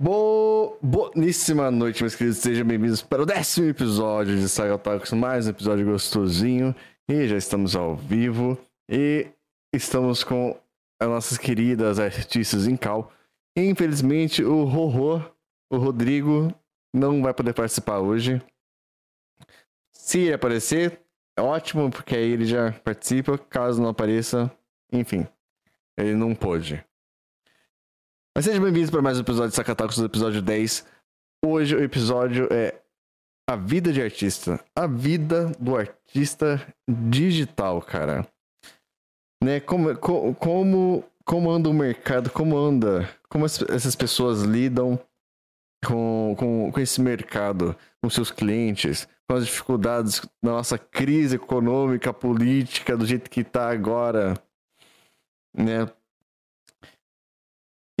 [0.00, 0.78] Bo...
[0.80, 2.38] Boníssima noite, meus queridos.
[2.38, 6.72] Sejam bem-vindos para o décimo episódio de Saga Otakus, mais um episódio gostosinho.
[7.08, 8.56] E já estamos ao vivo.
[8.88, 9.26] E
[9.74, 10.56] estamos com
[11.02, 13.12] as nossas queridas artistas em cal.
[13.56, 15.20] Infelizmente, o Rorô,
[15.68, 16.54] o Rodrigo,
[16.94, 18.40] não vai poder participar hoje.
[19.92, 21.02] Se ele aparecer,
[21.36, 23.36] é ótimo, porque aí ele já participa.
[23.36, 24.48] Caso não apareça,
[24.92, 25.26] enfim,
[25.98, 26.87] ele não pôde.
[28.36, 30.86] Mas sejam bem-vindos para mais um episódio de Sacatacos, episódio 10.
[31.44, 32.80] Hoje o episódio é
[33.48, 34.64] a vida de artista.
[34.76, 38.26] A vida do artista digital, cara.
[39.42, 39.58] Né?
[39.60, 39.96] Como,
[40.36, 44.98] como, como anda o mercado, como anda, como essas pessoas lidam
[45.84, 52.12] com, com, com esse mercado, com seus clientes, com as dificuldades da nossa crise econômica,
[52.12, 54.34] política, do jeito que está agora,
[55.56, 55.90] né?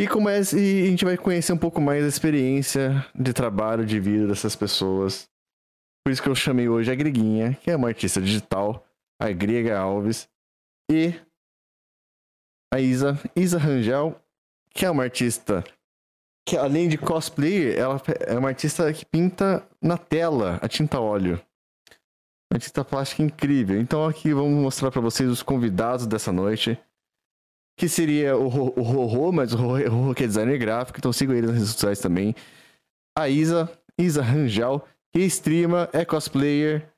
[0.00, 3.84] E, como é, e a gente vai conhecer um pouco mais a experiência de trabalho,
[3.84, 5.28] de vida dessas pessoas.
[6.04, 8.86] Por isso que eu chamei hoje a Greguinha, que é uma artista digital,
[9.20, 10.28] a Grega Alves,
[10.88, 11.12] e
[12.72, 14.14] a Isa, Isa Rangel,
[14.70, 15.64] que é uma artista
[16.46, 21.34] que além de cosplayer, ela é uma artista que pinta na tela a tinta óleo.
[22.50, 23.78] Uma artista plástica incrível.
[23.78, 26.78] Então aqui vamos mostrar para vocês os convidados dessa noite
[27.78, 31.54] que seria o, Rorô, mas o Rorô que é designer gráfico, então sigam ele nas
[31.54, 32.34] redes sociais também.
[33.16, 36.90] A Isa, Isa Rangel, que streama, é cosplayer,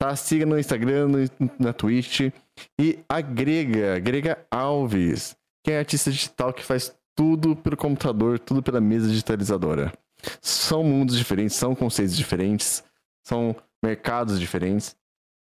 [0.00, 0.16] tá?
[0.16, 1.18] Siga no Instagram, no,
[1.60, 2.32] na Twitch.
[2.78, 8.60] E a Grega, Grega Alves, que é artista digital que faz tudo pelo computador, tudo
[8.60, 9.92] pela mesa digitalizadora.
[10.40, 12.82] São mundos diferentes, são conceitos diferentes,
[13.24, 14.96] são mercados diferentes.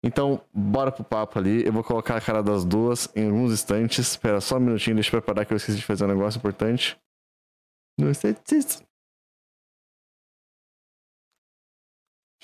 [0.07, 1.65] Então, bora pro papo ali.
[1.65, 4.09] Eu vou colocar a cara das duas em alguns instantes.
[4.09, 6.95] Espera só um minutinho, deixa eu preparar que eu esqueci de fazer um negócio importante.
[7.97, 8.51] No Deixa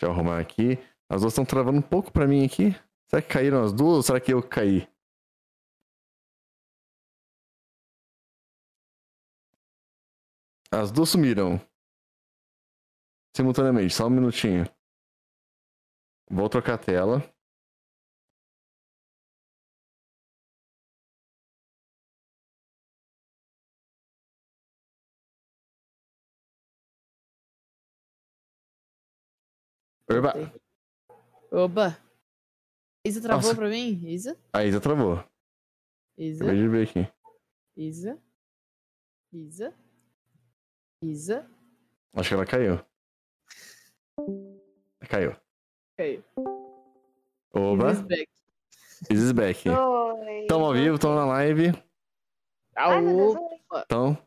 [0.01, 0.79] eu arrumar aqui.
[1.07, 2.71] As duas estão travando um pouco pra mim aqui.
[3.07, 4.87] Será que caíram as duas ou será que eu caí?
[10.71, 11.61] As duas sumiram.
[13.37, 14.65] Simultaneamente, só um minutinho.
[16.27, 17.21] Vou trocar a tela.
[30.17, 30.33] Oba.
[31.51, 31.97] Oba.
[33.05, 33.55] Isa travou Nossa.
[33.55, 34.01] pra mim?
[34.07, 34.37] Isa?
[34.53, 35.23] A Isa travou.
[36.17, 36.43] Isa.
[36.43, 37.07] Acabei de ver aqui.
[37.75, 38.17] Isa.
[39.33, 39.73] Isa.
[41.01, 41.49] Isa.
[42.13, 42.79] Acho que ela caiu.
[45.09, 45.35] Caiu.
[45.97, 46.23] Caiu.
[47.53, 47.91] Oba.
[47.91, 48.27] Isis back.
[49.09, 49.69] Isis back.
[49.69, 50.45] Oi.
[50.47, 51.71] Tamo ao vivo, tamo na live.
[53.85, 54.17] Então,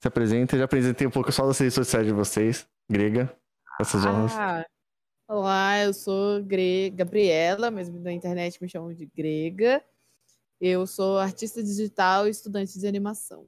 [0.00, 0.58] se apresenta.
[0.58, 2.68] Já apresentei um pouco só das redes sociais de vocês.
[2.88, 3.34] Grega.
[3.80, 4.32] Essas honras.
[5.32, 6.90] Olá, eu sou Gre...
[6.90, 9.80] Gabriela, mas na internet me chamam de Grega.
[10.60, 13.46] Eu sou artista digital e estudante de animação.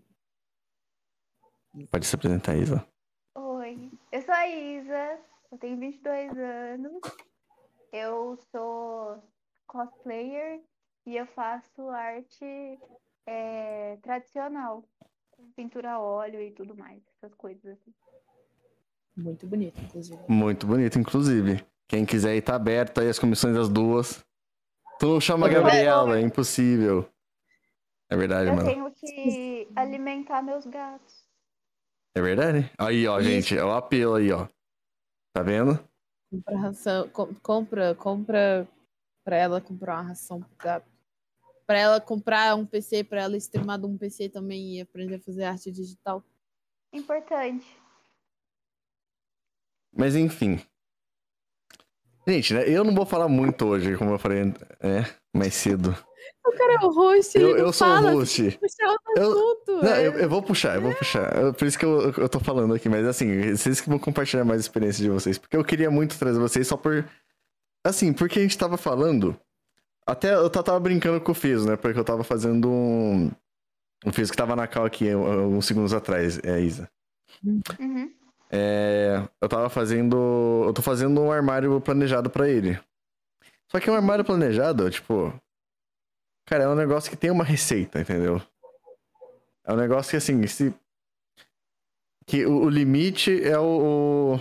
[1.90, 2.86] Pode se apresentar, Isa.
[3.34, 5.18] Oi, eu sou a Isa,
[5.50, 7.00] eu tenho 22 anos.
[7.92, 9.20] Eu sou
[9.66, 10.62] cosplayer
[11.04, 12.78] e eu faço arte
[13.26, 14.88] é, tradicional,
[15.56, 17.92] pintura a óleo e tudo mais, essas coisas assim.
[19.16, 20.22] Muito bonito, inclusive.
[20.28, 21.64] Muito bonito, inclusive.
[21.86, 24.24] Quem quiser ir, tá aberto aí as comissões das duas.
[24.98, 27.08] Tu não chama a Gabriela, é impossível.
[28.08, 28.68] É verdade, eu mano.
[28.68, 31.24] Eu tenho que alimentar meus gatos.
[32.14, 32.70] É verdade?
[32.78, 33.28] Aí, ó, Isso.
[33.28, 34.46] gente, é o apelo aí, ó.
[35.34, 35.78] Tá vendo?
[36.30, 38.68] Compra ração, com, compra, compra
[39.24, 40.90] pra ela comprar uma ração pro gato.
[41.66, 45.20] Pra ela comprar um PC, pra ela streamar de um PC também e aprender a
[45.20, 46.22] fazer arte digital.
[46.92, 47.66] Importante.
[49.94, 50.60] Mas enfim,
[52.26, 55.04] Gente, né, eu não vou falar muito hoje, como eu falei é,
[55.34, 55.96] mais cedo.
[56.44, 58.58] O cara é o host, eu, eu sou fala, o host.
[59.16, 60.06] Eu, não, é...
[60.06, 61.52] eu, eu, vou puxar, eu vou puxar.
[61.54, 64.60] Por isso que eu, eu tô falando aqui, mas assim, vocês que vão compartilhar mais
[64.60, 65.38] experiência de vocês.
[65.38, 67.08] Porque eu queria muito trazer vocês só por.
[67.84, 69.38] Assim, porque a gente tava falando.
[70.04, 71.76] Até eu tava brincando com o Fiz, né?
[71.76, 73.30] Porque eu tava fazendo um.
[74.04, 76.90] O Fiz que tava na cal aqui uns segundos atrás, é a Isa.
[77.44, 78.12] Uhum.
[78.52, 80.64] É, eu tava fazendo.
[80.66, 82.78] Eu tô fazendo um armário planejado para ele.
[83.70, 85.32] Só que um armário planejado, tipo.
[86.46, 88.42] Cara, é um negócio que tem uma receita, entendeu?
[89.64, 90.74] É um negócio que assim, se.
[92.26, 94.40] Que o, o limite é o, o,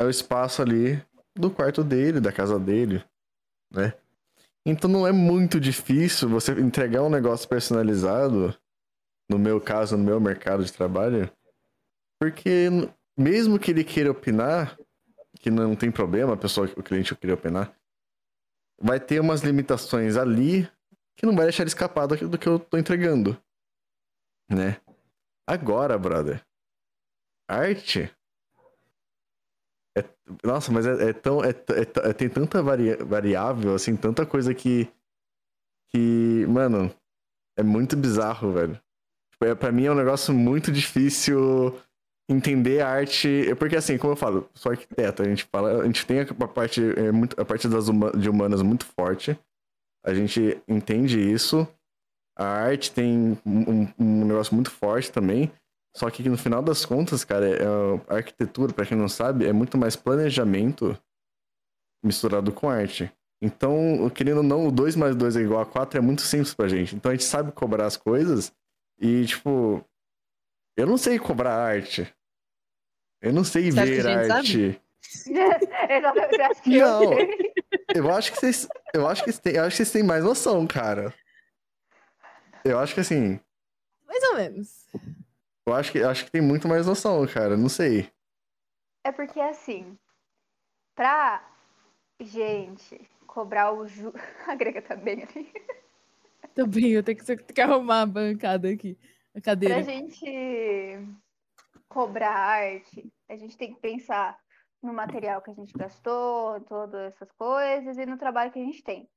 [0.00, 1.02] é o espaço ali
[1.34, 3.04] do quarto dele, da casa dele,
[3.72, 3.92] né?
[4.64, 8.54] Então não é muito difícil você entregar um negócio personalizado,
[9.30, 11.30] no meu caso, no meu mercado de trabalho,
[12.20, 12.68] porque
[13.18, 14.78] mesmo que ele queira opinar,
[15.40, 17.76] que não tem problema, a pessoa, o cliente querer opinar,
[18.80, 20.70] vai ter umas limitações ali
[21.16, 23.36] que não vai deixar ele escapar do, que eu tô entregando.
[24.48, 24.80] Né?
[25.44, 26.46] Agora, brother,
[27.48, 28.14] arte.
[29.96, 30.04] É,
[30.44, 31.42] nossa, mas é, é tão.
[31.42, 34.88] É, é, tem tanta vari, variável, assim, tanta coisa que.
[35.90, 36.94] Que, mano,
[37.56, 38.80] é muito bizarro, velho.
[39.32, 41.80] Tipo, é, pra mim é um negócio muito difícil
[42.28, 43.54] entender a arte.
[43.58, 46.82] Porque assim, como eu falo, sou arquiteto, a gente fala, a gente tem a parte,
[46.82, 49.38] é, a parte das uma, de humanas muito forte.
[50.04, 51.66] A gente entende isso.
[52.36, 55.50] A arte tem um, um negócio muito forte também.
[55.96, 57.64] Só que no final das contas, cara, é,
[58.08, 60.96] a arquitetura, para quem não sabe, é muito mais planejamento
[62.04, 63.12] misturado com arte.
[63.42, 66.54] Então, querendo ou não, o 2 mais 2 é igual a 4 é muito simples
[66.54, 66.94] pra gente.
[66.94, 68.52] Então a gente sabe cobrar as coisas
[69.00, 69.84] e, tipo,
[70.76, 72.12] eu não sei cobrar arte.
[73.20, 74.80] Eu não sei Você ver arte.
[76.66, 77.12] não,
[77.94, 78.68] eu acho que vocês.
[78.92, 81.14] Eu acho que vocês têm, eu acho que vocês têm mais noção, cara.
[82.64, 83.40] Eu acho que assim.
[84.06, 84.86] Mais ou menos.
[85.66, 87.56] Eu acho que, eu acho que tem muito mais noção, cara.
[87.56, 88.10] Não sei.
[89.04, 89.98] É porque assim,
[90.94, 91.42] pra
[92.20, 94.12] gente cobrar o ju...
[94.46, 95.52] A Grega tá bem ali.
[96.54, 98.98] Também, eu tenho que, tenho que arrumar a bancada aqui.
[99.34, 99.76] A cadeira.
[99.76, 101.06] Pra gente
[101.88, 104.38] cobrar arte, a gente tem que pensar
[104.82, 108.82] no material que a gente gastou, todas essas coisas, e no trabalho que a gente
[108.82, 109.08] tem.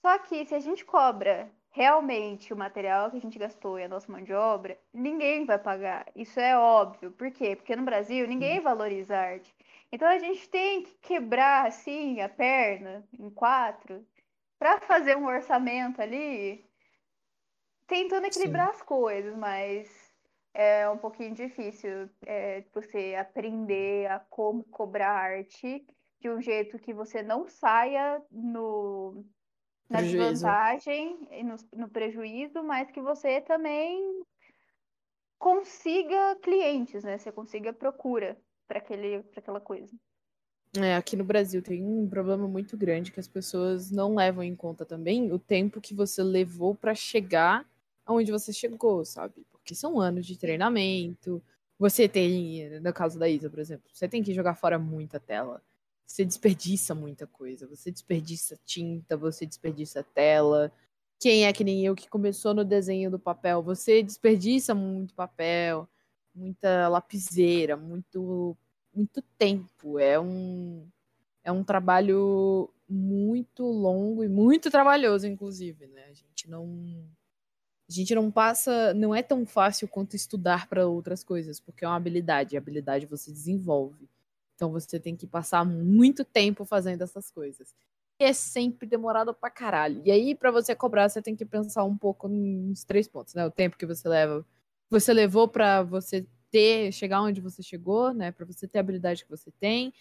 [0.00, 3.88] Só que se a gente cobra realmente o material que a gente gastou e a
[3.88, 6.06] nossa mão de obra, ninguém vai pagar.
[6.16, 7.12] Isso é óbvio.
[7.12, 7.54] Por quê?
[7.54, 9.54] Porque no Brasil ninguém valoriza a arte.
[9.92, 14.04] Então a gente tem que quebrar assim a perna em quatro
[14.58, 16.64] para fazer um orçamento ali,
[17.86, 18.72] tentando equilibrar Sim.
[18.72, 20.09] as coisas, mas
[20.54, 25.84] é um pouquinho difícil é, você aprender a como cobrar arte
[26.20, 29.24] de um jeito que você não saia no
[29.88, 30.30] na prejuízo.
[30.30, 34.22] desvantagem e no, no prejuízo, mas que você também
[35.38, 37.18] consiga clientes, né?
[37.18, 38.78] Você consiga procura para
[39.36, 39.92] aquela coisa.
[40.76, 44.54] É, aqui no Brasil tem um problema muito grande que as pessoas não levam em
[44.54, 47.66] conta também o tempo que você levou para chegar
[48.10, 49.46] aonde você chegou, sabe?
[49.50, 51.42] Porque são anos de treinamento.
[51.78, 55.62] Você tem, no caso da Isa, por exemplo, você tem que jogar fora muita tela
[56.10, 57.68] você desperdiça muita coisa.
[57.68, 60.72] Você desperdiça tinta, você desperdiça tela.
[61.20, 63.62] Quem é que nem eu que começou no desenho do papel?
[63.62, 65.88] Você desperdiça muito papel,
[66.34, 68.56] muita lapiseira, muito
[68.92, 70.00] muito tempo.
[70.00, 70.88] É um
[71.44, 76.06] é um trabalho muito longo e muito trabalhoso, inclusive, né?
[76.06, 77.06] A gente não
[77.90, 81.88] a gente não passa, não é tão fácil quanto estudar para outras coisas, porque é
[81.88, 84.08] uma habilidade, a habilidade você desenvolve.
[84.54, 87.74] Então você tem que passar muito tempo fazendo essas coisas.
[88.20, 90.02] E é sempre demorado pra caralho.
[90.04, 93.46] E aí, para você cobrar, você tem que pensar um pouco nos três pontos, né?
[93.46, 94.44] O tempo que você leva,
[94.90, 98.30] você levou para você ter, chegar onde você chegou, né?
[98.30, 99.92] Para você ter a habilidade que você tem,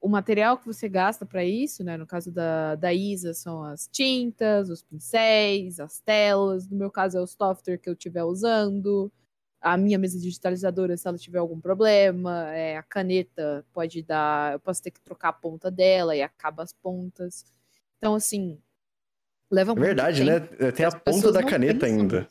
[0.00, 1.96] o material que você gasta para isso, né?
[1.96, 6.68] No caso da, da Isa, são as tintas, os pincéis, as telas.
[6.68, 9.10] No meu caso, é o software que eu estiver usando
[9.60, 14.60] a minha mesa digitalizadora, se ela tiver algum problema, é, a caneta pode dar, eu
[14.60, 17.44] posso ter que trocar a ponta dela e acaba as pontas.
[17.96, 18.58] Então, assim,
[19.50, 20.40] leva é muito Verdade, né?
[20.72, 22.28] Tem a ponta da caneta ainda.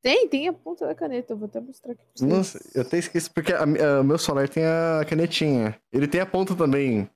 [0.00, 2.30] Tem, tem a ponta da caneta, eu vou até mostrar aqui pra vocês.
[2.30, 5.80] Nossa, eu até esqueci, porque o meu celular tem a canetinha.
[5.92, 7.10] Ele tem a ponta também.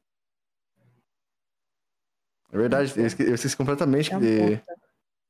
[2.50, 4.60] É verdade, eu esqueci, eu esqueci completamente de...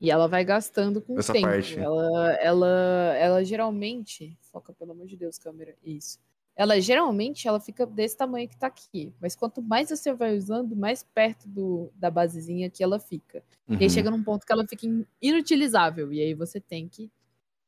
[0.01, 1.47] E ela vai gastando com Essa o tempo.
[1.47, 1.79] Parte.
[1.79, 4.37] Ela, ela, ela geralmente.
[4.51, 5.77] Foca, pelo amor de Deus, câmera.
[5.85, 6.19] Isso.
[6.57, 9.15] Ela geralmente ela fica desse tamanho que tá aqui.
[9.21, 13.45] Mas quanto mais você vai usando, mais perto do, da basezinha que ela fica.
[13.69, 13.77] Uhum.
[13.77, 13.91] E aí uhum.
[13.91, 14.85] chega num ponto que ela fica
[15.21, 16.13] inutilizável.
[16.13, 17.09] E aí você tem que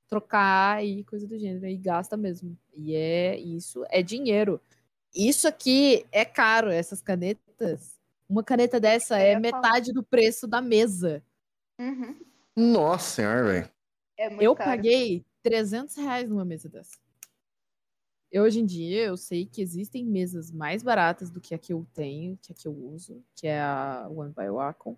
[0.08, 1.66] trocar e coisa do gênero.
[1.66, 2.56] E gasta mesmo.
[2.74, 4.60] E é isso, é dinheiro.
[5.14, 7.98] Isso aqui é caro, essas canetas.
[8.28, 11.22] Uma caneta dessa é metade do preço da mesa.
[11.78, 12.18] Uhum.
[12.56, 13.70] Nossa senhora, velho.
[14.18, 14.70] É eu caro.
[14.70, 16.96] paguei 300 reais numa mesa dessa.
[18.30, 21.72] Eu, hoje em dia, eu sei que existem mesas mais baratas do que a que
[21.72, 24.96] eu tenho, que a que eu uso, que é a One by Wacom.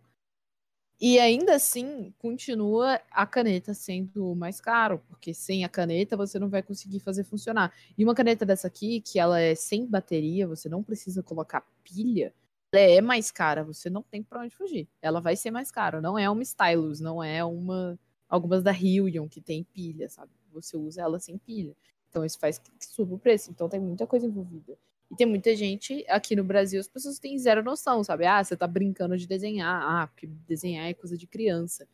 [1.01, 6.49] E ainda assim, continua a caneta sendo mais caro, porque sem a caneta você não
[6.49, 7.73] vai conseguir fazer funcionar.
[7.99, 12.33] E uma caneta dessa aqui, que ela é sem bateria, você não precisa colocar pilha,
[12.73, 14.89] ela é mais cara, você não tem para onde fugir.
[15.03, 17.99] Ela vai ser mais cara, não é uma stylus, não é uma
[18.29, 20.33] algumas da Hillion que tem pilha, sabe?
[20.53, 21.77] Você usa ela sem pilha.
[22.09, 23.51] Então isso faz que suba o preço.
[23.51, 24.77] Então tem muita coisa envolvida.
[25.11, 28.27] E tem muita gente aqui no Brasil, as pessoas têm zero noção, sabe?
[28.27, 29.83] Ah, você tá brincando de desenhar.
[29.83, 31.87] Ah, porque desenhar é coisa de criança.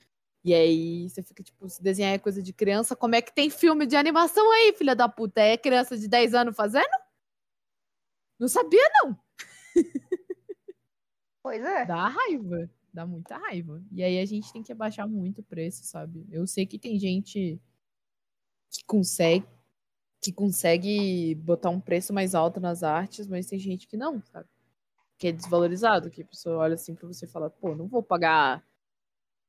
[0.44, 3.48] E aí você fica tipo, se desenhar é coisa de criança, como é que tem
[3.50, 5.40] filme de animação aí, filha da puta?
[5.40, 6.90] É criança de 10 anos fazendo?
[8.38, 9.18] Não sabia, não.
[11.42, 11.84] Pois é.
[11.84, 12.70] Dá raiva.
[12.92, 13.82] Dá muita raiva.
[13.90, 16.26] E aí a gente tem que abaixar muito o preço, sabe?
[16.30, 17.60] Eu sei que tem gente
[18.70, 19.46] que consegue
[20.22, 24.48] que consegue botar um preço mais alto nas artes, mas tem gente que não, sabe?
[25.18, 28.04] Que é desvalorizado, que a pessoa olha assim pra você e fala, pô, não vou
[28.04, 28.64] pagar.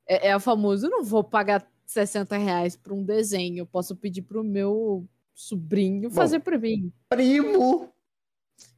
[0.07, 3.59] É, é a famosa, eu não vou pagar 60 reais por um desenho.
[3.59, 6.15] Eu posso pedir pro meu sobrinho Bom.
[6.15, 6.91] fazer pra mim.
[7.07, 7.93] Primo!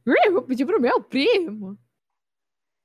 [0.04, 1.78] Eu vou pedir pro meu primo.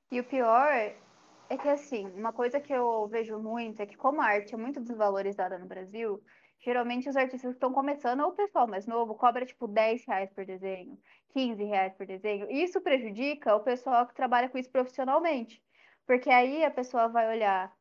[0.10, 4.22] E o pior é que, assim, uma coisa que eu vejo muito é que, como
[4.22, 6.22] a arte é muito desvalorizada no Brasil,
[6.62, 10.32] geralmente os artistas que estão começando, ou o pessoal mais novo, cobra tipo 10 reais
[10.32, 10.98] por desenho,
[11.34, 12.50] 15 reais por desenho.
[12.52, 15.64] Isso prejudica o pessoal que trabalha com isso profissionalmente.
[16.06, 17.76] Porque aí a pessoa vai olhar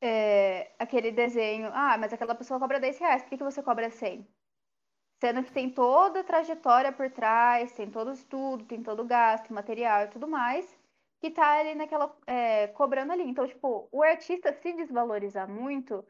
[0.00, 3.90] é, aquele desenho, ah, mas aquela pessoa cobra 10 reais, por que, que você cobra
[3.90, 4.26] 100?
[5.20, 9.06] Sendo que tem toda a trajetória por trás, tem todo o estudo, tem todo o
[9.06, 10.78] gasto, material e tudo mais,
[11.20, 13.22] que tá ali naquela, é, cobrando ali.
[13.24, 16.04] Então, tipo, o artista se desvalorizar muito,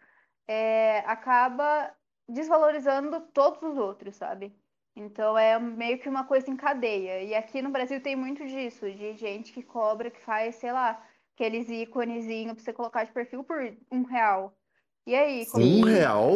[0.49, 1.91] é, acaba
[2.29, 4.53] desvalorizando todos os outros, sabe?
[4.97, 7.23] Então é meio que uma coisa em cadeia.
[7.23, 11.03] E aqui no Brasil tem muito disso, de gente que cobra, que faz, sei lá,
[11.35, 13.59] aqueles íconezinhos pra você colocar de perfil por
[13.91, 14.57] um real.
[15.07, 16.31] E aí, como Um que- real?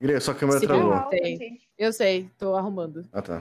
[0.00, 0.66] Gre, sua câmera Sim.
[0.66, 0.90] travou.
[0.90, 1.36] real, Tem.
[1.36, 1.68] gente.
[1.78, 3.08] Eu sei, tô arrumando.
[3.12, 3.38] Ah, tá.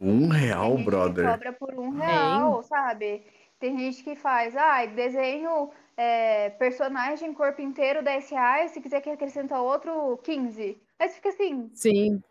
[0.00, 1.30] Um real, Tem gente que brother.
[1.30, 3.24] cobra por um real, sabe?
[3.58, 9.10] Tem gente que faz, ah, desenho é, personagem corpo inteiro 10 reais, se quiser que
[9.10, 10.80] acrescenta outro, 15.
[10.98, 12.22] Aí você fica assim, Sim,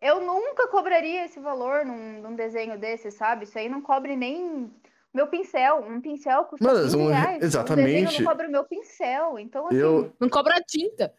[0.00, 3.44] eu nunca cobraria esse valor num, num desenho desse, sabe?
[3.44, 4.70] Isso aí não cobre nem
[5.12, 5.78] meu pincel.
[5.80, 7.42] Um pincel custa 15 um re- reais.
[7.42, 8.22] Um exatamente.
[8.22, 9.38] não cobra o meu pincel.
[9.38, 11.12] Então, assim, Eu, não cobra tinta.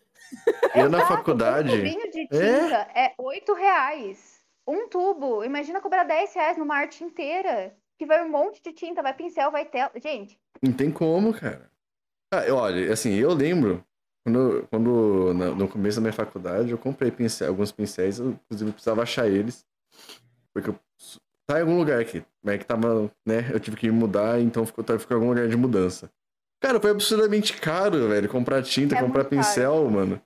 [0.76, 1.70] eu na faculdade.
[1.74, 4.38] Um tubinho de tinta é 8 reais.
[4.68, 5.44] Um tubo.
[5.44, 7.76] Imagina cobrar 10 reais numa arte inteira.
[7.98, 9.92] Que vai um monte de tinta, vai pincel, vai tela.
[9.96, 11.68] Gente, Não tem como, cara.
[12.34, 13.84] Ah, eu- olha, assim, eu lembro
[14.26, 19.02] quando, quando no começo da minha faculdade eu comprei pincel, alguns pincéis, eu inclusive precisava
[19.02, 19.66] achar eles.
[20.54, 20.80] Porque eu,
[21.48, 22.24] tá em algum lugar aqui.
[22.44, 23.50] Mas é que tava, né?
[23.54, 26.10] Eu tive que mudar, então ficou, tá- ficou em algum lugar de mudança.
[26.62, 29.46] Cara, foi absurdamente caro, velho, comprar tinta, É comprar muito caro.
[29.48, 30.22] pincel, mano.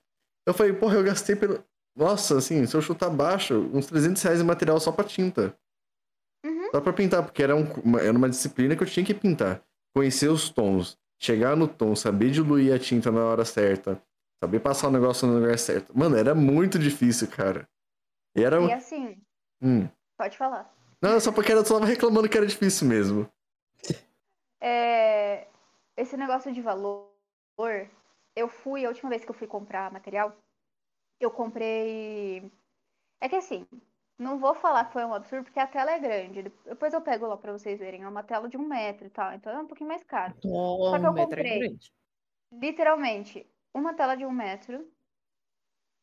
[0.48, 1.63] Eu falei, porra, eu gastei pelo.
[1.96, 5.53] Nossa, assim, se eu chutar baixo, uns 300 reais em material só pra tinta.
[6.46, 6.70] Uhum.
[6.72, 9.62] Só pra pintar, porque era, um- uma, era uma disciplina que eu tinha que pintar.
[9.93, 14.01] Conhecer os tons, chegar no tom, saber diluir a tinta na hora certa,
[14.43, 15.95] saber passar o negócio no lugar certo.
[15.95, 17.69] Mano, era muito difícil, cara.
[18.35, 18.59] E era.
[18.61, 19.21] e assim,
[19.61, 19.87] Hum.
[20.17, 20.73] pode falar.
[21.01, 23.29] Não, só porque eu tava reclamando que era difícil mesmo.
[24.59, 25.47] É,
[25.97, 27.09] esse negócio de valor,
[28.35, 30.35] eu fui, a última vez que eu fui comprar material,
[31.19, 32.51] eu comprei.
[33.19, 33.67] É que assim,
[34.21, 36.43] não vou falar que foi um absurdo, porque a tela é grande.
[36.63, 38.03] Depois eu pego lá pra vocês verem.
[38.03, 40.35] É uma tela de um metro e tal, então é um pouquinho mais caro.
[40.39, 41.59] Toma, que eu um é comprei.
[41.59, 41.91] grande.
[42.51, 44.87] Literalmente, uma tela de um metro,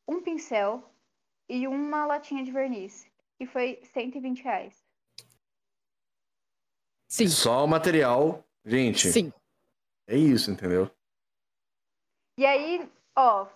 [0.06, 0.82] um pincel
[1.48, 3.06] e uma latinha de verniz.
[3.38, 4.84] E foi 120 reais.
[7.06, 8.44] Sim, Só o material.
[8.64, 9.32] Gente, sim.
[10.08, 10.90] é isso, entendeu?
[12.36, 13.46] E aí, ó,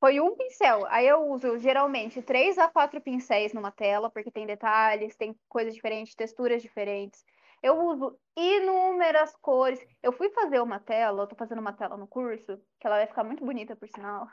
[0.00, 0.86] foi um pincel.
[0.88, 5.74] Aí eu uso geralmente três a quatro pincéis numa tela, porque tem detalhes, tem coisas
[5.74, 7.24] diferentes, texturas diferentes.
[7.62, 9.84] Eu uso inúmeras cores.
[10.02, 13.06] Eu fui fazer uma tela, eu tô fazendo uma tela no curso, que ela vai
[13.06, 14.28] ficar muito bonita, por sinal.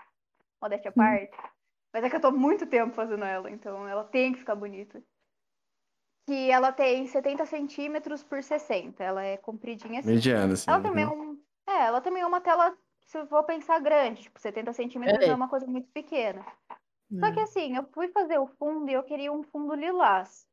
[0.61, 1.35] Modéstia à parte.
[1.91, 5.01] Mas é que eu tô muito tempo fazendo ela, então ela tem que ficar bonita.
[6.27, 9.03] Que ela tem 70 centímetros por 60.
[9.03, 10.09] Ela é compridinha assim.
[10.09, 10.69] Mediana, assim.
[10.69, 11.31] Ela também é uhum.
[11.31, 11.41] um.
[11.67, 15.27] É, ela também é uma tela, se eu for pensar grande, tipo, 70 centímetros É.
[15.27, 16.45] é uma coisa muito pequena.
[17.19, 17.43] Só que Hum.
[17.43, 20.47] assim, eu fui fazer o fundo e eu queria um fundo lilás.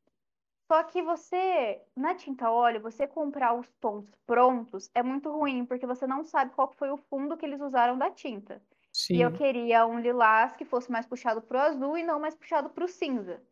[0.70, 5.86] Só que você, na tinta óleo, você comprar os tons prontos é muito ruim, porque
[5.86, 8.62] você não sabe qual foi o fundo que eles usaram da tinta.
[8.92, 9.14] Sim.
[9.14, 12.70] E eu queria um lilás que fosse mais puxado pro azul e não mais puxado
[12.70, 13.42] pro cinza.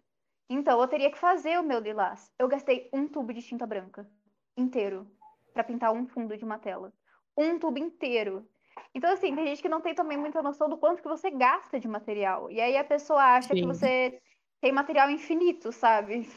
[0.48, 2.32] Então eu teria que fazer o meu lilás.
[2.38, 4.10] Eu gastei um tubo de tinta branca
[4.56, 5.10] inteiro
[5.52, 6.92] pra pintar um fundo de uma tela.
[7.36, 8.48] Um tubo inteiro.
[8.94, 11.78] Então, assim, tem gente que não tem também muita noção do quanto que você gasta
[11.78, 12.50] de material.
[12.50, 13.66] E aí a pessoa acha que Sim.
[13.66, 14.20] você
[14.60, 16.28] tem material infinito, sabe?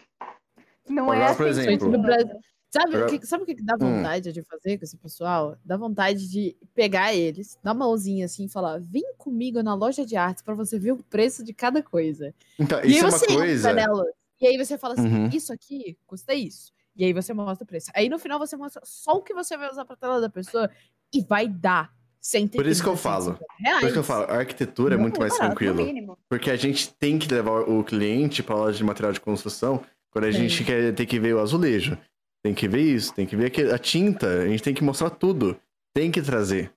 [0.88, 2.02] Não Agora, é por assim que exemplo-.
[2.02, 2.40] Brasil-
[2.76, 3.98] Sabe, o que, sabe o que que dá Hum.
[3.98, 5.56] vontade de fazer com esse pessoal?
[5.64, 10.04] Dá vontade de pegar eles, dar uma mãozinha assim e falar: vem comigo na loja
[10.04, 12.34] de artes pra você ver o preço de cada coisa.
[12.58, 13.74] Então, e isso é uma coisa.
[13.74, 14.04] nela.
[14.42, 15.30] E aí você fala assim: Uhum.
[15.32, 16.74] isso aqui custa isso.
[16.96, 17.92] E aí você mostra o preço.
[17.94, 20.68] Aí no final você mostra só o que você vai usar pra tela da pessoa
[21.14, 22.03] e vai dar 130,
[22.56, 23.26] Por isso que eu falo.
[23.38, 23.80] 150 Reais.
[23.80, 26.18] Por isso que eu falo, a arquitetura é muito é mais barato, tranquilo.
[26.30, 30.26] Porque a gente tem que levar o cliente pra loja de material de construção quando
[30.26, 30.42] a Tem.
[30.48, 31.98] gente quer ter que ver o azulejo.
[32.44, 35.58] Tem que ver isso, tem que ver a tinta, a gente tem que mostrar tudo.
[35.94, 36.72] Tem que trazer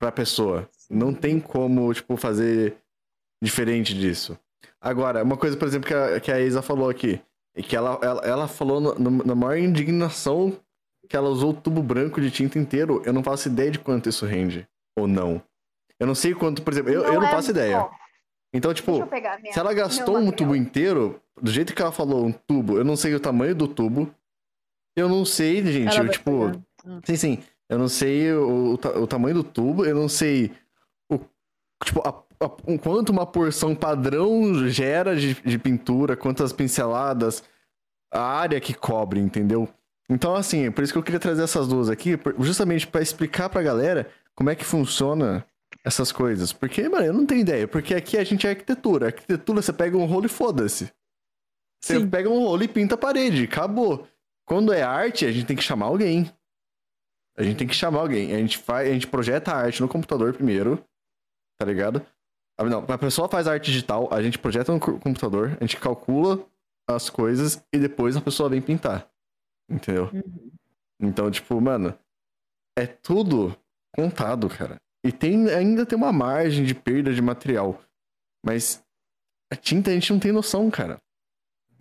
[0.00, 0.68] pra pessoa.
[0.90, 2.76] Não tem como, tipo, fazer
[3.42, 4.38] diferente disso.
[4.80, 7.20] Agora, uma coisa, por exemplo, que a, que a Isa falou aqui,
[7.56, 10.56] e que ela, ela, ela falou no- no- na maior indignação
[11.08, 13.02] que ela usou o tubo branco de tinta inteiro.
[13.04, 14.66] Eu não faço ideia de quanto isso rende.
[14.96, 15.42] Ou não.
[15.98, 17.88] Eu não sei quanto, por exemplo, eu, eu não é- faço ideia.
[18.54, 18.92] Então, tipo,
[19.50, 22.96] se ela gastou um tubo inteiro, do jeito que ela falou, um tubo, eu não
[22.96, 24.14] sei o tamanho do tubo.
[24.94, 26.50] Eu não sei, gente, Ela eu, tipo.
[26.50, 27.00] pegar.
[27.04, 27.38] Sim, sim.
[27.70, 30.52] Eu não sei o, o, o tamanho do tubo, eu não sei
[31.10, 31.18] o.
[31.82, 32.22] Tipo, a,
[32.66, 37.42] o quanto uma porção padrão gera de, de pintura, quantas pinceladas,
[38.12, 39.66] a área que cobre, entendeu?
[40.10, 43.62] Então, assim, por isso que eu queria trazer essas duas aqui, justamente pra explicar pra
[43.62, 45.46] galera como é que funciona
[45.84, 46.52] essas coisas.
[46.52, 47.66] Porque, mano, eu não tenho ideia.
[47.68, 49.06] Porque aqui a gente é arquitetura.
[49.06, 50.92] Arquitetura, você pega um rolo e foda-se.
[51.82, 52.08] Você Sim.
[52.08, 53.44] pega um rolo e pinta a parede.
[53.44, 54.06] Acabou.
[54.46, 56.32] Quando é arte, a gente tem que chamar alguém.
[57.36, 58.32] A gente tem que chamar alguém.
[58.34, 60.84] A gente, faz, a gente projeta a arte no computador primeiro.
[61.58, 62.04] Tá ligado?
[62.58, 65.76] Ah, Não, a pessoa faz arte digital, a gente projeta no co- computador, a gente
[65.78, 66.44] calcula
[66.88, 69.08] as coisas e depois a pessoa vem pintar.
[69.70, 70.10] Entendeu?
[70.12, 70.50] Uhum.
[71.00, 71.96] Então, tipo, mano,
[72.78, 73.56] é tudo
[73.94, 74.76] contado, cara.
[75.04, 77.80] E tem, ainda tem uma margem de perda de material.
[78.44, 78.82] Mas
[79.52, 80.98] a tinta a gente não tem noção, cara.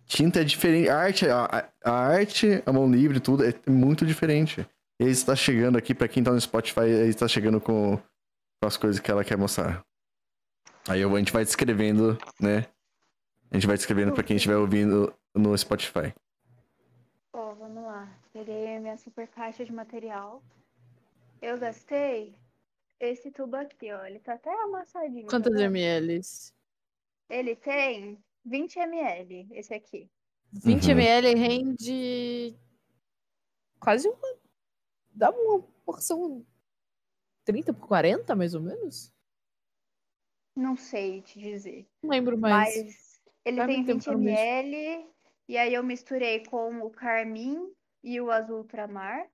[0.06, 0.90] Tinta é diferente.
[0.90, 4.68] A arte, a, a- arte, a mão livre, tudo é muito diferente.
[5.00, 8.68] E aí está chegando aqui, pra quem tá no Spotify, aí está chegando com, com
[8.68, 9.82] as coisas que ela quer mostrar.
[10.88, 12.66] Aí eu- a gente vai descrevendo, né?
[13.50, 16.14] A gente vai descrevendo pra quem estiver ouvindo no Spotify.
[17.34, 18.08] Ó, vamos lá.
[18.34, 20.42] Peguei a minha super caixa de material.
[21.42, 22.36] Eu gastei
[23.00, 24.06] esse tubo aqui, ó.
[24.06, 25.26] Ele tá até amassadinho.
[25.26, 25.72] tá Quantas vendo?
[25.76, 26.54] mLs?
[27.30, 30.10] Ele tem 20 ml, esse aqui.
[30.52, 30.92] 20 Uhum.
[30.92, 32.56] ml rende
[33.80, 34.38] quase uma.
[35.14, 36.46] Dá uma porção
[37.46, 39.12] 30 por 40, mais ou menos?
[40.56, 41.88] Não sei te dizer.
[42.04, 42.76] Não lembro mais.
[42.76, 44.38] Mas ele faz tem muito tempo 20 que eu não vejo.
[44.38, 45.12] ml.
[45.48, 47.74] E aí eu misturei com o carmim
[48.04, 49.30] e o azul ultramar.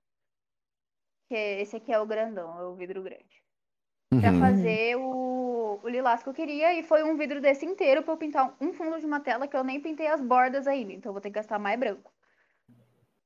[1.28, 3.42] Que é- esse aqui é o grandão, é o vidro grande.
[4.20, 4.40] Pra Uhum.
[4.40, 6.72] fazer o, o lilás que eu queria.
[6.72, 9.54] E foi um vidro desse inteiro pra eu pintar um fundo de uma tela que
[9.56, 10.92] eu nem pintei as bordas ainda.
[10.92, 12.10] Então eu vou ter que gastar mais branco.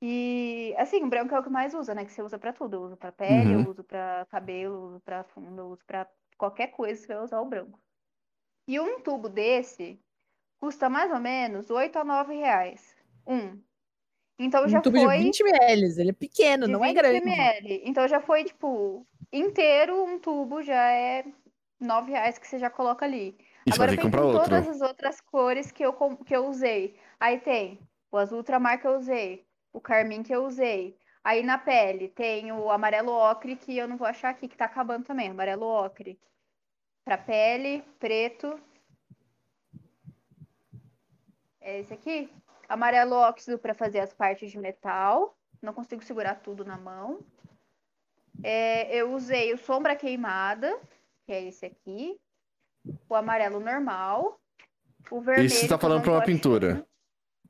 [0.00, 2.04] E assim, o branco é o que mais usa, né?
[2.04, 2.74] Que você usa pra tudo.
[2.74, 3.62] Eu uso pra pele, Uhum.
[3.62, 7.22] eu uso pra cabelo, eu uso pra fundo, eu uso pra qualquer coisa, você vai
[7.22, 7.78] usar o branco.
[8.66, 10.00] E um tubo desse
[10.58, 12.96] custa mais ou menos 8 a 9 reais.
[13.24, 13.62] Um.
[14.44, 16.94] Então já um tubo foi de 20 ml, ele é pequeno, de não é 20
[16.94, 17.16] grande.
[17.18, 17.82] ml.
[17.84, 21.24] Então já foi, tipo, inteiro um tubo já é
[21.80, 23.36] 9 reais que você já coloca ali.
[23.66, 24.50] Vai Agora ter que pensa comprar em outro.
[24.50, 26.96] todas as outras cores que eu, com- que eu usei.
[27.20, 27.78] Aí tem
[28.10, 30.96] o azul ultramar que eu usei, o carmim que eu usei.
[31.24, 34.64] Aí na pele tem o amarelo ocre, que eu não vou achar aqui, que tá
[34.66, 35.30] acabando também.
[35.30, 36.18] Amarelo ocre.
[37.04, 38.58] Pra pele, preto.
[41.60, 42.28] É esse aqui.
[42.72, 45.36] Amarelo óxido para fazer as partes de metal.
[45.60, 47.20] Não consigo segurar tudo na mão.
[48.42, 50.80] É, eu usei o sombra queimada,
[51.26, 52.18] que é esse aqui.
[53.10, 54.40] O amarelo normal.
[55.10, 55.46] O vermelho.
[55.46, 56.86] Isso você tá falando tô uma pintura.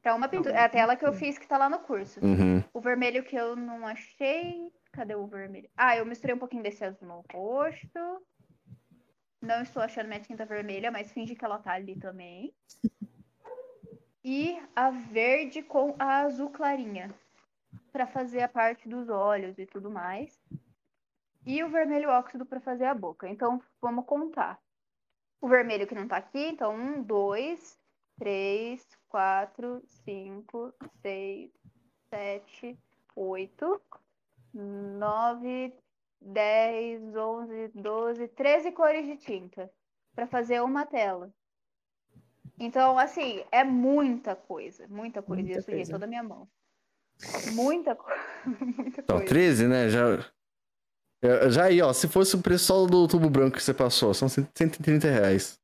[0.03, 0.57] Pra uma pintura.
[0.57, 2.19] É a tela que eu fiz que tá lá no curso.
[2.21, 2.65] Uhum.
[2.75, 4.73] O vermelho que eu não achei.
[4.91, 5.71] Cadê o vermelho?
[5.77, 8.27] Ah, eu misturei um pouquinho desse azul no rosto.
[9.41, 12.53] Não estou achando minha tinta vermelha, mas finge que ela tá ali também.
[14.25, 17.13] E a verde com a azul clarinha.
[17.91, 20.41] Pra fazer a parte dos olhos e tudo mais.
[21.45, 23.29] E o vermelho óxido pra fazer a boca.
[23.29, 24.61] Então, vamos contar.
[25.41, 27.77] O vermelho que não tá aqui, então, um, dois,
[28.17, 31.51] três, quatro, cinco, seis,
[32.09, 32.79] sete,
[33.17, 33.83] oito,
[34.55, 35.75] nove,
[36.21, 39.69] dez, onze, doze, treze cores de tinta
[40.15, 41.35] para fazer uma tela.
[42.59, 45.43] Então, assim, é muita coisa, muita coisa.
[45.43, 45.93] Muita eu sujei coisa.
[45.93, 46.49] toda a minha mão.
[47.53, 48.07] Muita, co...
[48.77, 49.27] muita Então, coisa.
[49.27, 49.89] 13, né?
[49.89, 50.17] Já.
[51.51, 54.29] já- aí, ó, se fosse o preço só do tubo branco que você passou, são
[54.29, 55.61] 130 reais.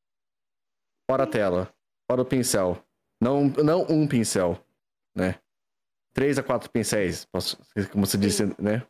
[1.11, 1.72] Fora a tela,
[2.11, 2.83] fora o pincel.
[3.20, 4.59] Não, não um pincel,
[5.16, 5.40] né?
[6.12, 7.57] três a quatro pincéis, posso,
[7.92, 8.85] como você disse, né?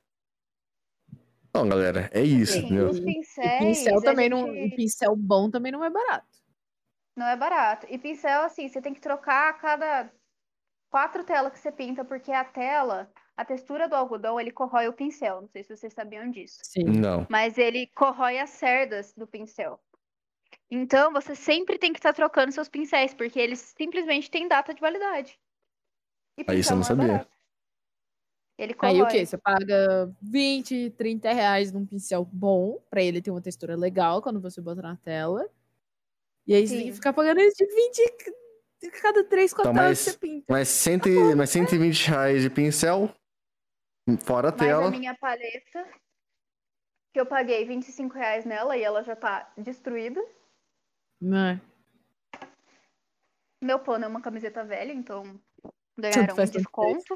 [1.50, 2.88] Então, galera, é isso, Sim, entendeu?
[2.90, 3.58] os pincéis.
[3.58, 4.46] pincel a também não.
[4.52, 6.37] gente- Um pincel bom também não é barato.
[7.18, 7.84] Não é barato.
[7.90, 10.08] E pincel, assim, você tem que trocar a cada
[10.88, 14.92] quatro telas que você pinta, porque a tela, a textura do algodão, ele corrói o
[14.92, 15.40] pincel.
[15.40, 16.60] Não sei se vocês sabiam disso.
[16.62, 16.84] Sim.
[16.84, 17.26] Não.
[17.28, 19.80] Mas ele corrói as cerdas do pincel.
[20.70, 24.80] Então, você sempre tem que estar trocando seus pincéis, porque eles simplesmente têm data de
[24.80, 25.36] validade.
[26.38, 27.06] E Ah, isso eu não é sabia.
[27.08, 27.36] barato.
[28.56, 28.94] Ele corrói.
[28.94, 29.26] Aí o quê?
[29.26, 34.40] Você paga 20, 30 reais num pincel bom, pra ele ter uma textura legal quando
[34.40, 35.50] você bota na tela.
[36.48, 36.96] E aí você tem que Sim.
[36.96, 38.02] ficar pagando isso de 20
[38.86, 40.46] a cada 3, 4 Então, mas- que você pinta.
[40.48, 43.14] Mas, cento, e- mas 120 reais de pincel,
[44.24, 44.90] fora a Mas a tela.
[44.90, 45.86] minha paleta,
[47.12, 50.24] que eu paguei 25 reais nela e ela já tá destruída.
[51.20, 51.60] Né?
[53.62, 55.38] Meu pano é uma camiseta velha, então
[55.98, 57.14] ganharam um desconto.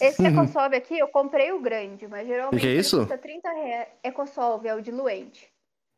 [0.00, 2.98] Esse Ecosolve aqui, eu comprei o grande, mas geralmente que é isso?
[3.00, 3.88] custa 30 reais.
[4.04, 5.51] Ecosolve é o diluente.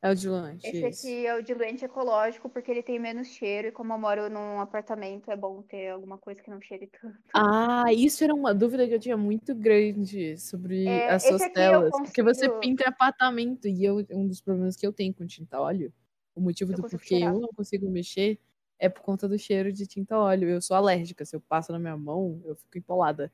[0.04, 0.66] É o lanche.
[0.68, 1.06] Esse isso.
[1.06, 4.60] aqui é o diluente ecológico porque ele tem menos cheiro e como eu moro num
[4.60, 7.16] apartamento, é bom ter alguma coisa que não cheire tanto.
[7.34, 11.90] Ah, isso era uma dúvida que eu tinha muito grande sobre É, as suas telas.
[11.90, 15.26] Porque você consigo- pinta em apartamento e eu, um dos problemas que eu tenho com
[15.26, 15.90] tinta óleo,
[16.34, 17.32] o motivo Eu do consigo porquê cheirar.
[17.34, 18.38] eu não consigo mexer
[18.78, 20.50] é por conta do cheiro de tinta óleo.
[20.50, 21.24] Eu sou alérgica.
[21.24, 23.32] Se eu passo na minha mão, eu fico empolada.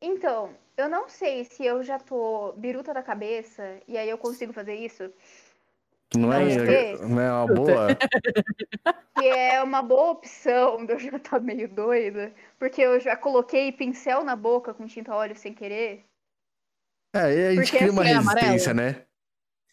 [0.00, 4.52] Então, eu não sei se eu já tô biruta da cabeça e aí eu consigo
[4.52, 5.12] fazer isso,
[6.18, 7.88] não, é, Não, é uma boa.
[9.16, 14.24] que é uma boa opção eu já estar meio doida, porque eu já coloquei pincel
[14.24, 16.04] na boca com tinta óleo sem querer.
[17.14, 18.46] É, aí a gente Porque cria uma assim é amarelo.
[18.52, 19.06] resistência, né?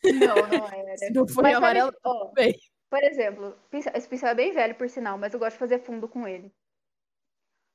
[0.04, 0.98] Não, não era.
[1.00, 2.60] Se não for Mas sabe, amarelo, ó, bem.
[2.90, 5.80] por exemplo, pincel- esse pincel é bem velho, por sinal, mas eu gosto de fazer
[5.80, 6.52] fundo com ele.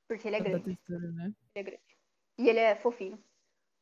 [0.06, 0.64] Porque ele é grande.
[0.64, 1.32] textura, né?
[1.54, 1.82] Ele é grande.
[2.38, 3.18] E ele é fofinho.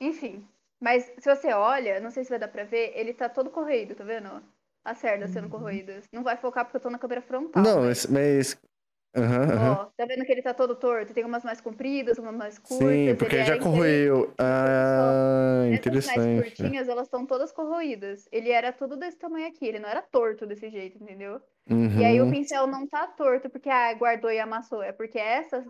[0.01, 0.47] Enfim.
[0.81, 3.95] Mas se você olha, não sei se vai dar pra ver, ele tá todo corroído,
[3.95, 4.42] tá vendo?
[4.85, 5.51] As cerdas sendo Uhum.
[5.51, 6.05] corroídas.
[6.12, 7.64] Não vai focar porque eu tô na câmera frontal.
[7.64, 8.57] Não, mas, mas.
[9.14, 9.79] Aham, aham.
[9.81, 11.12] Ó, tá vendo que ele tá todo torto?
[11.14, 13.03] Tem umas mais compridas, umas mais curtas.
[13.09, 14.33] Sim, porque ele já era corroeu.
[14.38, 16.62] Ah, Essas mais interessante.
[16.62, 18.29] curtinhas, elas estão todas corroídas.
[18.33, 21.40] Ele era todo desse tamanho aqui, ele não era torto desse jeito, entendeu?
[21.95, 22.31] E aí o Uhum.
[22.31, 24.83] pincel não tá torto porque ah, guardou e amassou.
[24.83, 25.66] É porque essas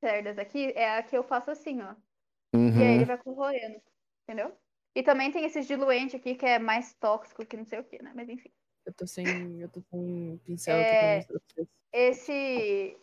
[0.00, 1.94] cerdas aqui é a que eu faço assim, ó.
[2.74, 3.06] E aí ele Uhum.
[3.06, 3.80] vai corroendo,
[4.24, 4.56] entendeu?
[4.96, 8.02] E também tem esses diluente aqui que é mais tóxico que não sei o que,
[8.02, 8.12] né?
[8.14, 8.48] Mas enfim.
[8.86, 11.68] Eu tô sem, eu tô com um pincel É, aqui pra mostrar pra vocês.
[11.92, 12.96] Esse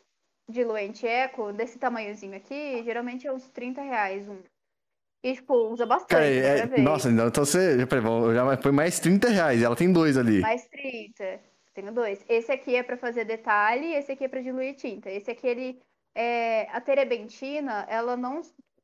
[0.49, 4.39] diluente eco, desse tamanhozinho aqui, geralmente é uns 30 reais um.
[5.23, 7.85] E, tipo, usa bastante, é- nossa, então então você já,
[8.33, 9.61] já foi mais 30 reais.
[9.61, 10.39] Ela tem dois ali.
[10.41, 11.39] Mais 30.
[11.75, 12.25] Tenho dois.
[12.27, 15.11] Esse aqui é pra fazer detalhe e esse aqui é pra diluir tinta.
[15.11, 15.79] Esse aqui, ele.
[16.15, 18.41] É, a terebentina, ela não.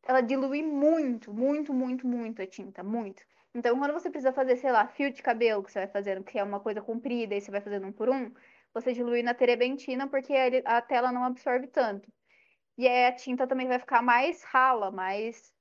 [0.07, 2.83] Ela dilui muito, muito, muito, muito a tinta.
[2.83, 3.23] Muito.
[3.53, 6.37] Então, quando você precisa fazer, sei lá, fio de cabelo que você vai fazendo, que
[6.39, 8.33] é uma coisa comprida e você vai fazendo um por um,
[8.73, 10.33] você dilui na terebentina porque
[10.65, 12.11] a tela não absorve tanto.
[12.77, 15.53] E aí a tinta também vai ficar mais rala, mais.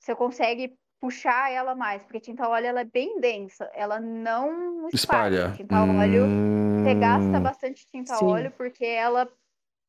[0.00, 5.46] Você consegue puxar ela mais, porque tinta óleo ela é bem densa, ela não espalha.
[5.46, 5.52] Espalha.
[5.52, 6.32] Tinta óleo,
[6.76, 8.22] você gasta Hum, bastante tinta Sim.
[8.22, 9.32] óleo porque ela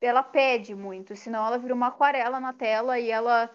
[0.01, 3.49] ela pede muito, senão ela vira uma aquarela na tela e ela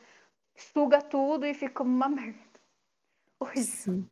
[0.55, 2.39] suga tudo e fica uma merda.
[3.41, 3.65] Horrível.
[3.65, 4.11] Sim.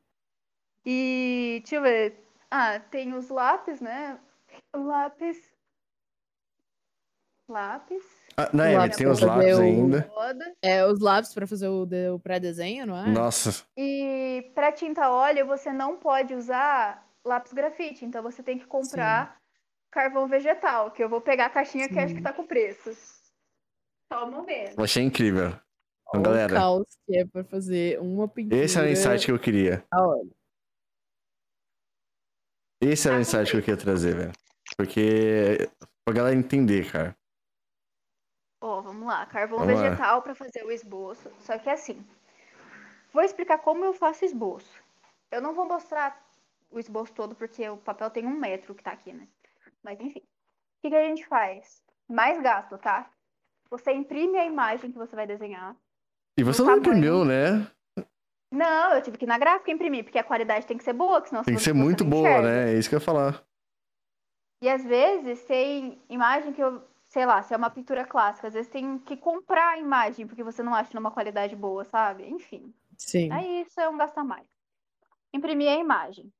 [0.85, 2.25] E deixa eu ver.
[2.51, 4.19] Ah, tem os lápis, né?
[4.75, 5.39] Lápis.
[7.49, 8.03] Lápis.
[8.37, 10.11] Ah, não, é, Lápis tem os lápis o- ainda.
[10.63, 13.07] É, os lápis pra fazer o, de- o pré-desenho, não é?
[13.09, 13.65] Nossa.
[13.77, 19.41] E para tinta óleo, você não pode usar lápis grafite, então você tem que comprar
[19.91, 22.23] carvão vegetal, que eu vou pegar a caixinha que acho que Sim.
[22.25, 22.91] tá com preço.
[24.11, 24.79] Só um momento.
[24.79, 25.55] Eu achei incrível.
[26.15, 28.63] Então, o galera, caos que é pra fazer uma pintura.
[28.63, 29.85] esse era o insight que eu queria.
[29.91, 29.99] a.
[32.83, 34.33] Esse era o insight que eu queria trazer, velho.
[34.77, 35.71] Porque.
[36.05, 37.17] Pra galera entender, cara.
[38.61, 39.83] Ó, vamos lá, carvão Vamos lá.
[39.83, 41.31] vegetal para fazer o esboço.
[41.41, 42.05] Só que assim,
[43.13, 44.81] vou explicar como eu faço esboço.
[45.31, 46.21] Eu não vou mostrar
[46.71, 49.27] o esboço todo porque o papel tem um metro que tá aqui, né?
[49.83, 51.83] Mas enfim, o que, que a gente faz?
[52.09, 53.11] Mais gasto, tá?
[53.71, 55.77] Você imprime a imagem que você vai desenhar.
[56.39, 57.67] E você não imprimiu, né?
[58.51, 61.23] Não, eu tive que ir na gráfica imprimir, porque a qualidade tem que ser boa,
[61.23, 62.49] que senão Tem que ser muito não boa, enxerga.
[62.49, 62.73] né?
[62.75, 63.43] É isso que eu ia falar.
[64.63, 68.55] E às vezes tem imagem que eu, sei lá, se é uma pintura clássica, às
[68.55, 72.29] vezes tem que comprar a imagem porque você não acha numa qualidade boa, sabe?
[72.29, 72.73] Enfim.
[72.97, 73.33] Sim.
[73.33, 74.47] Aí isso é um gasto a mais.
[75.35, 76.31] Imprimi a imagem.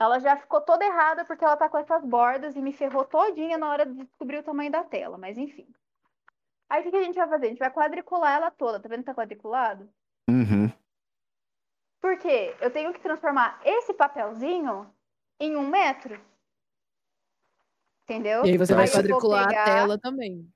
[0.00, 3.56] Ela já ficou toda errada porque ela tá com essas bordas e me ferrou todinha
[3.56, 5.66] na hora de descobrir o tamanho da tela, mas enfim.
[6.72, 7.46] Aí o que, que a gente vai fazer?
[7.46, 8.80] A gente vai quadricular ela toda.
[8.80, 9.86] Tá vendo que tá quadriculado?
[10.26, 10.72] Uhum.
[12.00, 12.56] Por quê?
[12.62, 14.90] Eu tenho que transformar esse papelzinho
[15.38, 16.18] em um metro.
[18.04, 18.46] Entendeu?
[18.46, 20.50] E aí você vai Aí eu vou quadricular pegar- a tela também.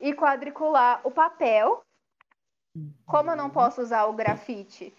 [0.00, 1.84] E quadricular o papel.
[3.04, 3.50] Como eu não Uhum.
[3.50, 4.94] posso usar o grafite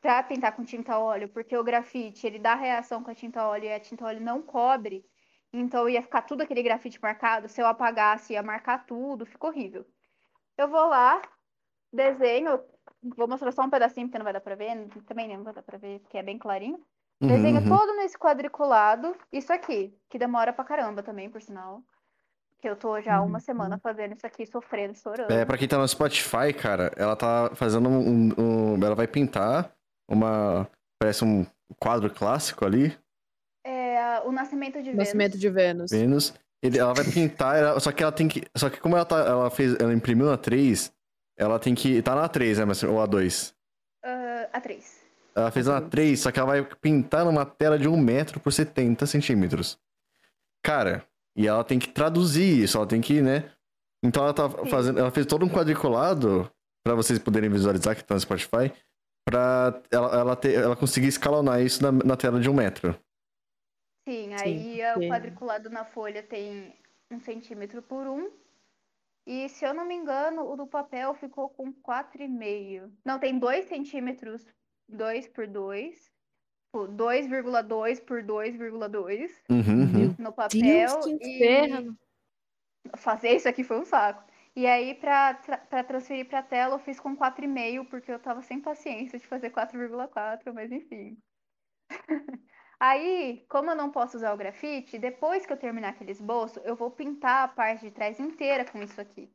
[0.00, 3.66] pra pintar com tinta óleo, porque o grafite ele dá reação com a tinta óleo
[3.66, 5.08] e a tinta óleo não cobre,
[5.52, 7.48] então ia ficar tudo aquele grafite marcado.
[7.48, 9.84] Se eu apagasse, ia marcar tudo, ficou horrível.
[10.56, 11.20] Eu vou lá,
[11.92, 12.60] desenho,
[13.16, 15.62] vou mostrar só um pedacinho porque não vai dar pra ver, também não vai dar
[15.62, 16.78] pra ver porque é bem clarinho.
[17.20, 17.68] Uhum, Desenho uhum.
[17.68, 21.82] todo nesse quadriculado, isso aqui, que demora pra caramba também, por sinal.
[22.60, 23.40] Que eu tô já uma Uhum.
[23.40, 25.30] semana fazendo isso aqui, sofrendo, chorando.
[25.32, 29.72] É, pra quem tá no Spotify, cara, ela tá fazendo um, um- Ela vai pintar
[30.08, 30.68] uma.
[30.98, 31.44] Parece um
[31.80, 32.96] quadro clássico ali,
[34.26, 34.98] o Nascimento de Vênus.
[34.98, 35.90] Nascimento de Vênus.
[35.90, 36.34] Vênus.
[36.62, 38.42] Ele- ela vai pintar, ela- só que ela tem que.
[38.56, 39.74] Só que como ela, tá, ela fez.
[39.80, 40.92] Ela imprimiu na 3,
[41.36, 42.00] ela tem que.
[42.02, 42.64] Tá na 3, né?
[42.64, 43.54] Mas, ou a 2.
[44.04, 45.02] Ah, a 3.
[45.34, 48.52] Ela fez na 3, só que ela vai pintar numa tela de 1 metro por
[48.52, 49.78] 70 centímetros.
[50.62, 51.04] Cara,
[51.36, 53.50] e ela tem que traduzir isso, ela tem que, né?
[54.04, 54.98] Então ela tá fazendo.
[55.00, 56.50] Ela fez todo um quadriculado
[56.84, 58.72] pra vocês poderem visualizar que tá no Spotify.
[59.24, 62.96] Pra ela, ela, ter, ela conseguir escalonar isso na, na tela de 1 metro.
[64.08, 66.74] Sim, Sim, aí é, porque- o quadriculado na folha tem
[67.10, 68.30] um centímetro por um.
[69.26, 72.92] E se eu não me engano, o do papel ficou com 4,5.
[73.04, 74.46] Não, tem 2 centímetros,
[74.88, 76.10] 2 por 2.
[76.96, 80.14] 2,2 por 2,2 Uhum, uhum.
[80.18, 80.60] no papel.
[80.60, 81.96] Deus, que e inferno.
[82.96, 84.24] fazer isso aqui foi um saco.
[84.56, 88.42] E aí, pra, tra- pra transferir pra tela, eu fiz com 4,5, porque eu tava
[88.42, 91.18] sem paciência de fazer 4,4, mas enfim.
[92.84, 96.74] Aí, como eu não posso usar o grafite, depois que eu terminar aquele esboço, eu
[96.74, 99.30] vou pintar a parte de trás inteira com isso aqui.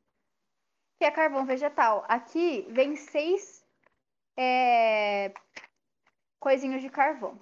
[0.99, 2.03] Que é carvão vegetal.
[2.09, 3.65] Aqui vem seis
[4.35, 5.31] é,
[6.41, 7.39] coisinhos de carvão.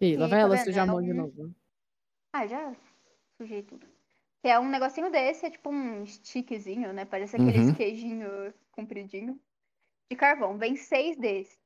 [0.00, 1.54] Ih, lá vai tá ela sujar a mão de novo.
[2.32, 2.74] Ah, já
[3.36, 3.86] sujei tudo.
[4.42, 7.04] Que é um negocinho desse, é tipo um stickzinho, né?
[7.04, 7.74] Parece aqueles Uhum.
[7.76, 9.40] queijinho compridinho
[10.10, 10.58] de carvão.
[10.58, 11.64] Vem seis desses.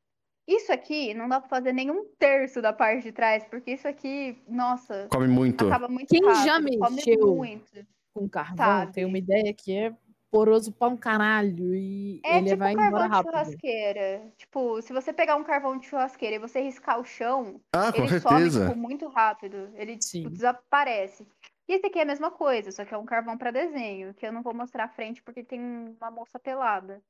[0.51, 4.37] Isso aqui não dá pra fazer nenhum terço da parte de trás, porque isso aqui,
[4.49, 5.65] nossa, Come muito.
[5.69, 7.37] acaba muito Quem rápido, já come mexeu?
[7.37, 7.87] muito.
[8.13, 8.93] Com carvão, Sabe?
[8.93, 9.95] tem uma ideia que é
[10.29, 13.31] poroso pra um caralho e É ele tipo vai embora carvão de rápido.
[13.31, 14.33] churrasqueira.
[14.37, 17.99] Tipo, se você pegar um carvão de churrasqueira e você riscar o chão, Ah, com
[18.03, 18.67] ele some certeza.
[18.67, 19.71] tipo, muito rápido.
[19.77, 21.25] Ele tipo, desaparece.
[21.69, 24.27] E esse aqui é a mesma coisa, só que é um carvão para desenho, que
[24.27, 25.61] eu não vou mostrar à frente porque tem
[26.01, 27.01] uma moça pelada.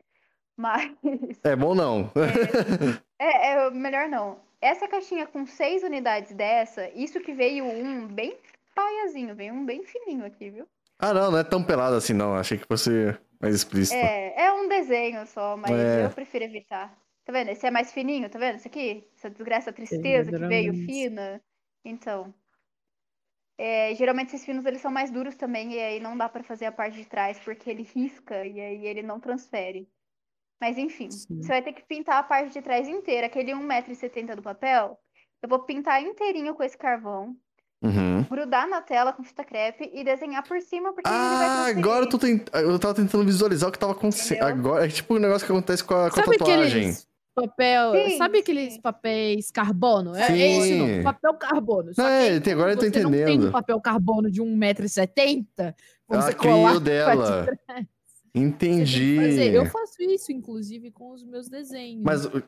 [0.57, 0.93] Mas
[1.45, 2.11] É bom não.
[3.19, 4.39] é, é melhor não.
[4.61, 8.37] Essa caixinha com seis unidades dessa, isso que veio um bem
[8.75, 10.67] paiazinho, veio um bem fininho aqui, viu?
[10.99, 12.35] ah, não, não é tão pelado assim, não.
[12.35, 12.91] Achei que fosse
[13.41, 13.97] mais explícito.
[13.97, 16.05] É, é um desenho só, mas É.
[16.05, 16.95] eu prefiro evitar.
[17.25, 17.49] Tá vendo?
[17.51, 18.57] Esse é mais fininho, tá vendo?
[18.57, 19.09] Esse aqui?
[19.17, 21.41] Essa desgraça, tristeza que veio fina.
[21.85, 22.35] Então.
[23.59, 26.65] É, geralmente esses finos eles são mais duros também, e aí não dá pra fazer
[26.67, 29.87] a parte de trás, porque ele risca e aí ele não transfere.
[30.61, 31.43] Mas enfim, Sim.
[31.43, 34.99] você vai ter que pintar a parte de trás inteira, aquele 1,70m do papel.
[35.43, 37.35] Eu vou pintar inteirinho com esse carvão,
[37.83, 38.23] Uhum.
[38.31, 42.05] grudar na tela com fita crepe e desenhar por cima, porque ele vai Ah, agora
[42.05, 42.43] eu tô tent...
[42.53, 44.43] eu tava tentando visualizar o que tava acontecendo.
[44.43, 46.67] Agora é tipo um negócio que acontece com a, com a Sabe tatuagem.
[46.83, 48.81] aqueles papel, Sim, sabe aqueles sim.
[48.83, 50.15] papéis carbono?
[50.15, 50.61] É, é Sim.
[50.61, 51.95] esse o nome, papel carbono.
[51.95, 53.49] Só É, que agora eu tô você não tem entendendo.
[53.49, 55.75] um papel carbono de 1,70m,
[56.11, 57.47] Ela você colar dela.
[58.35, 59.17] Entendi.
[59.53, 62.03] Eu faço isso, inclusive, com os meus desenhos.
[62.05, 62.43] Mas o,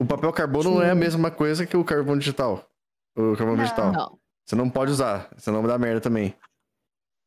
[0.00, 2.68] o papel carbono não é a mesma coisa que o carvão digital.
[3.16, 3.62] O carvão Não.
[3.62, 3.92] vegetal.
[3.92, 6.34] Não, Você não pode usar, senão dá merda também.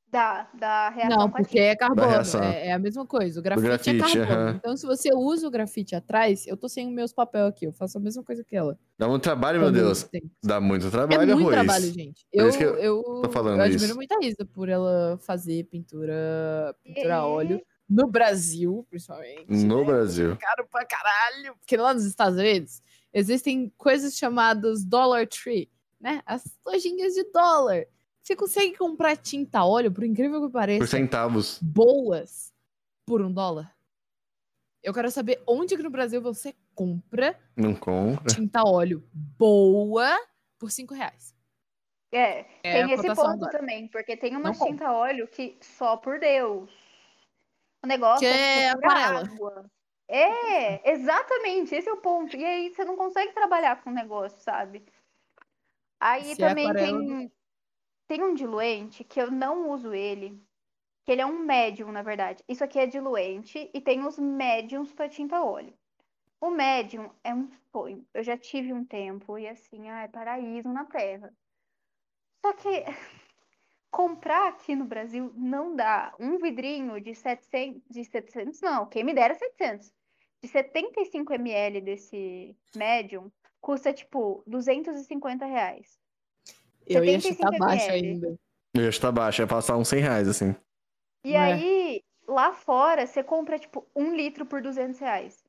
[0.08, 2.08] Dá, dá reação não, porque é carbono,
[2.44, 3.40] é, é a mesma coisa.
[3.40, 4.58] O grafite, grafite, é carbono.
[4.58, 7.74] Então, se você usa o grafite atrás, eu tô sem os meus papéis aqui, eu
[7.74, 8.78] faço a mesma coisa que ela.
[8.96, 10.04] Dá muito trabalho, meu Deus.
[10.04, 11.56] tem- Dá muito É trabalho, muito arroz.
[11.56, 12.28] trabalho, gente.
[12.32, 13.96] Por Eu, eu eu, tô falando eu admiro isso.
[13.96, 17.60] muito a Isa por ela fazer pintura, pintura a óleo
[17.94, 19.46] no Brasil, principalmente.
[19.50, 19.86] No né?
[19.86, 20.38] Brasil.
[20.38, 21.56] Caro pra caralho.
[21.60, 22.82] Porque lá nos Estados Unidos
[23.14, 26.22] existem coisas chamadas Dollar Tree, né?
[26.26, 27.86] As lojinhas de dólar.
[28.22, 31.60] Você consegue comprar tinta a óleo, por incrível que Por pareça, centavos.
[31.62, 32.54] boas
[33.06, 33.76] por um dólar.
[34.82, 38.34] Eu quero saber onde que no Brasil você compra Não compra.
[38.34, 39.04] tinta a óleo
[39.38, 40.18] boa
[40.58, 41.34] por cinco reais.
[42.12, 43.52] É, É tem esse ponto agora.
[43.60, 44.72] também, porque tem uma Não compra.
[44.72, 46.70] tinta óleo que só por Deus.
[47.84, 49.20] O negócio Que é tipo, pura aquarela.
[49.22, 49.72] água.
[50.08, 52.36] É, exatamente, esse é o ponto.
[52.36, 54.86] E aí você não consegue trabalhar com o negócio, sabe?
[56.00, 57.32] Aí Se é também aquarela- tem,
[58.08, 60.42] tem um diluente que eu não uso ele.
[61.06, 62.42] que ele é um médium, na verdade.
[62.48, 65.78] Isso aqui é diluente e tem os médiums para tinta óleo.
[66.40, 68.08] O médium é um sonho.
[68.14, 71.34] Eu já tive um tempo e assim, ah, é paraíso na Terra.
[72.46, 72.86] Só que
[73.94, 76.16] comprar aqui no Brasil não dá.
[76.20, 79.94] Um vidrinho de 700, de 700 não, quem me dera 700.
[80.42, 86.00] De 75 ml desse médium custa tipo 250 reais.
[86.88, 88.40] Eu ia chutar 75 baixo ainda.
[88.74, 90.56] Eu ia estar baixo, ia passar uns 100 reais, assim.
[91.24, 91.38] E É.
[91.38, 95.46] aí, lá fora, você compra tipo um litro por 200 reais.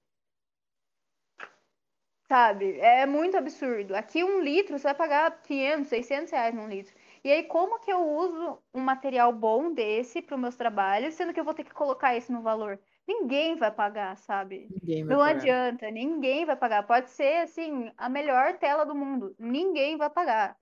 [2.29, 2.79] Sabe?
[2.79, 3.97] É muito absurdo.
[3.97, 6.95] Aqui um litro você vai pagar 500, 600 reais num litro.
[7.25, 11.33] E aí, como que eu uso um material bom desse para os meus trabalhos, sendo
[11.33, 12.79] que eu vou ter que colocar isso no valor?
[13.09, 14.69] Ninguém vai pagar, sabe?
[14.71, 15.39] Ninguém vai Não pagar.
[15.41, 16.87] adianta, ninguém vai pagar.
[16.87, 19.35] Pode ser, assim, a melhor tela do mundo.
[19.39, 20.55] Ninguém vai pagar.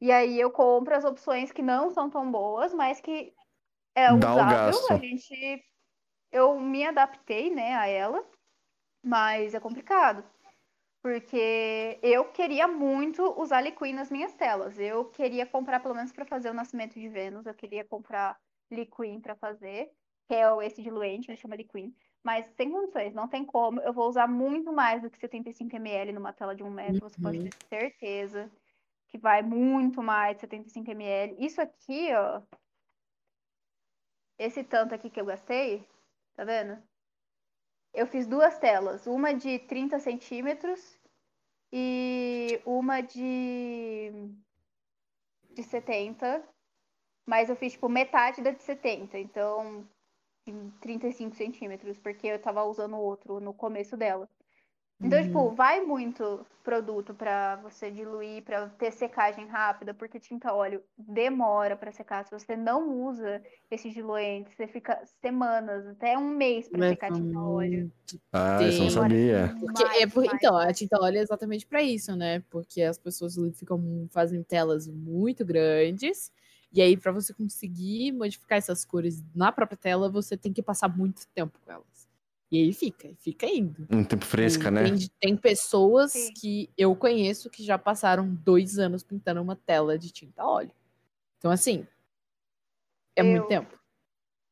[0.00, 3.34] E aí eu compro as opções que não são tão boas, mas que
[3.94, 4.78] é usável.
[4.90, 5.62] A gente.
[6.30, 8.24] Eu me adaptei, né, a ela,
[9.02, 10.22] mas é complicado.
[11.08, 14.78] Porque eu queria muito usar Liquid nas minhas telas.
[14.78, 18.38] Eu queria comprar, pelo menos para fazer o nascimento de Vênus, eu queria comprar
[18.70, 19.90] Liquid para fazer,
[20.28, 21.94] que é esse diluente, ele chama Liquid.
[22.22, 23.80] Mas sem condições, não tem como.
[23.80, 27.18] Eu vou usar muito mais do que 75 ml numa tela de um metro, você
[27.18, 27.44] pode Uhum.
[27.44, 28.52] ter certeza
[29.08, 31.42] que vai muito mais de 75 ml.
[31.42, 32.42] Isso aqui, ó,
[34.38, 35.88] esse tanto aqui que eu gastei,
[36.36, 36.82] tá vendo?
[37.94, 40.97] Eu fiz duas telas, uma de 30 centímetros
[41.72, 44.10] e uma de,
[45.50, 46.42] de 70,
[47.26, 49.88] mas eu fiz tipo metade da de 70, então
[50.46, 54.28] em 35 centímetros, porque eu tava usando outro no começo dela.
[55.02, 55.24] Então, Uhum.
[55.26, 61.76] tipo, vai muito produto pra você diluir, pra ter secagem rápida, porque tinta óleo demora
[61.76, 62.24] pra secar.
[62.24, 67.24] Se você não usa esse diluente, você fica semanas, até um mês pra secar Leva
[67.24, 67.70] tinta óleo.
[67.70, 68.90] muito Ah, isso não tempo.
[68.90, 69.54] sabia.
[69.60, 70.34] Porque Mais, é por- mais.
[70.34, 72.40] então, a tinta óleo é exatamente pra isso, né?
[72.50, 76.32] Porque as pessoas ficam fazem telas muito grandes
[76.72, 80.88] e aí pra você conseguir modificar essas cores na própria tela, você tem que passar
[80.88, 81.97] muito tempo com elas.
[82.50, 83.86] E aí fica, fica indo.
[83.90, 84.84] Um tempo fresca, E né?
[84.84, 86.32] Tem, tem pessoas Sim.
[86.32, 90.70] que eu conheço que já passaram dois anos pintando uma tela de tinta óleo.
[91.38, 91.86] Então, assim,
[93.14, 93.78] é muito Eu- tempo.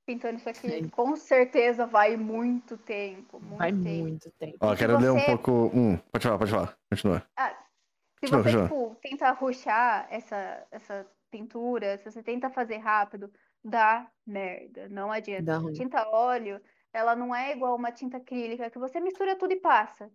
[0.06, 0.88] Pintando isso aqui, Sim.
[0.88, 3.40] com certeza vai muito tempo.
[3.40, 3.88] Muito Vai tempo.
[3.88, 4.56] muito tempo.
[4.60, 5.50] Ó, quero ler um você- pouco.
[5.74, 6.78] Hum, pode falar, pode falar.
[6.88, 7.18] Continua.
[7.20, 8.68] Se Continua, você, continua.
[8.68, 13.32] tipo, tenta ruxar essa, essa pintura, se você tenta fazer rápido,
[13.64, 14.88] dá merda.
[14.88, 15.42] Não adianta.
[15.42, 15.72] Dá ruim.
[15.72, 16.60] Tinta óleo,
[16.96, 20.10] ela não é igual uma tinta acrílica que você mistura tudo e passa.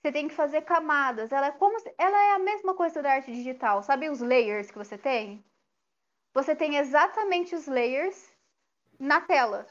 [0.00, 1.32] Você tem que fazer camadas.
[1.32, 3.82] Ela é como se- ela é a mesma coisa da arte digital.
[3.82, 5.44] Sabe os layers que você tem?
[6.34, 8.32] Você tem exatamente os layers
[8.98, 9.66] na tela.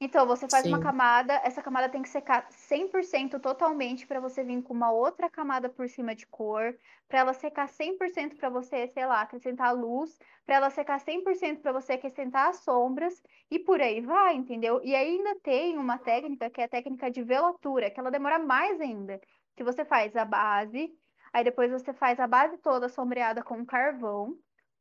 [0.00, 0.78] Então você faz uma Sim.
[0.78, 5.68] camada, essa camada tem que secar 100% totalmente para você vir com uma outra camada
[5.68, 6.76] por cima de cor,
[7.08, 11.72] para ela secar 100% para você, sei lá, acrescentar luz, para ela secar 100% para
[11.72, 14.80] você acrescentar as sombras e por aí vai, entendeu?
[14.84, 18.80] E ainda tem uma técnica que é a técnica de velatura, que ela demora mais
[18.80, 19.20] ainda.
[19.56, 20.92] Que você faz a base,
[21.32, 24.38] aí depois você faz a base toda sombreada com carvão.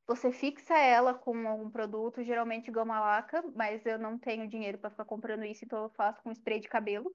[0.07, 4.89] Você fixa ela com algum produto, geralmente gama laca, mas eu não tenho dinheiro para
[4.89, 7.13] ficar comprando isso, então eu faço com spray de cabelo.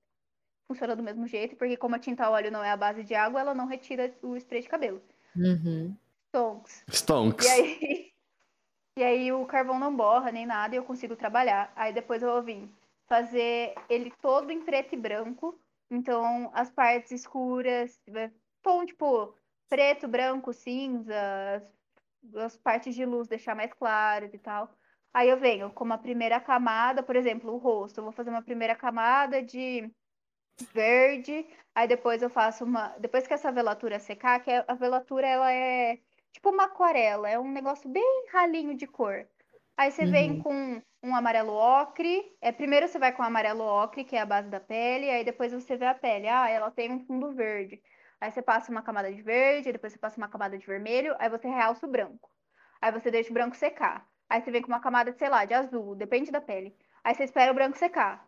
[0.68, 3.40] Funciona do mesmo jeito, porque como a tinta óleo não é a base de água,
[3.40, 5.02] ela não retira o spray de cabelo.
[5.34, 5.96] Uhum.
[6.30, 6.84] Tonks.
[6.88, 7.46] Stonks.
[7.46, 8.12] E aí,
[8.98, 11.72] e aí o carvão não borra nem nada e eu consigo trabalhar.
[11.74, 12.68] Aí depois eu vou vir
[13.06, 15.58] fazer ele todo em preto e branco.
[15.90, 18.30] Então as partes escuras, vai-
[18.62, 19.34] tom tipo
[19.68, 21.62] preto, branco, cinza,
[22.36, 24.74] as, partes de luz deixar mais claras e tal.
[25.14, 27.98] Aí eu venho com uma primeira camada, por exemplo, o rosto.
[27.98, 29.90] Eu vou fazer uma primeira camada de
[30.72, 32.88] verde, aí depois eu faço uma.
[32.98, 35.98] Depois que essa velatura secar, que a velatura ela é
[36.32, 39.26] tipo uma aquarela, é um negócio bem ralinho de cor.
[39.76, 40.42] Aí você vem Uhum.
[40.42, 42.36] com um amarelo ocre.
[42.40, 45.24] É, primeiro você vai com o amarelo ocre, que é a base da pele, aí
[45.24, 46.28] depois você vê a pele.
[46.28, 47.82] Ah, ela tem um fundo verde.
[48.22, 51.28] Aí você passa uma camada de verde, depois você passa uma camada de vermelho, aí
[51.28, 52.30] você realça o branco.
[52.80, 54.06] Aí você deixa o branco secar.
[54.30, 56.72] Aí você vem com uma camada de, sei lá, de azul, depende da pele.
[57.02, 58.24] Aí você espera o branco secar.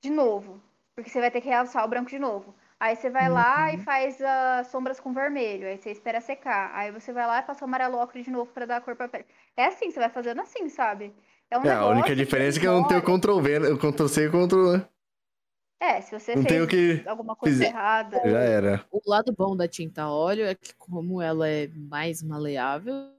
[0.00, 0.62] De novo.
[0.94, 2.54] Porque você vai ter que realçar o branco de novo.
[2.78, 3.82] Aí você vai lá e Uhum.
[3.82, 5.66] faz as sombras com vermelho.
[5.66, 6.70] Aí você espera secar.
[6.72, 8.94] Aí você vai lá e passa o amarelo ocre de novo pra dar a cor
[8.94, 9.26] pra pele.
[9.56, 11.12] É assim, você vai fazendo assim, sabe?
[11.50, 13.02] É um É, a única diferença é que eu não tenho.
[13.02, 14.93] Ctrl V, Ctrl C e Ctrl V.
[15.84, 17.02] É, se você Não fez que.
[17.06, 17.66] alguma coisa fizer.
[17.68, 18.20] errada.
[18.24, 18.84] Já era.
[18.90, 23.12] O lado bom da tinta óleo é que, como ela é mais maleável,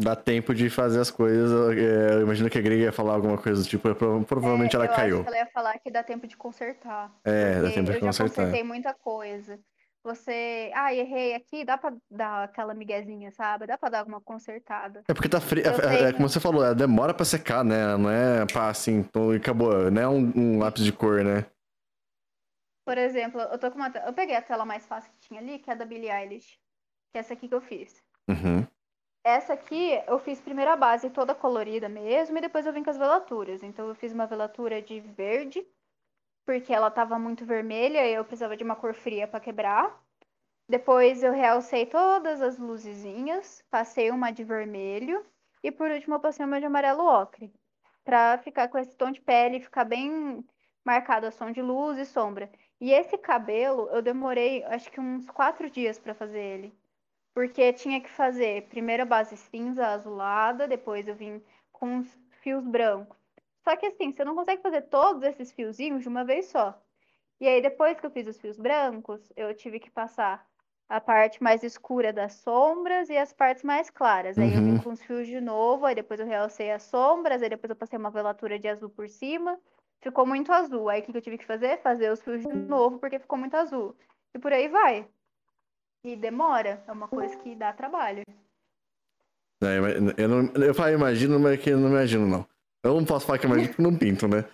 [0.00, 1.76] Dá tempo de fazer as coisas.
[1.76, 4.76] é, Eu imagino que a Greg ia falar alguma coisa do tipo, prova- provavelmente É,
[4.76, 5.14] ela eu caiu.
[5.16, 7.12] acho que ela ia falar que dá tempo de consertar.
[7.24, 8.28] É, dá tempo de eu já consertar.
[8.44, 9.58] consertei muita coisa.
[10.08, 13.66] Você, ah, errei aqui, dá pra dar aquela miguezinha, sabe?
[13.66, 15.04] Dá pra dar alguma consertada.
[15.06, 15.62] É porque tá frio.
[15.66, 17.94] É, é tenho- como você falou, ela demora pra secar, né?
[17.98, 19.90] Não é pá, assim, e acabou.
[19.90, 21.44] Não é um, um lápis de cor, né?
[22.86, 25.58] Por exemplo, eu tô com uma, eu peguei a tela mais fácil que tinha ali,
[25.58, 26.58] que é a da Billie Eilish,
[27.12, 28.02] que é essa aqui que eu fiz.
[28.30, 28.66] Uhum.
[29.26, 32.88] Essa aqui eu fiz primeiro a base toda colorida mesmo e depois eu vim com
[32.88, 33.62] as velaturas.
[33.62, 35.62] Então eu fiz uma velatura de verde,
[36.48, 40.02] porque ela tava muito vermelha e eu precisava de uma cor fria para quebrar.
[40.66, 45.22] Depois eu realcei todas as luzezinhas, passei uma de vermelho
[45.62, 47.52] e por último eu passei uma de amarelo ocre,
[48.02, 50.42] para ficar com esse tom de pele, ficar bem
[50.82, 52.50] marcado a som de luz e sombra.
[52.80, 56.74] E esse cabelo eu demorei acho que uns quatro dias para fazer ele.
[57.34, 62.66] Porque tinha que fazer primeiro a base cinza azulada, depois eu vim com os fios
[62.66, 63.17] brancos.
[63.68, 66.74] Só que assim, você não consegue fazer todos esses fiozinhos de uma vez só.
[67.38, 70.46] E aí, depois que eu fiz os fios brancos, eu tive que passar
[70.88, 74.38] a parte mais escura das sombras e as partes mais claras.
[74.38, 74.78] Aí eu vim Uhum.
[74.82, 77.98] com os fios de novo, aí depois eu realcei as sombras, aí depois eu passei
[77.98, 79.60] uma velatura de azul por cima.
[80.00, 80.88] Ficou muito azul.
[80.88, 81.76] Aí o que eu tive que fazer?
[81.82, 83.94] Fazer os fios de novo, porque ficou muito azul.
[84.34, 85.06] E por aí vai.
[86.02, 86.82] E demora.
[86.88, 88.22] É uma coisa que dá trabalho.
[89.62, 89.76] É,
[90.16, 92.57] eu, não, eu imagino, mas que eu não imagino, não.
[92.82, 94.44] Eu não posso falar que eu imagino porque eu não pinto, né?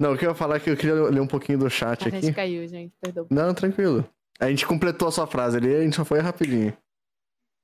[0.00, 2.04] Não, o que eu ia falar é que eu queria ler um pouquinho do chat
[2.04, 2.20] A aqui.
[2.20, 3.26] gente caiu, gente, perdão.
[3.30, 4.06] Não, tranquilo.
[4.38, 6.76] A gente completou a sua frase ali, a gente só foi rapidinho.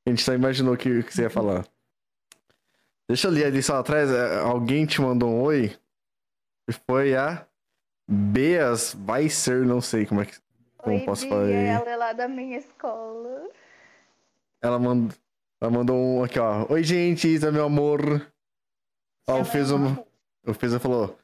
[0.06, 1.66] A gente só imaginou o que, que você ia falar.
[3.08, 4.10] Deixa eu ler ali só atrás.
[4.10, 5.76] é, Alguém te mandou um oi?
[6.68, 7.46] E foi a
[8.08, 10.36] Beas Weiser, não sei como é que.
[10.78, 11.52] Como Oi, posso Bia, falar aí?
[11.66, 13.48] ela é lá da minha escola.
[14.62, 15.16] Ela mandou,
[15.60, 16.66] ela mandou um aqui, ó.
[16.70, 18.31] Oi, gente, Isa, meu amor.
[19.28, 20.04] Ó, o Ela fez é um.
[20.46, 21.18] O falou.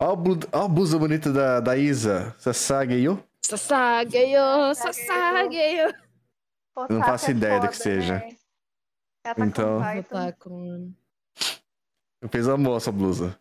[0.00, 0.16] Ó, a
[0.52, 2.34] a blusa bonita da, da Isa.
[3.42, 5.94] Sasageyo, Sasageyo.
[6.74, 8.14] Pô, Eu não Sasha faço é ideia do que seja.
[8.14, 8.36] né?
[9.22, 10.14] Tá Então- Python.
[10.16, 10.34] tá.
[12.22, 13.38] Eu fiz amor essa blusa.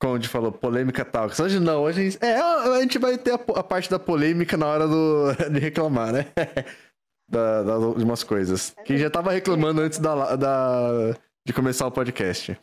[0.00, 1.28] Conde falou, polêmica tal.
[1.40, 4.56] Hoje não, hoje a gente, é, a gente vai ter a, a parte da polêmica
[4.56, 6.26] na hora do, de reclamar, né?
[7.30, 8.74] Da, da- de umas coisas.
[8.86, 12.58] Que já tava reclamando antes da, da, de começar o podcast.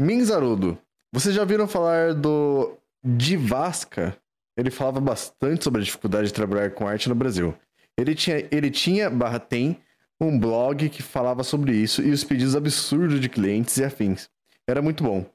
[0.00, 0.78] Minzarudo,
[1.12, 2.74] vocês já viram falar do
[3.04, 4.16] Divasca?
[4.56, 7.54] Ele falava bastante sobre a dificuldade de trabalhar com arte no Brasil.
[7.98, 9.78] Ele tinha, ele tinha, barra tem,
[10.18, 14.30] um blog que falava sobre isso e os pedidos absurdos de clientes e afins.
[14.66, 15.26] Era muito bom.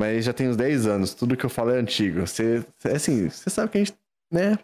[0.00, 2.26] Mas já tem uns 10 anos, tudo que eu falo é antigo.
[2.26, 2.64] Você,
[2.94, 3.94] assim, você sabe que a gente,
[4.32, 4.58] né?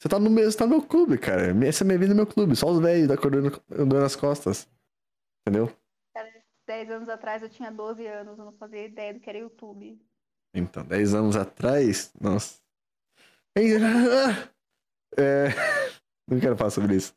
[0.00, 1.56] Você tá no meu, tá no meu clube, cara.
[1.64, 2.56] Essa é minha vida, meu clube.
[2.56, 4.66] Só os velhos da andando nas costas.
[5.46, 5.72] Entendeu?
[6.70, 10.00] 10 anos atrás eu tinha 12 anos, eu não fazia ideia do que era YouTube.
[10.54, 12.60] Então, 10 anos atrás, nossa.
[15.18, 15.48] É,
[16.28, 17.12] não quero falar sobre isso.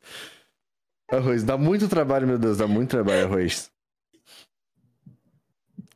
[1.08, 3.70] Arroz, dá muito trabalho, meu Deus, dá muito trabalho, arroz.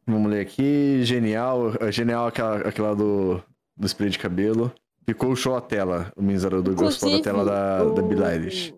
[0.06, 1.02] Vamos ler aqui.
[1.02, 3.42] Genial, genial aquela, aquela do,
[3.76, 4.72] do spray de cabelo.
[5.04, 6.12] Ficou show a tela.
[6.14, 8.72] O Minzarudo gostou da tela da, da Billie.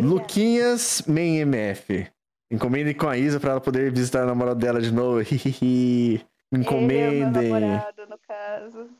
[0.00, 2.10] Luquinhas Main MF.
[2.50, 5.20] Encomendem com a Isa pra ela poder visitar a namorada dela de novo.
[5.32, 6.18] Ele
[6.52, 7.48] é o meu Encomendem.
[7.50, 8.90] namorado, no caso.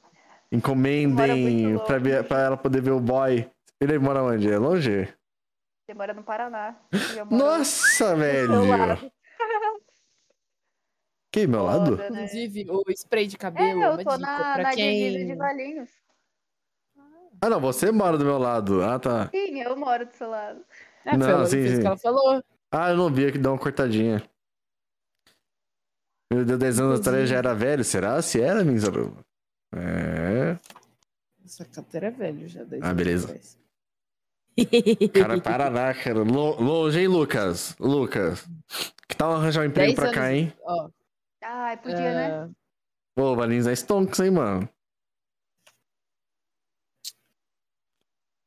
[0.52, 3.48] Encomendem pra, ver, pra ela poder ver o boy.
[3.80, 4.50] Ele mora onde?
[4.50, 5.08] É longe?
[5.88, 6.76] Ele mora no Paraná.
[7.16, 9.10] eu Nossa, do velho!
[11.32, 11.96] Que, meu lado?
[11.96, 12.24] Foda, né?
[12.24, 14.74] Inclusive, o spray de É, cabelo, eu uma tô dica na, na divisa
[15.18, 15.26] quem...
[15.28, 15.90] de Valinhos.
[17.40, 18.82] Ah, não, você mora do meu lado.
[18.82, 19.28] Ah, tá.
[19.28, 20.60] Sim, eu moro do seu lado.
[21.04, 21.80] É, Não, foi sim, sim.
[21.80, 22.42] que ela falou.
[22.72, 24.22] Ah, eu não vi aqui dar uma cortadinha.
[26.32, 27.82] Meu Deus, 10 anos atrás já era velho.
[27.84, 28.20] Será?
[28.22, 29.16] Se era, Minzaru?
[29.74, 30.56] É.
[31.44, 32.62] Essa carteira é velho já.
[32.64, 33.40] dez Ah, anos beleza.
[35.14, 36.18] Cara, Paraná, cara.
[36.22, 37.74] Lo- Longe, hein, Lucas?
[37.80, 38.46] Lucas.
[39.08, 40.52] Que tal arranjar um emprego pra anos- cá, hein?
[40.62, 40.88] Ó,
[41.42, 42.28] Ai, podia, né?
[42.44, 42.48] é,
[43.16, 44.68] Pô, Valinhos é Stonks, hein, mano?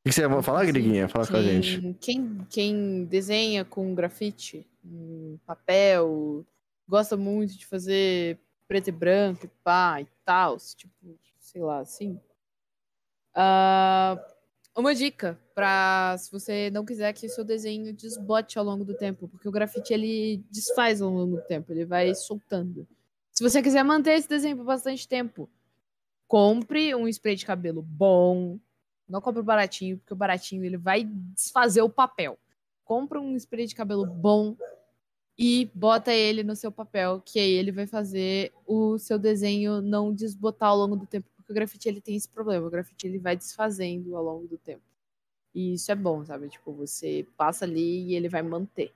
[0.04, 1.08] O que você ia falar, Griguinha?
[1.08, 1.96] Fala com a gente.
[1.98, 6.44] quem, quem, desenha com grafite, em papel,
[6.86, 8.38] gosta muito de fazer
[8.68, 12.20] preto e branco, pá, e tal, tipo, sei lá, assim.
[13.34, 14.22] Ah,
[14.76, 19.26] uma dica para se você não quiser que seu desenho desbote ao longo do tempo,
[19.26, 22.86] porque o grafite ele desfaz ao longo do tempo, ele vai soltando.
[23.32, 25.48] Se você quiser manter esse desenho por bastante tempo,
[26.28, 28.58] compre um spray de cabelo bom,
[29.08, 32.38] não compre o baratinho, porque o baratinho ele vai desfazer o papel.
[32.84, 34.56] Compra um spray de cabelo bom
[35.38, 40.12] e bota ele no seu papel, que aí ele vai fazer o seu desenho não
[40.12, 43.18] desbotar ao longo do tempo, porque o grafite ele tem esse problema, o grafite ele
[43.18, 44.82] vai desfazendo ao longo do tempo.
[45.54, 46.48] E isso é bom, sabe?
[46.48, 48.92] Tipo, você passa ali e ele vai manter.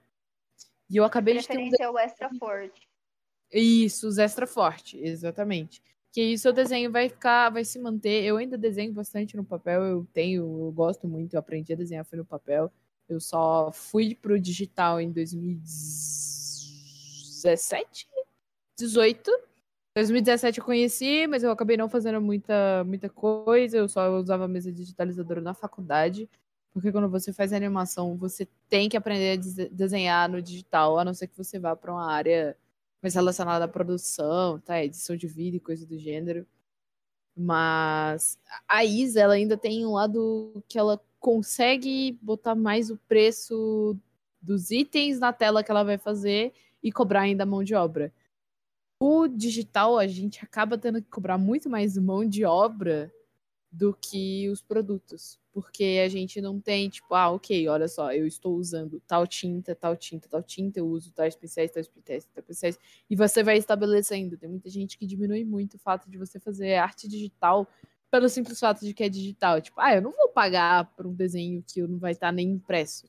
[0.90, 2.88] E eu acabei de ter um Referência ao extra forte.
[3.52, 5.82] isso, os extra forte, exatamente.
[6.18, 8.24] Que aí seu desenho vai ficar, vai se manter.
[8.24, 12.04] Eu ainda desenho bastante no papel, eu tenho, eu gosto muito, eu aprendi a desenhar
[12.04, 12.72] foi no papel.
[13.08, 18.08] Eu só fui pro digital em 2017,
[18.76, 19.30] 18.
[19.94, 23.78] 2017 eu conheci, mas eu acabei não fazendo muita, muita coisa.
[23.78, 26.28] Eu só usava a mesa digitalizadora na faculdade.
[26.72, 31.04] Porque quando você faz animação, você tem que aprender a des- desenhar no digital, a
[31.04, 32.56] não ser que você vá para uma área
[33.02, 34.82] mais relacionada à produção, tá?
[34.82, 36.46] Edição de vídeo e coisa do gênero.
[37.36, 43.96] Mas a Isa, ela ainda tem um lado que ela consegue botar mais o preço
[44.40, 48.12] dos itens na tela que ela vai fazer e cobrar ainda mão de obra.
[49.00, 53.12] O digital, a gente acaba tendo que cobrar muito mais mão de obra
[53.70, 55.38] do que os produtos.
[55.60, 59.74] Porque a gente não tem, tipo, ah, ok, olha só, eu estou usando tal tinta,
[59.74, 62.78] tal tinta, tal tinta, eu uso tais pincéis, tais pincéis, tais pincéis,
[63.10, 64.36] e você vai estabelecendo.
[64.38, 67.66] Tem muita gente que diminui muito o fato de você fazer arte digital
[68.08, 69.60] pelo simples fato de que é digital.
[69.60, 73.08] Tipo, ah, eu não vou pagar por um desenho que não vai estar nem impresso.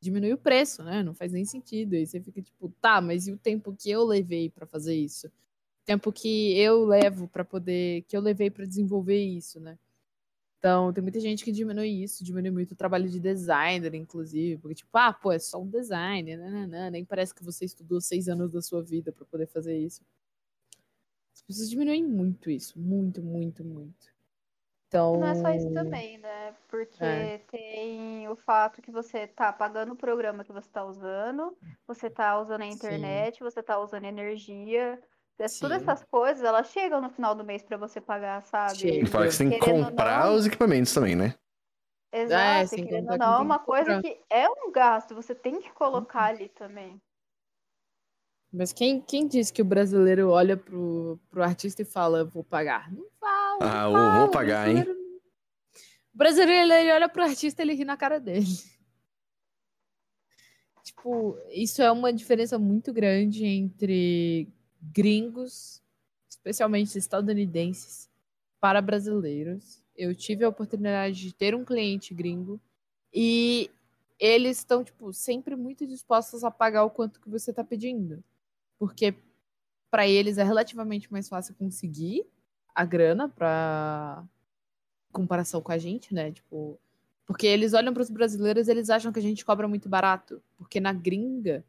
[0.00, 1.02] Diminui o preço, né?
[1.02, 1.94] Não faz nem sentido.
[1.96, 5.28] Aí você fica tipo, tá, mas e o tempo que eu levei para fazer isso?
[5.86, 9.78] tempo que eu levo para poder, que eu levei para desenvolver isso, né?
[10.58, 14.74] Então, tem muita gente que diminui isso, diminui muito o trabalho de designer, inclusive, porque
[14.74, 18.50] tipo, ah, pô, é só um design, nananã, nem parece que você estudou seis anos
[18.50, 20.02] da sua vida para poder fazer isso.
[21.34, 24.12] As pessoas diminuem muito isso, muito, muito, muito.
[24.88, 26.52] Então, não é só isso também, né?
[26.68, 27.30] Porque É.
[27.50, 32.38] tem o fato que você tá pagando o programa que você tá usando, você tá
[32.40, 32.66] usando a Sim.
[32.66, 35.02] internet, você tá usando energia.
[35.38, 35.84] Ess- Todas Sim.
[35.90, 38.76] essas coisas, elas chegam no final do mês pra você pagar, sabe?
[38.78, 39.04] Chega.
[39.04, 41.34] E fala que você tem que comprar não- os equipamentos também, né?
[42.12, 44.02] Exato, e querendo ou não, é uma coisa cobrar.
[44.02, 46.98] que é um gasto, você tem que colocar ali também.
[48.50, 52.90] Mas quem, quem disse que o brasileiro olha pro, pro artista e fala, vou pagar?
[52.90, 53.58] Não fala.
[53.60, 54.76] não Ah, fala, vou pagar, hein?
[54.76, 55.00] brasileiro-
[56.14, 58.46] O brasileiro, ele olha pro artista e ele ri na cara dele.
[60.82, 64.48] Tipo, isso é uma diferença muito grande entre
[64.92, 65.82] gringos,
[66.28, 68.08] especialmente estadunidenses,
[68.60, 69.82] para brasileiros.
[69.96, 72.60] Eu tive a oportunidade de ter um cliente gringo
[73.12, 73.70] e
[74.18, 78.22] eles estão, tipo, sempre muito dispostos a pagar o quanto que você está pedindo.
[78.78, 79.14] Porque
[79.90, 82.26] para eles é relativamente mais fácil conseguir
[82.74, 84.22] a grana para
[85.12, 86.30] comparação com a gente, né?
[86.30, 86.78] Tipo,
[87.24, 90.78] porque eles olham para os brasileiros, eles acham que a gente cobra muito barato, porque
[90.78, 91.64] na gringa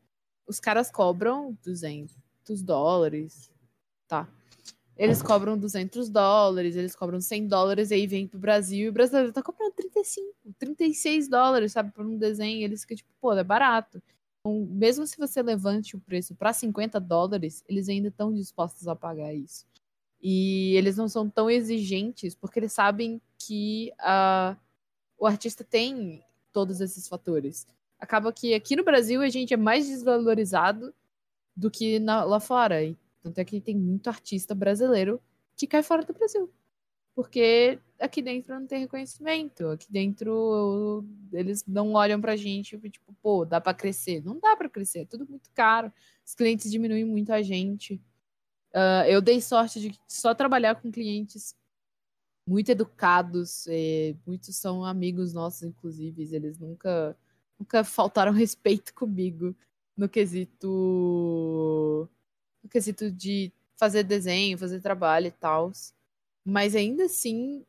[0.45, 2.13] os caras cobram 200
[2.61, 3.51] dólares,
[4.07, 4.27] tá?
[4.97, 8.91] Eles cobram 200 dólares, eles cobram 100 dólares e aí vem pro Brasil e o
[8.91, 13.43] brasileiro tá cobrando 35, 36 dólares, sabe, por um desenho, eles ficam tipo, pô, é
[13.43, 14.01] barato.
[14.39, 18.95] Então, mesmo se você levante o preço para 50 dólares, eles ainda estão dispostos a
[18.95, 19.65] pagar isso.
[20.19, 24.57] E eles não são tão exigentes porque eles sabem que ah,
[25.17, 27.67] o artista tem todos esses fatores.
[27.99, 30.93] Acaba que aqui no Brasil a gente é mais desvalorizado
[31.57, 32.83] do que na- lá fora.
[32.85, 35.21] E tanto é que tem muito artista brasileiro
[35.57, 36.51] que cai fora do Brasil.
[37.15, 39.67] Porque aqui dentro não tem reconhecimento.
[39.69, 41.03] Aqui dentro
[41.33, 44.23] eles não olham pra gente tipo, pô, dá pra crescer.
[44.23, 45.91] Não dá pra crescer, é tudo muito caro.
[46.25, 47.99] Os clientes diminuem muito a gente.
[48.73, 51.55] Ah, eu dei sorte de só trabalhar com clientes
[52.47, 57.17] muito educados, eh, muitos são amigos nossos, inclusive, eles nunca,
[57.59, 59.55] nunca faltaram respeito comigo
[59.97, 60.67] no quesito,
[62.63, 65.71] no quesito de fazer desenho, fazer trabalho e tal.
[66.45, 67.65] Mas ainda assim,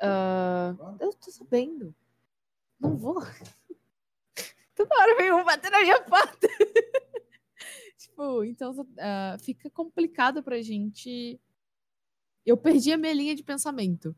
[0.00, 1.94] ah, eu tô sabendo.
[2.78, 3.20] Não vou.
[4.74, 6.48] Toda hora vem um bater na minha porta.
[7.98, 11.40] tipo, então ah, fica complicado pra gente.
[12.44, 14.14] Eu perdi a minha linha de pensamento.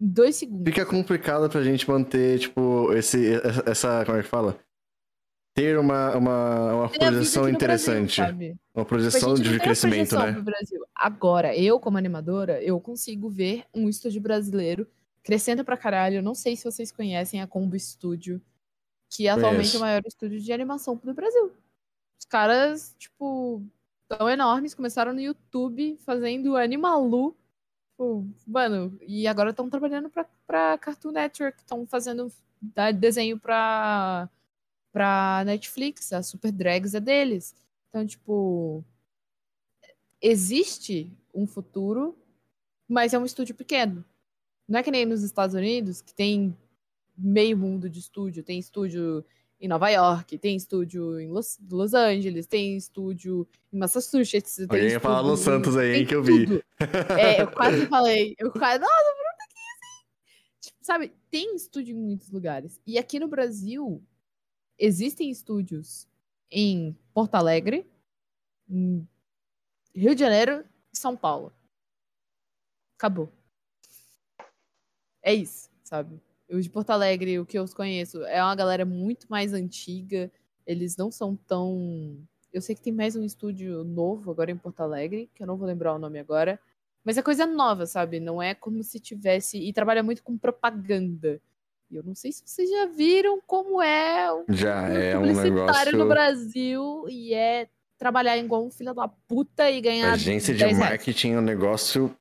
[0.00, 0.64] Em dois segundos.
[0.64, 3.34] Fica complicado pra gente manter, tipo, esse,
[3.64, 4.63] essa, como é que fala?
[5.54, 8.20] Ter uma, uma, uma projeção interessante.
[8.20, 10.40] Brasil, uma Tipo, projeção de crescimento, projeção né?
[10.40, 10.84] Brasil.
[10.92, 14.86] Agora, eu, como animadora, eu consigo ver um estúdio brasileiro
[15.22, 16.16] crescendo pra caralho.
[16.16, 18.42] Eu não sei se vocês conhecem a Combo Studio,
[19.08, 19.76] que atualmente Conheço.
[19.76, 21.52] é o maior estúdio de animação do Brasil.
[22.18, 23.62] Os caras, tipo,
[24.08, 27.36] tão enormes, começaram no YouTube fazendo Animalu.
[27.92, 32.30] Tipo, mano, e agora estão trabalhando pra, pra Cartoon Network, estão fazendo
[32.98, 34.28] desenho pra,
[34.94, 37.52] pra Netflix, a Super Drags é deles.
[37.88, 38.84] Então, tipo,
[40.22, 42.16] existe um futuro,
[42.88, 44.04] mas é um estúdio pequeno.
[44.68, 46.56] Não é que nem nos Estados Unidos, que tem
[47.18, 48.44] meio mundo de estúdio.
[48.44, 49.24] Tem estúdio
[49.60, 54.54] em Nova York, tem estúdio em Los, Los Angeles, tem estúdio em Massachusetts.
[54.54, 56.62] Tem Alguém ia falar Los Santos aí, hein, que eu vi.
[57.18, 58.36] É, eu quase falei.
[58.38, 58.78] Eu quase.
[58.78, 60.04] Nossa, Bruno, tá aqui assim.
[60.60, 62.80] Tipo, sabe, tem estúdio em muitos lugares.
[62.86, 64.02] E aqui no Brasil,
[64.78, 66.08] existem estúdios
[66.50, 67.86] em Porto Alegre,
[68.68, 69.06] em
[69.94, 71.52] Rio de Janeiro e São Paulo.
[72.96, 73.32] Acabou.
[75.22, 76.20] É isso, sabe?
[76.48, 80.30] Os de Porto Alegre, o que eu conheço, é uma galera muito mais antiga.
[80.66, 82.18] Eles não são tão.
[82.52, 85.56] Eu sei que tem mais um estúdio novo agora em Porto Alegre, que eu não
[85.56, 86.60] vou lembrar o nome agora.
[87.02, 88.20] Mas é coisa nova, sabe?
[88.20, 89.58] Não é como se tivesse.
[89.58, 91.40] E trabalha muito com propaganda.
[91.90, 95.92] E eu não sei se vocês já viram como é o Já é um publicitário
[95.92, 96.08] no negócio.
[96.08, 97.68] Brasil e é
[97.98, 100.12] trabalhar igual um filho da puta e ganhar.
[100.12, 100.90] Agência de 10 reais.
[100.90, 102.16] marketing é um negócio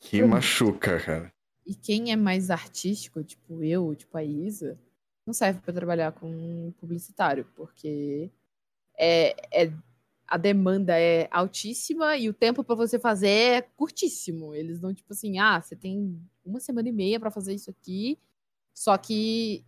[0.00, 0.28] que Hum.
[0.28, 1.32] machuca, cara.
[1.66, 4.78] E quem é mais artístico, tipo eu, tipo a Isa,
[5.26, 8.30] não serve pra trabalhar com um publicitário, porque
[8.98, 9.72] é, é-
[10.26, 14.54] a demanda é altíssima e o tempo pra você fazer é curtíssimo.
[14.54, 18.18] Eles não, tipo assim, ah, você tem uma semana e meia pra fazer isso aqui,
[18.74, 19.64] só que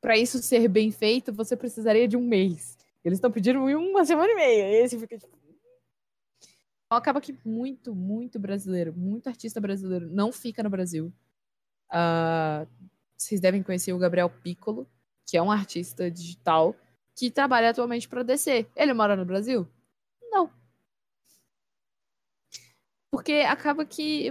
[0.00, 2.76] pra isso ser bem feito, você precisaria de um mês.
[3.04, 4.84] Eles estão pedindo uma semana e meia.
[4.84, 5.34] E você fica tipo.
[6.86, 11.12] Então, acaba que muito, muito brasileiro, muito artista brasileiro não fica no Brasil.
[11.90, 12.66] Ah,
[13.16, 14.86] vocês devem conhecer o Gabriel Piccolo,
[15.26, 16.76] que é um artista digital
[17.16, 18.66] que trabalha atualmente para DC.
[18.76, 19.66] Ele mora no Brasil?
[20.30, 20.50] Não.
[23.10, 24.30] Porque acaba que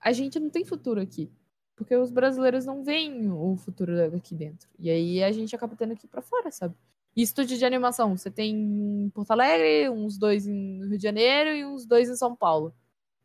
[0.00, 1.30] a gente não tem futuro aqui.
[1.76, 4.68] Porque os brasileiros não veem o futuro aqui dentro.
[4.78, 6.74] E aí a gente acaba tendo que ir pra fora, sabe?
[7.16, 11.50] E estúdio de animação, você tem em Porto Alegre, uns dois em Rio de Janeiro
[11.50, 12.74] e uns dois em São Paulo.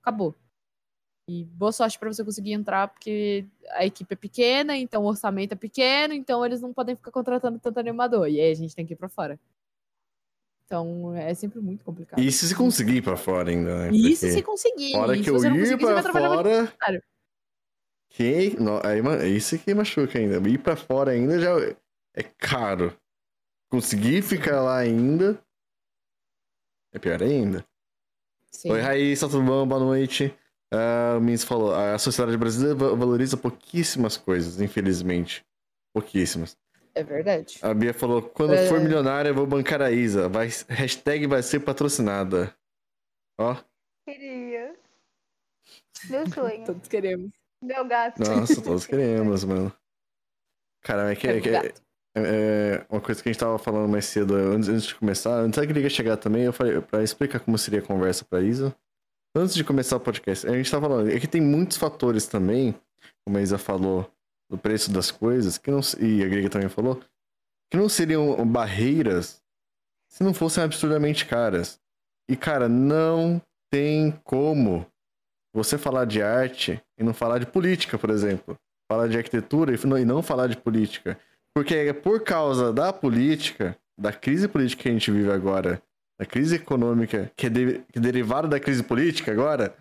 [0.01, 0.35] Acabou.
[1.27, 5.53] E boa sorte pra você conseguir entrar, porque a equipe é pequena, então o orçamento
[5.53, 8.27] é pequeno, então eles não podem ficar contratando tanto animador.
[8.27, 9.39] E aí a gente tem que ir pra fora.
[10.65, 12.19] Então é sempre muito complicado.
[12.19, 13.91] E se conseguir ir pra fora ainda, né?
[13.91, 14.95] Isso se conseguir.
[14.95, 17.03] a hora que eu ir conseguir, você vai pra trabalhar muito fora.
[18.09, 18.51] Caro.
[18.51, 18.59] Que...
[18.59, 20.47] não, aí, ma- isso que machuca ainda.
[20.49, 21.51] Ir pra fora ainda já
[22.15, 22.95] é caro.
[23.71, 25.41] Conseguir ficar lá ainda.
[26.93, 27.65] É pior ainda.
[28.51, 28.71] Sim.
[28.71, 29.67] Oi, Raíssa, tudo bom?
[29.67, 30.35] Boa noite.
[30.73, 35.45] Ah, o Miss falou: a sociedade brasileira va- valoriza pouquíssimas coisas, infelizmente.
[35.93, 36.57] Pouquíssimas.
[36.95, 37.59] É verdade.
[37.61, 38.67] A Bia falou: quando É.
[38.67, 40.27] for milionária, eu vou bancar a Isa.
[40.27, 42.55] Vai, hashtag vai ser patrocinada.
[43.39, 43.55] Ó,
[44.07, 44.75] Queria.
[46.09, 46.65] Meu sonho.
[46.65, 47.31] Todos queremos.
[47.61, 48.19] Meu gato.
[48.21, 49.71] nossa, todos queremos, mano.
[50.83, 51.73] Cara, é que, é, que- é-
[52.15, 55.59] é uma coisa que a gente tava falando mais cedo, antes, antes de começar, antes
[55.59, 58.75] da Griga chegar também, eu falei pra explicar como seria a conversa pra Isa.
[59.35, 62.73] Antes de começar o podcast, a gente tava falando, é que tem muitos fatores também,
[63.25, 64.11] como a Isa falou,
[64.49, 66.99] do preço das coisas, que não, e a Griga também falou,
[67.69, 69.39] que não seriam barreiras
[70.09, 71.79] se não fossem absurdamente caras.
[72.27, 73.39] E, cara, não
[73.71, 74.83] tem como
[75.53, 78.57] você falar de arte e não falar de política, por exemplo.
[78.91, 81.17] Falar de arquitetura e não- falar de política.
[81.53, 85.81] Porque é por causa da política, da crise política que a gente vive agora,
[86.19, 89.75] da crise econômica, que é, de- que é derivada da crise política agora,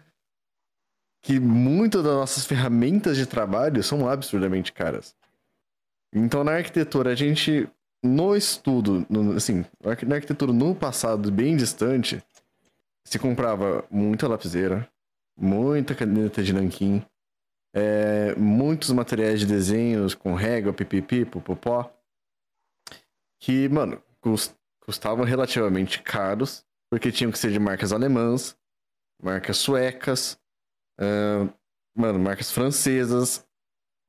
[1.23, 5.15] que muitas das nossas ferramentas de trabalho são absurdamente caras.
[6.15, 7.69] Então, na arquitetura, a gente,
[8.03, 9.65] no estudo, no- assim,
[10.07, 12.23] na arquitetura no passado bem distante,
[13.05, 14.89] se comprava muita lapiseira,
[15.39, 17.05] muita caneta de nanquim,
[17.75, 21.91] é, muitos materiais de desenhos com régua, pipipi, popopó,
[23.41, 28.57] que, mano, cus- custavam relativamente caros, porque tinham que ser de marcas alemãs,
[29.23, 30.39] marcas suecas,
[30.99, 31.49] ah,
[31.95, 33.47] mano, marcas francesas,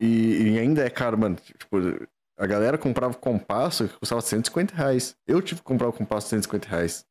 [0.02, 1.36] e, e ainda é caro, mano.
[1.36, 1.78] Tipo,
[2.38, 5.16] a galera comprava compasso que custava 150 reais.
[5.28, 7.06] Eu tive que comprar o compasso de 150 reais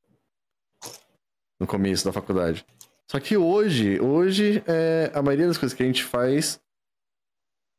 [1.61, 2.65] no começo da faculdade.
[3.11, 6.61] Só que hoje, hoje, é, a maioria das coisas que a gente faz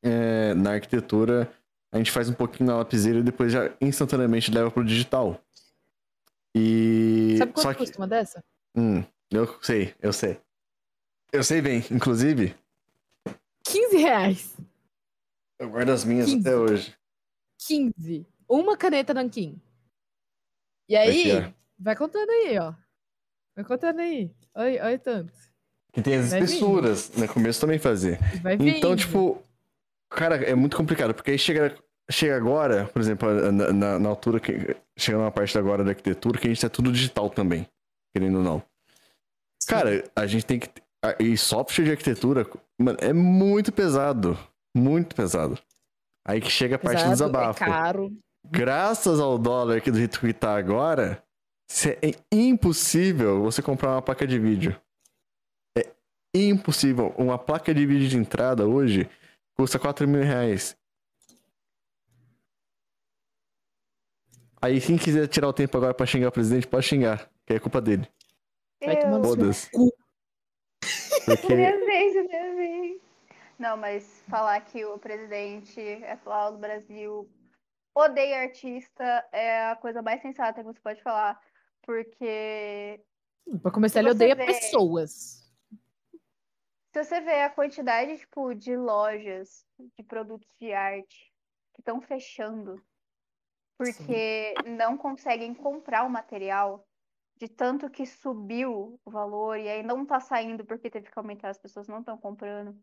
[0.04, 1.52] é, na arquitetura,
[1.94, 5.40] a gente faz um pouquinho na lapiseira e depois já instantaneamente leva pro digital.
[6.56, 7.36] E.
[7.38, 7.80] Sabe quanto Só que.
[7.80, 8.44] custa uma dessa?
[8.76, 10.40] Hum, eu sei, eu sei.
[11.32, 12.56] Eu sei bem, inclusive,
[13.64, 14.58] 15 reais.
[15.60, 16.40] eu guardo as minhas 15.
[16.40, 16.98] até hoje.
[17.68, 18.26] 15.
[18.48, 19.62] Uma caneta nanquim.
[20.88, 22.74] E aí, vai contando aí, ó.
[23.56, 24.32] Vai contando aí.
[24.56, 25.34] Olha, olha tanto.
[25.92, 26.50] Que tem as Vai vindo.
[26.50, 27.12] espessuras.
[27.16, 28.20] No começo também fazia.
[28.42, 28.78] Vai vindo.
[28.78, 29.42] Então, tipo,
[30.10, 31.76] cara, é muito complicado, porque aí chega,
[32.12, 36.38] chega agora, por exemplo, na, na, na altura que chegando na parte agora da arquitetura,
[36.40, 37.68] que a gente é tudo digital também,
[38.14, 38.64] querendo ou não.
[39.68, 40.70] Cara, a gente tem que.
[41.20, 42.46] E software de arquitetura,
[42.78, 44.38] mano, é muito pesado.
[44.76, 45.58] Muito pesado.
[46.28, 47.64] Aí que chega a parte do Pesado, desabafo.
[47.64, 48.12] É caro.
[48.46, 51.22] Graças ao dólar que do jeito que tá agora,
[52.02, 54.80] é impossível você comprar uma placa de vídeo.
[55.78, 55.94] É
[56.34, 57.14] impossível.
[57.18, 59.10] Uma placa de vídeo de entrada hoje
[59.56, 60.78] custa 4 mil reais.
[64.62, 67.60] Aí quem quiser tirar o tempo agora pra xingar o presidente, pode xingar, que é
[67.60, 68.08] culpa dele.
[68.84, 69.72] Vai tomar Foda-se.
[69.72, 69.90] cu.
[71.26, 73.02] Porque Minha vez, minha vez.
[73.58, 77.30] Não, mas falar que o presidente atual do Brasil
[77.94, 81.40] odeia artista é a coisa mais sensata que você pode falar.
[81.90, 83.04] Porque
[83.64, 85.52] Pra começar, ele odeia vê- pessoas.
[86.94, 89.66] se você vê a quantidade, tipo, de lojas
[89.98, 91.34] de produtos de arte
[91.74, 92.80] que estão fechando
[93.76, 96.88] porque não conseguem comprar o material
[97.38, 101.50] de tanto que subiu o valor e aí não tá saindo porque teve que aumentar,
[101.50, 102.80] as pessoas não estão comprando.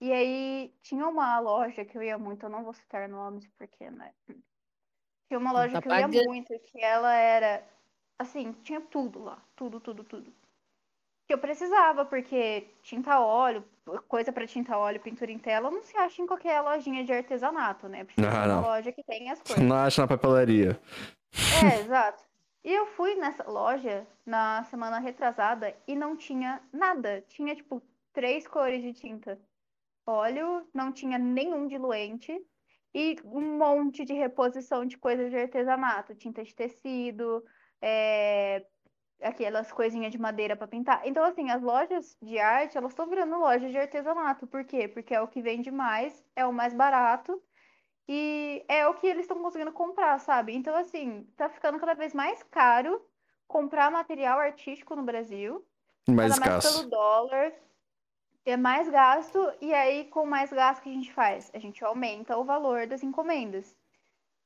[0.00, 3.90] E aí tinha uma loja que eu ia muito, eu não vou citar nomes porque,
[3.90, 4.14] né?
[5.26, 6.24] Tinha uma loja tá que eu ia pagando.
[6.28, 7.66] muito, que ela era
[8.18, 10.32] assim, tinha tudo lá, tudo, tudo, tudo.
[11.26, 13.64] Que eu precisava, porque tinta óleo,
[14.08, 17.88] coisa pra tinta óleo, pintura em tela, não se acha em qualquer lojinha de artesanato,
[17.88, 18.04] né?
[18.04, 18.60] Precisa Ah, uma não.
[18.62, 19.64] loja que tem as coisas.
[19.64, 20.78] não acha na papelaria.
[21.64, 22.22] É, exato.
[22.62, 27.22] E eu fui nessa loja na semana retrasada e não tinha nada.
[27.28, 29.38] Tinha, tipo, três cores de tinta.
[30.06, 32.38] Óleo, não tinha nenhum diluente
[32.94, 36.14] e um monte de reposição de coisas de artesanato.
[36.14, 37.42] Tinta de tecido,
[37.82, 38.64] é,
[39.22, 41.02] aquelas coisinhas de madeira para pintar.
[41.04, 44.46] Então, assim, as lojas de arte, elas estão virando lojas de artesanato.
[44.46, 44.88] Por quê?
[44.88, 47.42] Porque é o que vende mais, é o mais barato
[48.08, 50.54] e é o que eles estão conseguindo comprar, sabe?
[50.54, 53.00] Então, assim, tá ficando cada vez mais caro
[53.46, 55.64] comprar material artístico no Brasil.
[56.08, 57.52] Mais Ainda mais pelo dólar.
[58.46, 61.50] É mais gasto, e aí, com mais gasto, o que a gente faz?
[61.54, 63.74] A gente aumenta o valor das encomendas.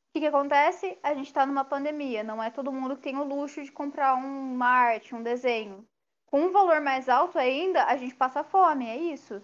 [0.09, 0.98] O que, que acontece?
[1.02, 4.14] A gente tá numa pandemia, não é todo mundo que tem o luxo de comprar
[4.16, 5.86] um- uma arte, um desenho.
[6.26, 9.42] Com um valor mais alto ainda, a gente passa fome, é isso.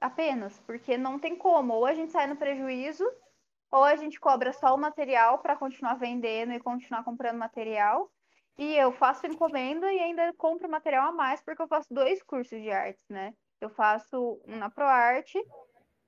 [0.00, 1.74] Apenas, porque não tem como.
[1.74, 3.04] Ou a gente sai no prejuízo,
[3.70, 8.10] ou a gente cobra só o material para continuar vendendo e continuar comprando material.
[8.58, 12.60] E eu faço encomenda e ainda compro material a mais, porque eu faço dois cursos
[12.60, 13.34] de artes, né?
[13.60, 15.38] Eu faço um na ProArte,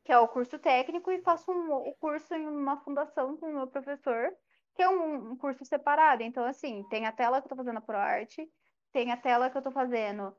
[0.06, 3.52] que é o curso técnico, e faço um o curso em uma fundação com o
[3.52, 4.32] meu professor,
[4.72, 6.22] que é um, um curso separado.
[6.22, 8.48] Então, assim, tem a tela que eu tô fazendo na ProArte,
[8.92, 10.32] tem a tela que eu tô fazendo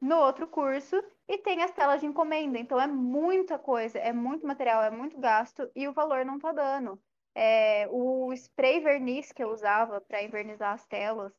[0.00, 0.96] no outro curso,
[1.28, 2.58] e tem as telas de encomenda.
[2.58, 6.50] Então, é muita coisa, é muito material, é muito gasto, e o valor não tá
[6.50, 6.98] dando.
[7.34, 11.30] É, o spray verniz que eu usava para invernizar as telas,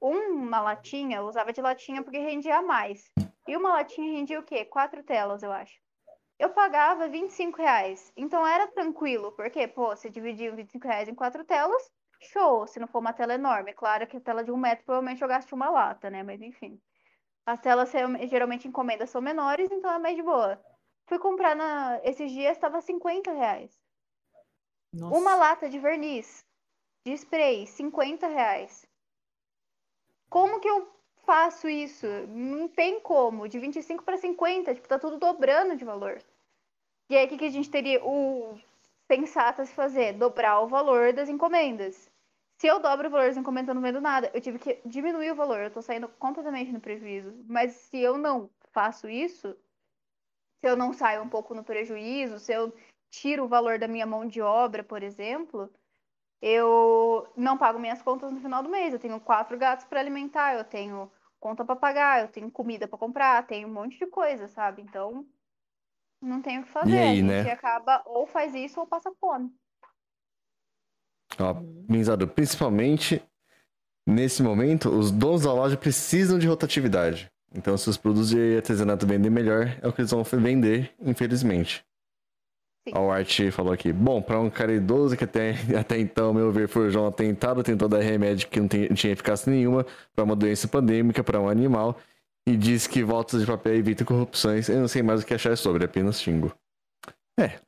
[0.00, 3.04] uma latinha, eu usava de latinha porque rendia mais.
[3.46, 4.64] E uma latinha rendia o quê?
[4.64, 5.74] Quatro telas, eu acho.
[6.42, 8.12] Eu pagava 25 reais.
[8.16, 11.88] Então era tranquilo, porque, pô, você dividia 25 reais em quatro telas,
[12.20, 13.72] show, se não for uma tela enorme.
[13.72, 16.24] Claro que a tela de um metro provavelmente eu gasto uma lata, né?
[16.24, 16.82] Mas enfim.
[17.46, 17.92] As telas
[18.28, 20.60] geralmente encomendas são menores, então é mais de boa.
[21.06, 22.00] Fui comprar na...
[22.02, 23.70] esses dias, estava 50 reais.
[24.92, 25.16] Nossa.
[25.16, 26.44] Uma lata de verniz,
[27.06, 28.84] de spray, 50 reais.
[30.28, 30.92] Como que eu
[31.24, 32.08] faço isso?
[32.26, 33.46] Não tem como.
[33.46, 36.20] De 25 para 50, tipo, tá tudo dobrando de valor.
[37.12, 38.02] E aí, o que, que a gente teria?
[38.02, 38.58] O
[39.06, 40.14] sensato a se fazer?
[40.14, 42.10] Dobrar o valor das encomendas.
[42.56, 44.30] Se eu dobro o valor das encomendas, eu não vendo nada.
[44.32, 45.60] Eu tive que diminuir o valor.
[45.60, 47.34] Eu tô saindo completamente no prejuízo.
[47.46, 49.54] Mas se eu não faço isso,
[50.58, 52.74] se eu não saio um pouco no prejuízo, se eu
[53.10, 55.70] tiro o valor da minha mão de obra, por exemplo,
[56.40, 58.94] eu não pago minhas contas no final do mês.
[58.94, 62.98] Eu tenho quatro gatos para alimentar, eu tenho conta para pagar, eu tenho comida para
[62.98, 64.80] comprar, tenho um monte de coisa, sabe?
[64.80, 65.26] Então,
[66.22, 66.96] não tem o que fazer.
[66.98, 67.50] aí, a gente né?
[67.52, 69.50] acaba ou faz isso ou passa fome.
[71.38, 71.54] Ó,
[71.88, 73.22] Minzado, principalmente
[74.06, 77.30] nesse momento, os donos da loja precisam de rotatividade.
[77.54, 81.84] Então, se os produtos de artesanato vendem melhor, é o que eles vão vender, infelizmente.
[82.88, 82.94] Sim.
[82.94, 83.92] Ó, O Art falou aqui.
[83.92, 87.88] Bom, para um cara idoso que até, até então, meu ver, foi João atentado, tentou
[87.88, 91.98] dar remédio que não tem- tinha eficácia nenhuma para uma doença pandêmica para um animal
[92.46, 94.68] e diz que voltas de papel evitam corrupções.
[94.68, 96.52] Eu não sei mais o que achar sobre, apenas xingo.
[97.38, 97.60] É.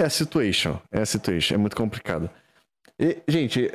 [0.00, 0.80] É a situation.
[0.90, 1.54] É a situation.
[1.54, 2.30] É muito complicado.
[2.98, 3.68] E, gente,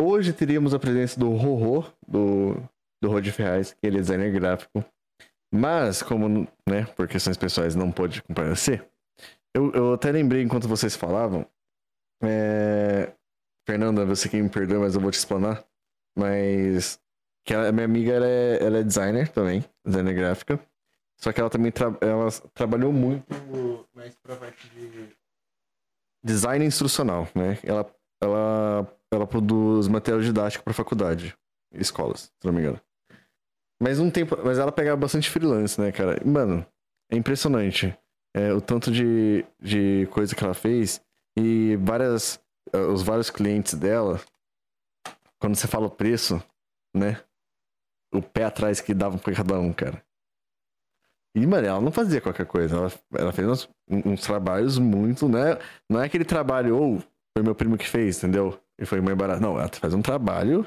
[0.00, 2.54] hoje teríamos a presença do Rorô, do,
[3.02, 4.84] do Rô de Ferraz, que ele é designer gráfico.
[5.52, 8.88] Mas, como, né, por questões pessoais não pôde comparecer,
[9.54, 11.44] eu, eu até lembrei enquanto vocês falavam.
[12.22, 13.12] é,
[13.66, 15.64] Fernanda, você que me perdoa, mas eu vou te explanar.
[16.16, 17.00] Mas.
[17.50, 20.60] Que a minha amiga ela é, ela é designer também, designer gráfica.
[21.16, 25.08] Só que ela também tra ela trabalhou muito mais pra parte de
[26.22, 27.58] design instrucional, né?
[27.64, 27.92] Ela,
[28.22, 31.36] ela, ela produz material didático para faculdade,
[31.72, 32.80] escolas, se não me engano.
[33.82, 36.24] Mas um tempo, mas ela pegava bastante freelance, né, cara?
[36.24, 36.64] Mano,
[37.10, 37.98] é impressionante
[38.32, 41.00] é, o tanto de, de coisa que ela fez
[41.36, 42.40] e várias
[42.92, 44.20] os vários clientes dela,
[45.40, 46.40] quando você fala o preço,
[46.94, 47.20] né?
[48.12, 50.02] O pé atrás que davam pra cada um, cara.
[51.34, 52.76] E, mano, ela não fazia qualquer coisa.
[52.76, 55.58] Ela, ela fez uns, uns, trabalhos muito, né?
[55.88, 57.00] Não é aquele trabalho, ou oh,
[57.32, 58.60] foi meu primo que fez, entendeu?
[58.78, 59.40] E foi mais barato.
[59.40, 60.66] Não, ela faz um trabalho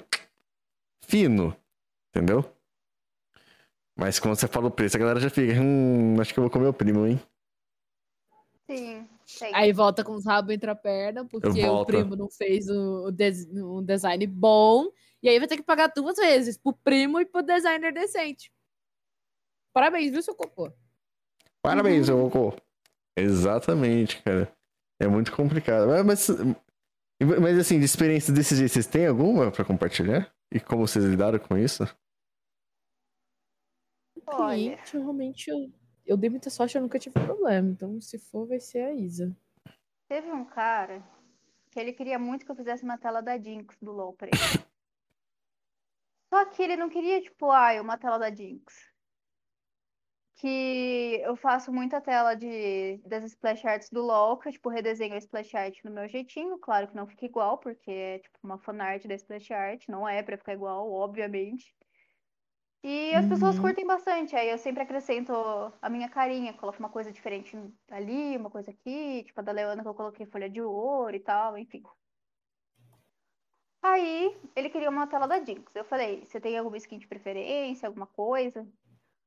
[1.06, 1.56] fino,
[2.10, 2.46] entendeu?
[3.96, 6.52] Mas quando você fala o preço, a galera já fica, hum, acho que eu vou
[6.52, 7.22] comer o primo, hein?
[8.66, 9.08] Sim.
[9.26, 9.52] Sei.
[9.54, 13.10] Aí volta com os rabos entre a perna, porque o primo não fez um,
[13.58, 14.90] um design bom.
[15.24, 18.52] E aí vai ter que pagar duas vezes, pro primo e pro designer decente.
[19.74, 20.72] Parabéns, viu, seu cocô?
[21.62, 22.56] Parabéns, seu cocô.
[23.18, 24.54] Exatamente, cara.
[25.02, 25.88] É muito complicado.
[25.88, 30.32] Mas, mas, mas assim, de experiência desse jeito, vocês têm alguma para compartilhar?
[30.54, 31.84] E como vocês lidaram com isso?
[34.28, 34.76] Olha.
[34.76, 35.72] Cliente, realmente eu
[36.06, 37.70] eu dei muita sorte, eu nunca tive problema.
[37.70, 39.36] Então, se for, vai ser a Isa.
[40.08, 41.04] Teve um cara
[41.72, 44.38] que ele queria muito que eu fizesse uma tela da Jinx do LoL pra ele.
[46.44, 48.74] Só que ele não queria, tipo, ai, uma tela da Jinx.
[50.36, 55.14] Que eu faço muita tela de, das splash arts do LoL, que eu, tipo, redesenho
[55.14, 56.58] a splash art no meu jeitinho.
[56.58, 59.88] Claro que não fica igual, porque é, tipo, uma fanart da splash art.
[59.88, 61.74] Não é pra ficar igual, obviamente.
[62.84, 63.30] E as uhum.
[63.30, 64.36] pessoas curtem bastante.
[64.36, 65.32] Aí eu sempre acrescento
[65.82, 67.58] a minha carinha, coloco uma coisa diferente
[67.90, 71.22] ali, uma coisa aqui, tipo a da Leona que eu coloquei folha de ouro e
[71.22, 71.82] tal, enfim.
[73.84, 75.76] Aí ele queria uma tela da Jinx.
[75.76, 78.66] Eu falei, você tem alguma skin de preferência, alguma coisa?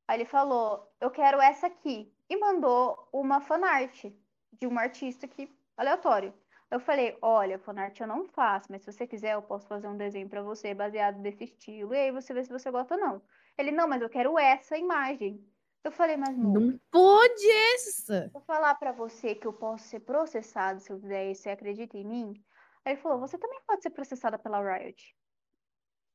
[0.07, 2.11] Aí ele falou, eu quero essa aqui.
[2.27, 4.05] E mandou uma fanart
[4.51, 6.33] de um artista aqui, aleatório.
[6.71, 9.95] Eu falei, olha, fanart eu não faço, mas se você quiser eu posso fazer um
[9.95, 11.93] desenho para você baseado nesse estilo.
[11.93, 13.21] E aí você vê se você gosta ou não.
[13.59, 15.39] Ele, não, mas eu quero essa imagem.
[15.83, 16.53] Eu falei, mas não.
[16.53, 18.29] Não pode essa!
[18.33, 21.95] Vou falar para você que eu posso ser processado se eu fizer isso, você acredita
[21.95, 22.43] em mim?
[22.87, 25.13] Aí ele falou, você também pode ser processada pela Riot.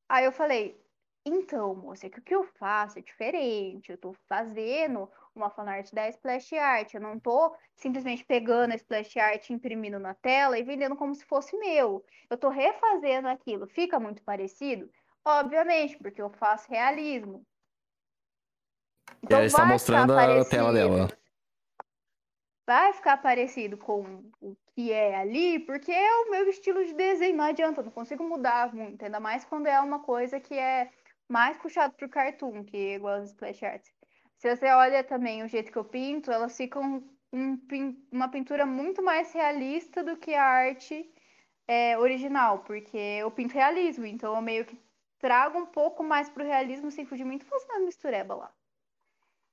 [0.09, 0.75] Aí eu falei,
[1.23, 3.91] então, moça, que o que eu faço é diferente.
[3.91, 6.91] Eu tô fazendo uma fanart da splash art.
[6.91, 11.23] Eu não tô simplesmente pegando a splash art, imprimindo na tela e vendendo como se
[11.25, 12.03] fosse meu.
[12.27, 13.67] Eu tô refazendo aquilo.
[13.67, 14.89] Fica muito parecido?
[15.23, 17.45] Obviamente, porque eu faço realismo.
[19.21, 21.07] Então, ela está mostrando a tela dela.
[22.65, 27.37] Vai ficar parecido com o que é ali, porque é o meu estilo de desenho.
[27.37, 29.03] Não adianta, não consigo mudar muito.
[29.05, 30.89] Ainda mais quando é uma coisa que é
[31.27, 33.93] mais puxado pro cartoon, que é igual as splash arts.
[34.37, 37.57] Se você olha também o jeito que eu pinto, elas ficam um,
[38.11, 41.09] uma pintura muito mais realista do que a arte
[41.67, 44.77] é, original, porque eu pinto realismo, então eu meio que
[45.19, 48.53] trago um pouco mais pro realismo sem fugir muito, fosse uma mistureba lá.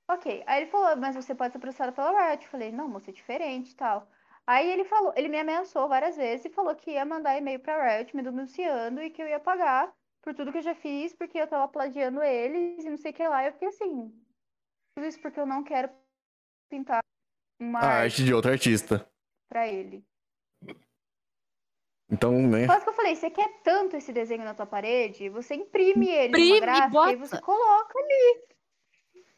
[0.09, 2.43] Ok, aí ele falou, mas você pode ser processada pela Riot.
[2.43, 4.09] Eu falei, não, moça, é diferente e tal.
[4.47, 7.97] Aí ele falou, ele me ameaçou várias vezes e falou que ia mandar e-mail pra
[7.97, 11.37] Riot me denunciando e que eu ia pagar por tudo que eu já fiz, porque
[11.37, 13.45] eu tava plagiando eles e não sei o que lá.
[13.45, 14.11] Eu fiquei assim,
[14.95, 15.89] tudo isso porque eu não quero
[16.69, 17.01] pintar
[17.59, 19.07] uma a arte de outro artista.
[19.49, 20.03] Pra ele.
[22.09, 22.65] Então, né?
[22.65, 26.27] Quase que eu falei, você quer tanto esse desenho na tua parede, você imprime ele
[26.27, 28.43] imprime, numa gráfica e você coloca ali.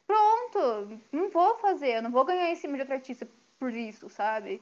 [0.07, 3.27] Pronto, não vou fazer, eu não vou ganhar em cima de outro artista
[3.59, 4.61] por isso, sabe?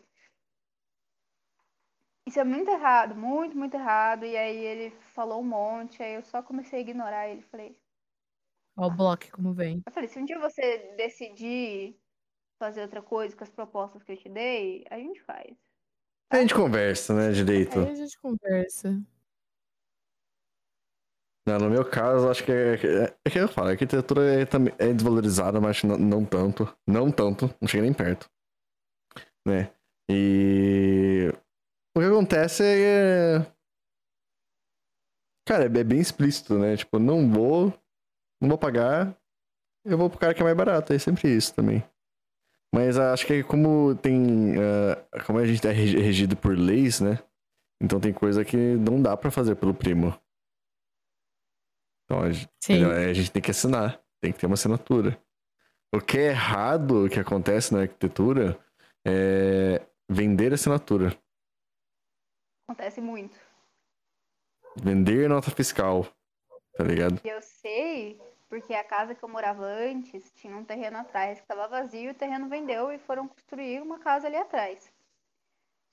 [2.31, 4.25] Isso é muito errado, muito, muito errado.
[4.25, 7.41] E aí ele falou um monte, aí eu só comecei a ignorar ele.
[7.41, 7.77] Falei.
[8.77, 9.83] Olha o bloco como vem.
[9.85, 11.93] Eu falei, se um dia você decidir
[12.57, 15.57] fazer outra coisa com as propostas que eu te dei, a gente faz.
[16.31, 17.79] A gente conversa, né, direito?
[17.79, 18.97] Aí a gente conversa.
[21.45, 24.47] Não, no meu caso, acho que é, é, é que eu falo, a arquitetura é,
[24.79, 26.65] é desvalorizada, mas não, não, tanto.
[26.87, 28.31] Não tanto, não chega nem perto.
[29.45, 29.69] Né?
[30.09, 31.29] E
[32.01, 33.45] que acontece é.
[35.47, 36.77] Cara, é bem explícito, né?
[36.77, 37.73] Tipo, não vou.
[38.41, 39.15] Não vou pagar.
[39.85, 40.93] Eu vou pro cara que é mais barato.
[40.93, 41.83] É sempre isso também.
[42.73, 44.53] Mas acho que como tem.
[44.57, 47.19] Uh, como a gente é regido por leis, né?
[47.81, 50.17] Então tem coisa que não dá para fazer pelo primo.
[52.05, 54.01] Então a gente, a gente tem que assinar.
[54.21, 55.17] Tem que ter uma assinatura.
[55.93, 58.57] O que é errado, o que acontece na arquitetura,
[59.05, 61.17] é vender assinatura.
[62.71, 63.37] Acontece muito.
[64.77, 66.07] Vender nota fiscal.
[66.73, 67.19] Tá ligado?
[67.25, 68.17] Eu sei,
[68.47, 72.15] porque a casa que eu morava antes tinha um terreno atrás que estava vazio, o
[72.15, 74.89] terreno vendeu e foram construir uma casa ali atrás.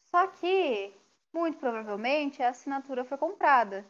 [0.05, 0.95] Só que,
[1.33, 3.85] muito provavelmente, a assinatura foi comprada.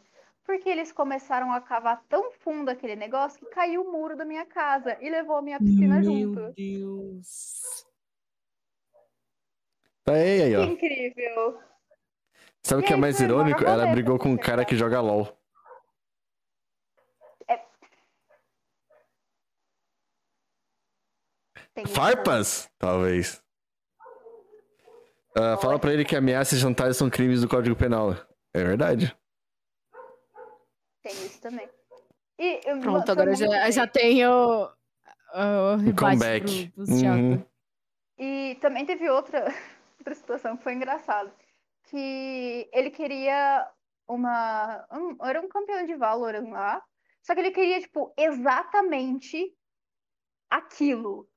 [0.47, 4.47] Porque eles começaram a cavar tão fundo aquele negócio que caiu o muro da minha
[4.47, 6.55] casa e levou a minha piscina Meu junto.
[6.55, 7.87] Deus.
[10.05, 10.65] Tá aí, aí, Que ó.
[10.65, 11.68] incrível!
[12.69, 13.65] Sabe o que é mais irônico?
[13.65, 15.35] Ela brigou com um cara que joga LOL.
[21.77, 22.71] Isso Farpas?
[22.79, 23.43] Talvez.
[25.37, 28.13] Ah, fala pra ele que ameaças e jantares são crimes do Código Penal.
[28.53, 29.17] É verdade.
[31.03, 31.69] Tem isso também.
[32.39, 33.73] E, eu- Pronto, agora já, bem.
[33.73, 34.31] já tenho
[34.65, 36.69] o comeback.
[36.75, 36.85] pro.
[36.85, 37.45] Uhum.
[38.19, 39.45] E também teve outra,
[39.99, 41.33] outra situação que foi engraçada.
[41.91, 43.71] Que ele queria
[44.07, 44.87] uma.
[44.93, 46.83] um- era um campeão de Valorant lá.
[47.23, 49.55] Só que ele queria, tipo, exatamente
[50.51, 51.29] aquilo.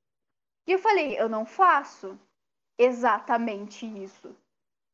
[0.66, 2.18] E eu falei, eu não faço
[2.78, 4.36] exatamente isso.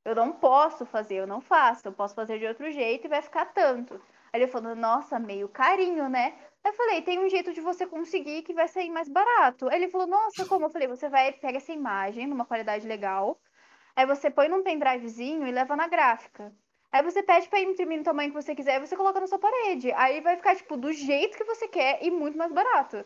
[0.05, 1.89] Eu não posso fazer, eu não faço.
[1.89, 3.95] Eu posso fazer de outro jeito e vai ficar tanto.
[4.33, 6.39] Aí ele falou, nossa, meio carinho, né?
[6.65, 9.69] Aí eu falei, tem um jeito de você conseguir que vai sair mais barato.
[9.69, 10.67] Aí ele falou, nossa, como?
[10.67, 13.41] Eu falei, você vai, pega essa imagem numa qualidade legal,
[13.99, 16.55] aí você põe num pendrivezinho e leva na gráfica.
[16.93, 19.41] Aí você pede pra imprimir no tamanho que você quiser e você coloca na sua
[19.41, 19.91] parede.
[19.93, 23.05] Aí vai ficar, tipo, do jeito que você quer e muito mais barato.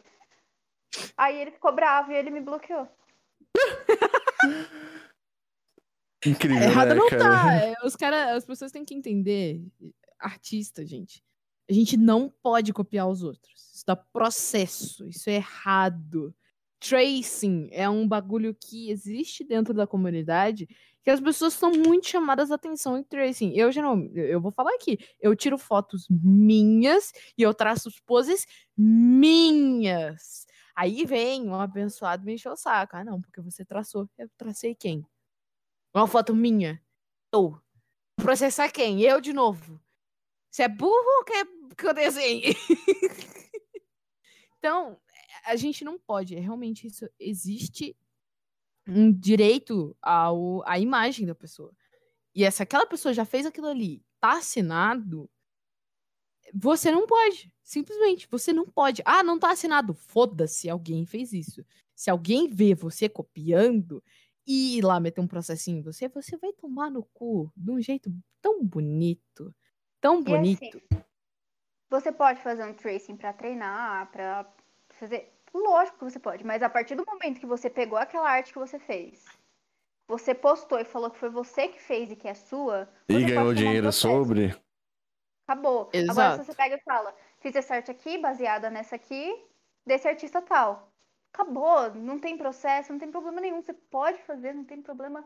[1.16, 2.86] Aí ele ficou bravo e ele me bloqueou.
[6.24, 7.22] Incrível, Errado né, não cara?
[7.22, 7.54] tá.
[7.56, 9.62] É, Os cara, as pessoas têm que entender.
[10.18, 11.24] Artista, gente.
[11.68, 13.72] A gente não pode copiar os outros.
[13.74, 15.08] Isso dá processo.
[15.08, 16.34] Isso é errado.
[16.82, 20.68] Tracing é um bagulho que existe dentro da comunidade
[21.02, 23.52] que as pessoas são muito chamadas a atenção em tracing.
[23.54, 24.98] Eu eu eu vou falar aqui.
[25.20, 30.46] Eu tiro fotos minhas e eu traço poses minhas.
[30.74, 32.96] Aí vem um abençoado me encher o saco.
[32.96, 34.08] Ah, não, porque você traçou.
[34.16, 35.04] Eu tracei quem?
[35.94, 36.80] Uma foto minha.
[37.32, 37.60] Eu.
[38.16, 39.02] Processar quem?
[39.02, 39.80] Eu de novo.
[40.50, 42.54] Você é burro ou quer que eu desenhe?
[44.58, 44.98] então,
[45.44, 46.34] a gente não pode.
[46.34, 47.96] Realmente, isso existe
[48.86, 51.72] um direito ao, à imagem da pessoa.
[52.34, 55.30] E se aquela pessoa já fez aquilo ali, tá assinado,
[56.54, 57.52] você não pode.
[57.62, 59.02] Simplesmente, você não pode.
[59.04, 59.94] Ah, não tá assinado.
[59.94, 61.64] Foda-se, alguém fez isso.
[61.94, 64.02] Se alguém vê você copiando
[64.46, 67.80] e ir lá meter um processinho em você, você vai tomar no cu de um
[67.80, 69.54] jeito tão bonito.
[70.00, 70.62] Tão E bonito.
[70.64, 70.70] assim,
[71.88, 74.52] você pode fazer um tracing pra treinar, pra
[75.02, 75.32] fazer.
[75.52, 78.58] Lógico que você pode, mas a partir do momento que você pegou aquela arte que
[78.58, 79.24] você fez,
[80.08, 82.88] você postou e falou que foi você que fez e que é sua.
[83.08, 84.56] E ganhou um dinheiro sobre.
[85.46, 85.90] Acabou.
[85.92, 86.44] Agora, Exato.
[86.44, 89.34] se você pega e fala, fiz essa arte aqui, baseada nessa aqui,
[89.84, 90.90] desse artista tal.
[91.34, 93.60] Acabou, não tem processo, não tem problema nenhum.
[93.60, 95.24] Você pode fazer, não tem problema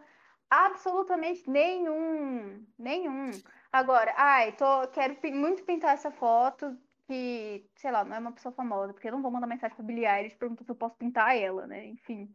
[0.51, 2.65] absolutamente nenhum.
[2.79, 3.31] Nenhum.
[3.71, 8.53] Agora, ai, tô, quero muito pintar essa foto que, sei lá, não é uma pessoa
[8.53, 11.37] famosa, porque eu não vou mandar mensagem pra Billie Eilish perguntando se eu posso pintar
[11.37, 11.87] ela, né?
[11.87, 12.29] Enfim.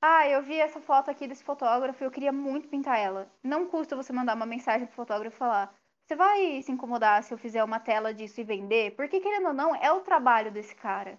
[0.00, 3.30] Ah, eu vi essa foto aqui desse fotógrafo e eu queria muito pintar ela.
[3.42, 5.72] Não custa você mandar uma mensagem pro fotógrafo e falar:
[6.04, 8.96] Você vai se incomodar se eu fizer uma tela disso e vender?
[8.96, 11.18] Porque, querendo ou não, é o trabalho desse cara.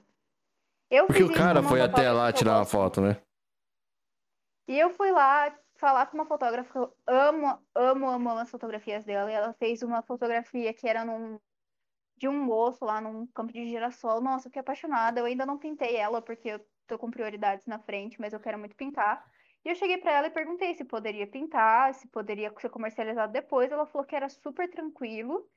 [0.90, 3.22] Eu Porque o cara foi até lá tirar uma foto, né?
[4.68, 8.52] e eu fui lá falar com uma fotógrafa que eu amo, amo, amo, amo as
[8.52, 9.32] fotografias dela.
[9.32, 11.40] E ela fez uma fotografia que era num,
[12.18, 14.22] de um moço lá num campo de girassol.
[14.22, 15.20] Nossa, fiquei apaixonada.
[15.20, 18.60] Eu ainda não pintei ela porque eu tô com prioridades na frente, mas eu quero
[18.60, 19.24] muito pintar.
[19.66, 23.72] E eu cheguei pra ela e perguntei se poderia pintar, se poderia ser comercializado depois.
[23.72, 25.48] Ela falou que era super tranquilo.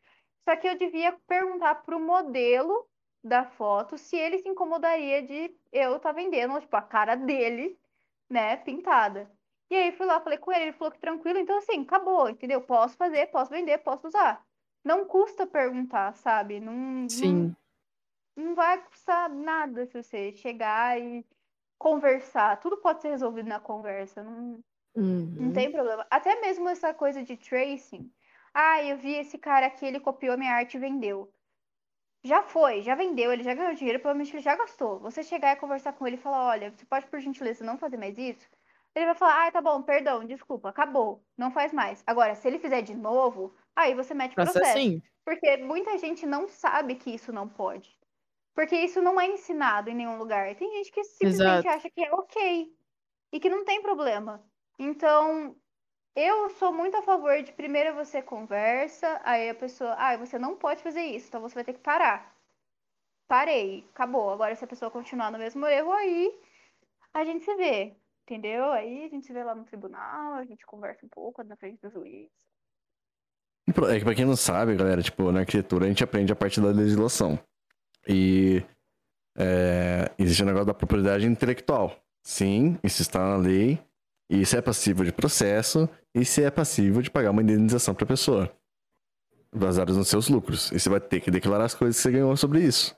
[0.45, 2.89] Só que eu devia perguntar pro modelo
[3.23, 7.77] da foto se ele se incomodaria de eu estar vendendo, tipo, a cara dele,
[8.31, 9.31] né, pintada.
[9.69, 12.63] E aí fui lá, falei com ele, ele falou que tranquilo, então assim, acabou, entendeu?
[12.63, 14.46] Posso fazer, posso vender, posso usar.
[14.87, 16.61] Não custa perguntar, sabe?
[16.61, 17.57] Não, não, Sim.
[18.37, 21.27] não vai custar nada se você chegar e
[21.79, 22.61] conversar.
[22.61, 24.23] Tudo pode ser resolvido na conversa.
[24.25, 24.65] Não,
[25.39, 25.53] não Uhum.
[25.53, 26.07] tem problema.
[26.11, 28.13] Até mesmo essa coisa de tracing.
[28.55, 31.33] Ah, eu vi esse cara aqui, ele copiou minha arte e vendeu.
[32.25, 35.01] Já foi, já vendeu, ele já ganhou dinheiro, provavelmente ele já gastou.
[35.01, 37.97] Você chegar e conversar com ele e falar, olha, você pode por gentileza não fazer
[37.99, 38.49] mais isso?
[38.97, 42.03] Ele vai falar, ah, tá bom, perdão, desculpa, acabou, não faz mais.
[42.07, 44.59] Agora, se ele fizer de novo, aí você mete processo.
[44.61, 45.03] Processinho.
[45.25, 47.97] Porque muita gente não sabe que isso não pode.
[48.55, 50.55] Porque isso não é ensinado em nenhum lugar.
[50.57, 51.69] Tem gente que simplesmente Exato.
[51.69, 52.75] acha que é ok
[53.33, 54.43] e que não tem problema.
[54.79, 55.57] Então,
[56.17, 60.57] Eu sou muito a favor de primeiro você conversa, aí a pessoa, ah, você não
[60.57, 62.35] pode fazer isso, então você vai ter que parar.
[63.29, 64.31] Parei, acabou.
[64.31, 66.33] Agora se a pessoa continuar no mesmo erro, aí
[67.15, 68.73] a gente se vê, entendeu?
[68.73, 71.91] Aí a gente vê lá no tribunal, a gente conversa um pouco na frente do
[71.91, 72.29] juiz.
[73.69, 76.61] É que pra quem não sabe, galera, tipo, na arquitetura a gente aprende a partir
[76.61, 77.39] da legislação.
[78.07, 78.63] E
[79.37, 81.97] é, existe o negócio da propriedade intelectual.
[82.23, 83.81] Sim, isso está na lei.
[84.29, 85.89] Isso é passível de processo.
[86.15, 88.53] E se é passível de pagar uma indenização para a pessoa.
[89.55, 90.71] Baseados nos seus lucros.
[90.73, 92.97] E você vai ter que declarar as coisas que você ganhou sobre isso.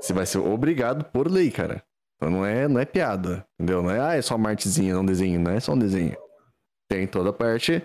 [0.00, 1.82] Você vai ser obrigado por lei, cara.
[2.20, 3.46] Então não é, não é piada.
[3.58, 3.82] Entendeu?
[3.82, 5.40] Não é, ah, é só uma artezinha, não um desenho.
[5.40, 6.14] Não é só um desenho.
[6.86, 7.82] Tem toda a parte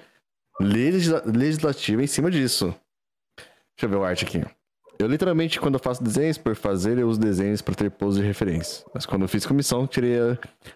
[0.60, 2.76] legisla legislativa em cima disso.
[3.38, 4.44] Deixa eu ver o arte aqui.
[5.00, 8.28] Eu literalmente, quando eu faço desenhos por fazer, eu uso desenhos para ter pose de
[8.28, 8.86] referência.
[8.94, 10.18] Mas quando eu fiz comissão, tirei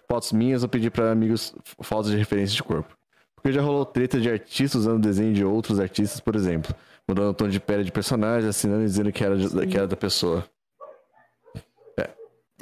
[0.08, 2.96] fotos minhas ou pedi para amigos fotos de referência de corpo.
[3.34, 6.74] Porque já rolou treta de artistas usando desenho de outros artistas, por exemplo.
[7.08, 9.36] Mudando o tom de pele de personagem, assinando e dizendo que era,
[9.66, 10.46] que era da pessoa.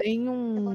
[0.02, 0.70] Tem um,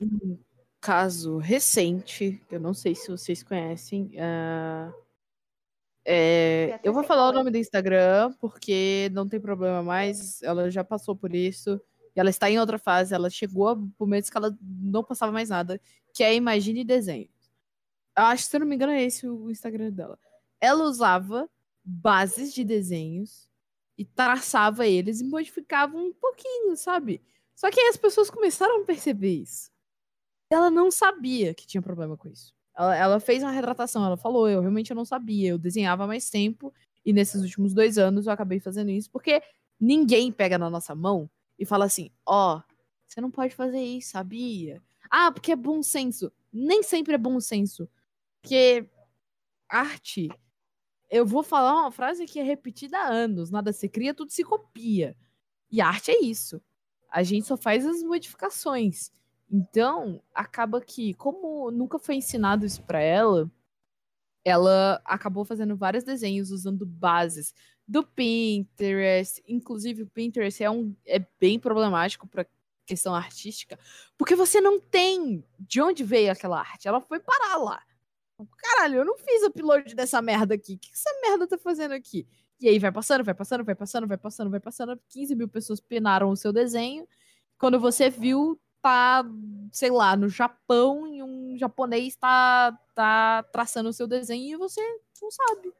[0.00, 0.38] um,
[0.80, 4.12] caso recente, eu não sei se vocês conhecem.
[4.16, 5.06] Uh
[6.08, 10.40] é, eu vou falar o nome do Instagram, porque não tem problema mais.
[10.40, 11.80] Ela já passou por isso.
[12.14, 13.12] E ela está em outra fase.
[13.12, 15.80] Ela chegou a momentos que ela não passava mais nada.
[16.14, 17.28] Que é Imagine Desenho.
[18.14, 20.16] Acho que, se eu não me engano, é esse o Instagram dela.
[20.60, 21.50] Ela usava
[21.84, 23.48] bases de desenhos
[23.98, 27.20] e traçava eles e modificava um pouquinho, sabe?
[27.56, 29.70] Só que aí as pessoas começaram a perceber isso.
[30.50, 32.54] Ela não sabia que tinha problema com isso.
[32.76, 36.72] Ela, ela, fez uma retratação, ela falou, eu realmente não sabia, eu desenhava mais tempo,
[37.04, 39.42] e nesses últimos dois anos eu acabei fazendo isso, porque
[39.80, 42.62] ninguém pega na nossa mão e fala assim, ó, oh,
[43.06, 44.82] você não pode fazer isso, sabia?
[45.10, 46.30] Ah, porque é bom senso.
[46.52, 47.88] Nem sempre é bom senso.
[48.42, 48.86] Porque
[49.68, 50.28] arte,
[51.10, 54.44] eu vou falar uma frase que é repetida há anos, nada se cria, tudo se
[54.44, 55.16] copia.
[55.70, 56.60] E arte é isso.
[57.16, 59.10] A gente só faz as modificações.
[59.50, 63.50] Então, acaba que, como nunca foi ensinado isso para ela,
[64.44, 67.54] ela acabou fazendo vários desenhos usando bases
[67.88, 69.42] do Pinterest.
[69.48, 72.46] Inclusive, o Pinterest é, um, é bem problemático para
[72.84, 73.78] questão artística,
[74.18, 76.86] porque você não tem de onde veio aquela arte.
[76.86, 77.82] Ela foi parar lá.
[78.58, 80.74] Caralho, eu não fiz upload dessa merda aqui.
[80.74, 82.28] O que essa merda tá fazendo aqui?
[82.60, 85.00] E aí vai passando, vai passando, vai passando, vai passando, vai passando.
[85.08, 87.06] 15 mil pessoas penaram o seu desenho.
[87.58, 89.24] Quando você viu, tá,
[89.72, 94.80] sei lá, no Japão e um japonês tá, tá traçando o seu desenho e você
[95.20, 95.72] não sabe.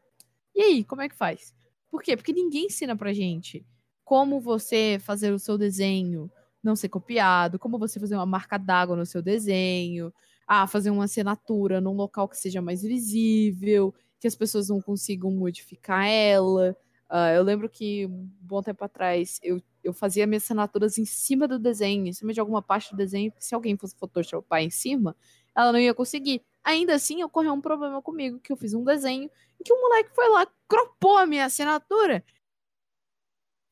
[0.54, 1.54] E aí, como é que faz?
[1.90, 2.16] Por quê?
[2.16, 3.64] Porque ninguém ensina pra gente
[4.04, 6.30] como você fazer o seu desenho
[6.62, 10.12] não ser copiado, como você fazer uma marca d'água no seu desenho,
[10.46, 15.30] ah, fazer uma assinatura num local que seja mais visível, que as pessoas não consigam
[15.30, 16.76] modificar ela.
[17.10, 21.46] Uh, eu lembro que um bom tempo atrás eu, eu fazia minhas assinaturas em cima
[21.46, 24.70] do desenho, em cima de alguma parte do desenho, porque se alguém fosse photoshopar em
[24.70, 25.16] cima,
[25.54, 26.42] ela não ia conseguir.
[26.64, 30.10] Ainda assim, ocorreu um problema comigo, que eu fiz um desenho e que o moleque
[30.14, 32.24] foi lá, cropou a minha assinatura,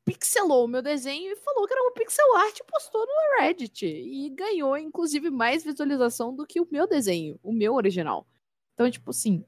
[0.04, 3.86] pixelou o meu desenho e falou que era uma pixel art e postou no Reddit.
[3.86, 8.26] E ganhou, inclusive, mais visualização do que o meu desenho, o meu original.
[8.74, 9.44] Então, tipo assim,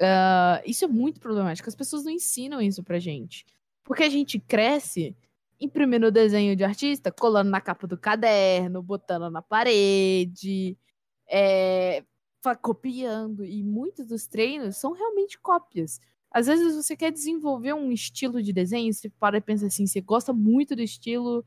[0.00, 1.68] Uh, isso é muito problemático.
[1.68, 3.44] As pessoas não ensinam isso pra gente.
[3.84, 5.14] Porque a gente cresce
[5.60, 10.76] imprimindo o desenho de artista, colando na capa do caderno, botando na parede,
[11.28, 12.02] é,
[12.62, 13.44] copiando.
[13.44, 16.00] E muitos dos treinos são realmente cópias.
[16.30, 20.00] Às vezes você quer desenvolver um estilo de desenho, você para e pensa assim, você
[20.00, 21.44] gosta muito do estilo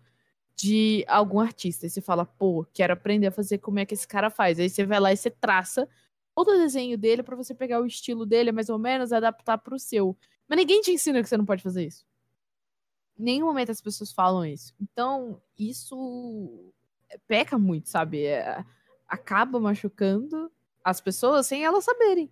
[0.56, 1.88] de algum artista.
[1.88, 4.60] E você fala, pô, quero aprender a fazer como é que esse cara faz.
[4.60, 5.88] Aí você vai lá e você traça
[6.36, 9.58] todo o desenho dele para você pegar o estilo dele, mais ou menos, e adaptar
[9.58, 10.18] pro seu.
[10.48, 12.06] Mas ninguém te ensina que você não pode fazer isso.
[13.18, 14.74] Em nenhum momento as pessoas falam isso.
[14.82, 16.72] Então, isso
[17.28, 18.26] peca muito, sabe?
[18.26, 18.64] É,
[19.08, 20.52] acaba machucando
[20.84, 22.32] as pessoas sem elas saberem.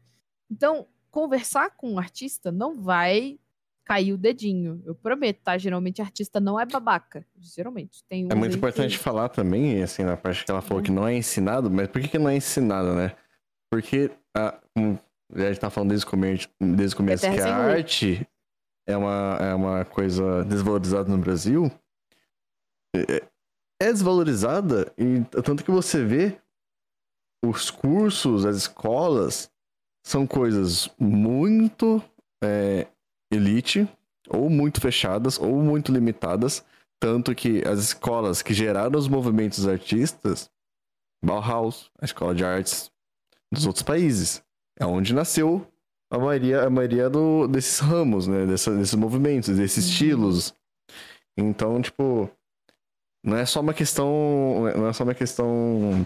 [0.49, 3.39] Então, conversar com um artista não vai
[3.85, 4.81] cair o dedinho.
[4.85, 5.57] Eu prometo, tá?
[5.57, 7.25] Geralmente artista não é babaca.
[7.37, 8.03] Geralmente.
[8.05, 9.03] Tem é muito importante que...
[9.03, 10.85] falar também, assim, na parte que ela falou é.
[10.85, 13.15] que não é ensinado, mas por que, que não é ensinado, né?
[13.71, 14.97] Porque, a, um,
[15.33, 18.27] a gente tá falando desde o começo, desde o começo que a arte
[18.85, 21.71] é uma, é uma coisa desvalorizada no Brasil.
[22.93, 23.23] É,
[23.81, 26.37] é desvalorizada, e tanto que você vê
[27.43, 29.49] os cursos, as escolas,
[30.05, 32.03] são coisas muito
[32.43, 32.87] é,
[33.31, 33.87] elite,
[34.29, 36.63] ou muito fechadas, ou muito limitadas.
[36.99, 40.51] Tanto que as escolas que geraram os movimentos artistas,
[41.23, 42.90] Bauhaus, a escola de artes
[43.51, 44.43] dos outros países.
[44.79, 45.67] É onde nasceu
[46.09, 48.45] a maioria, a maioria do, desses ramos, né?
[48.45, 49.91] Dessa, desses movimentos, desses Uhum.
[49.91, 50.53] estilos.
[51.37, 52.29] Então, tipo,
[53.23, 54.63] não é só uma questão.
[54.75, 56.05] Não é só uma questão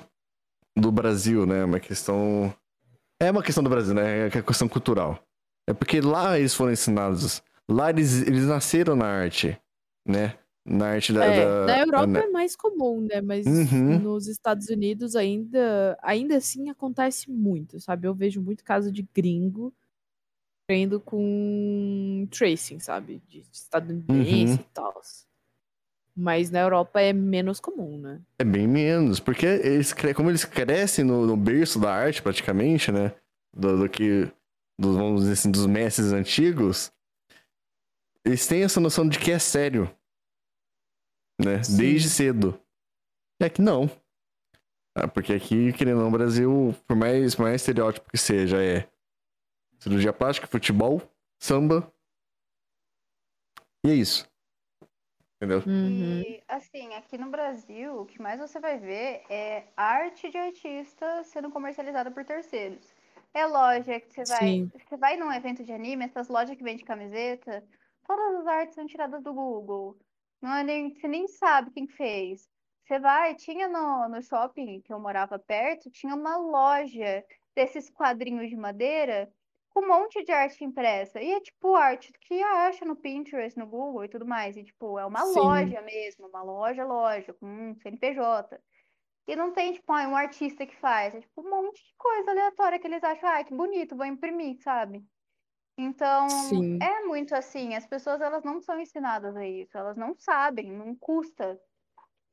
[0.78, 1.62] do Brasil, né?
[1.62, 2.54] É uma questão.
[3.22, 4.20] É uma questão do Brasil, né?
[4.20, 5.20] É uma questão cultural.
[5.68, 7.42] É porque lá eles foram ensinados.
[7.68, 9.58] Lá eles, eles nasceram na arte,
[10.08, 10.38] né?
[10.66, 11.26] Na arte da.
[11.26, 12.20] É, da- na Europa né?
[12.22, 13.22] é mais comum, né?
[13.22, 14.00] Mas Uhum.
[14.00, 18.08] nos Estados Unidos ainda, ainda assim acontece muito, sabe?
[18.08, 19.72] Eu vejo muito caso de gringo
[20.68, 23.22] indo com tracing, sabe?
[23.28, 24.60] De estadunidense Uhum.
[24.60, 25.02] e tal.
[26.18, 28.20] Mas na Europa é menos comum, né?
[28.40, 33.14] É bem menos, porque eles, como eles crescem no, no berço da arte, praticamente, né?
[33.56, 34.28] Do, do que,
[34.80, 36.92] vamos dizer assim, dos mestres antigos,
[38.26, 39.90] eles têm essa noção de que é sério,
[41.40, 41.64] né?
[41.64, 41.78] Sim.
[41.78, 42.60] Desde cedo.
[43.40, 43.90] E aqui não.
[44.96, 48.88] Ah, porque aqui, querendo ou não, o Brasil, por mais, mais estereótipo que seja, é
[49.78, 51.02] cirurgia plástica, futebol,
[51.38, 51.92] samba.
[53.86, 54.28] E é isso.
[55.36, 55.62] Entendeu?
[55.68, 56.22] Uhum.
[56.22, 61.24] E, assim, aqui no Brasil, o que mais você vai ver é arte de artista
[61.26, 62.96] sendo comercializada por terceiros.
[63.34, 64.40] É loja que você vai.
[64.40, 64.72] Sim.
[64.74, 67.64] Você vai num evento de anime, essas lojas que vendem camiseta,
[68.08, 69.98] todas as artes são tiradas do Google.
[70.46, 72.48] Não nem, você nem sabe quem fez.
[72.84, 78.48] Você vai, tinha no, no shopping que eu morava perto, tinha uma loja desses quadrinhos
[78.48, 79.34] de madeira
[79.72, 81.20] com um monte de arte impressa.
[81.20, 84.56] E é tipo arte que acha no Pinterest, no Google e tudo mais.
[84.56, 85.40] E tipo, é uma Sim.
[85.40, 88.62] loja mesmo, uma loja, loja, com um CNPJ.
[89.28, 91.16] E não tem, tipo, um artista que faz.
[91.16, 94.62] É tipo um monte de coisa aleatória que eles acham, ah, que bonito, vou imprimir,
[94.62, 95.04] sabe?
[95.78, 96.80] Então, Sim.
[96.80, 100.96] é muito assim, as pessoas elas não são ensinadas a isso, elas não sabem, não
[100.96, 101.60] custa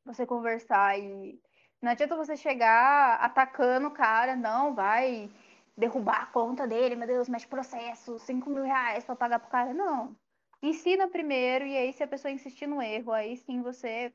[0.05, 1.41] você conversar e
[1.83, 5.31] não adianta você chegar atacando o cara, não, vai
[5.77, 9.75] derrubar a conta dele, meu Deus, mete processo, 5 mil reais pra pagar pro cara,
[9.75, 10.17] não.
[10.63, 14.15] Ensina primeiro e aí se a pessoa insistir no erro, aí sim você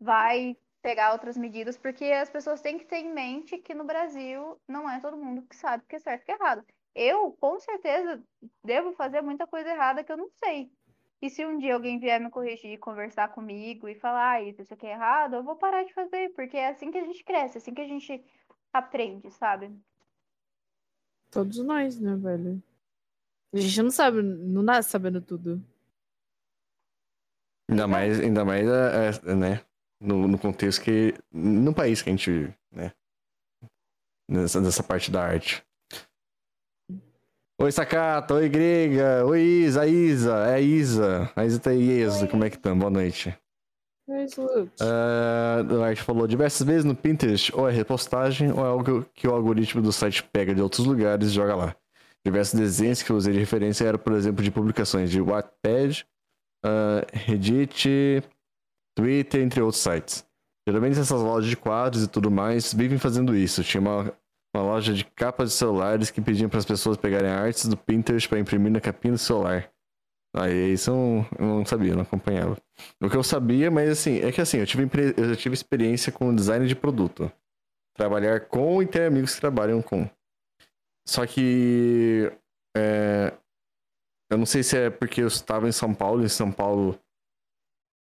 [0.00, 4.60] vai pegar outras medidas, porque as pessoas têm que ter em mente que no Brasil
[4.68, 6.64] não é todo mundo que sabe o que é certo e o que é errado.
[6.96, 8.22] Eu, com certeza,
[8.64, 10.72] devo fazer muita coisa errada que eu não sei.
[11.20, 14.86] E se um dia alguém vier me corrigir, conversar comigo e falar, ah, isso aqui
[14.86, 17.58] é errado, eu vou parar de fazer, porque é assim que a gente cresce, é
[17.58, 18.24] assim que a gente
[18.72, 19.70] aprende, sabe?
[21.30, 22.62] Todos nós, né, velho?
[23.52, 25.62] A gente não sabe, não nasce sabendo tudo.
[27.68, 29.66] Ainda mais, ainda mais é, é, né?
[30.00, 31.14] No, no contexto que.
[31.30, 32.92] No país que a gente vive, né?
[34.28, 35.65] Nessa, nessa parte da arte.
[37.58, 38.34] Oi, Sakata.
[38.34, 39.24] Oi, Grega.
[39.24, 39.86] Oi, Isa.
[39.86, 40.34] Isa.
[40.46, 41.32] É a Isa.
[41.34, 42.24] A Isa tá aí, Isa.
[42.24, 42.28] Oi.
[42.28, 42.78] Como é que estão?
[42.78, 43.34] Boa noite.
[44.80, 49.26] Ah, o Arte falou diversas vezes no Pinterest, ou é repostagem, ou é algo que
[49.26, 51.76] o algoritmo do site pega de outros lugares e joga lá.
[52.24, 56.06] Diversos desenhos que eu usei de referência eram, por exemplo, de publicações de Wattpad,
[56.62, 58.22] ah, Reddit,
[58.94, 60.26] Twitter, entre outros sites.
[60.68, 63.64] Geralmente essas lojas de quadros e tudo mais vivem fazendo isso.
[63.64, 64.12] Tinha uma,
[64.56, 68.28] uma loja de capas de celulares que pediam para as pessoas pegarem artes do Pinterest
[68.28, 69.70] para imprimir na capinha do celular.
[70.34, 72.56] Aí isso eu não, eu não sabia, não acompanhava.
[73.00, 76.34] O que eu sabia, mas assim, é que assim, eu tive, eu tive experiência com
[76.34, 77.30] design de produto.
[77.96, 80.08] Trabalhar com e ter amigos que trabalham com.
[81.08, 82.30] Só que.
[82.76, 83.32] é,
[84.30, 86.98] eu não sei se é porque eu estava em São Paulo, em São Paulo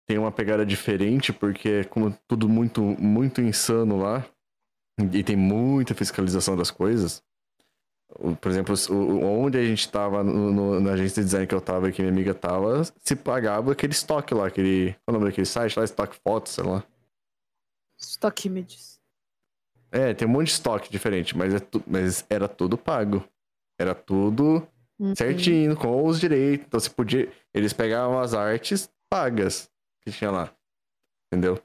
[0.07, 4.25] tem uma pegada diferente, porque é como tudo muito, muito insano lá.
[5.13, 7.21] E tem muita fiscalização das coisas.
[8.39, 8.75] Por exemplo,
[9.25, 12.13] onde a gente tava, no- no- na agência de design que eu tava, que minha
[12.13, 14.93] amiga tava, se pagava aquele estoque lá, aquele.
[14.93, 15.83] Qual é o nome daquele site lá?
[15.83, 16.83] Estoque fotos, sei lá.
[17.99, 18.99] Stock Images.
[19.91, 23.23] É, tem um monte de estoque diferente, mas, é tu- mas era tudo pago.
[23.79, 24.65] Era tudo
[24.99, 25.15] Uhum.
[25.15, 26.65] certinho, com os direitos.
[26.67, 27.31] Então você podia.
[27.53, 29.69] Eles pegavam as artes pagas
[30.01, 30.53] que tinha lá.
[31.31, 31.61] Entendeu?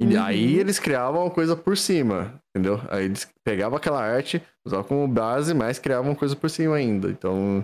[0.00, 0.22] E Uhum.
[0.22, 2.80] aí eles criavam uma coisa por cima, entendeu?
[2.90, 7.10] Aí eles pegavam aquela arte, usavam como base, mas criavam uma coisa por cima ainda.
[7.10, 7.62] Então,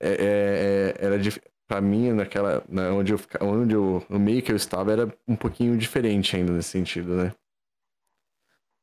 [0.00, 1.38] é, é- é- era dif...
[1.68, 5.36] pra mim, naquela, na, onde eu onde eu, no meio que eu estava, era um
[5.36, 7.32] pouquinho diferente ainda nesse sentido, né?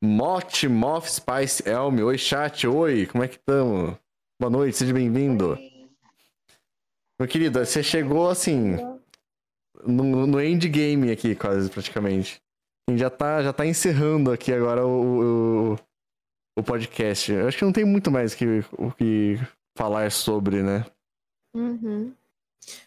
[0.03, 3.95] Mote, Moth, Spice, Elm, oi chat, oi, como é que estamos?
[4.39, 5.57] Boa noite, seja bem-vindo.
[7.19, 8.77] Meu querido, você chegou assim,
[9.85, 12.41] no, no endgame aqui, quase, praticamente.
[12.91, 15.75] A gente já tá, já tá encerrando aqui agora o, o,
[16.57, 17.31] o podcast.
[17.31, 18.45] Eu acho que não tem muito mais que,
[18.77, 19.35] o que
[19.77, 20.85] falar sobre, né?
[21.55, 22.13] Uhum.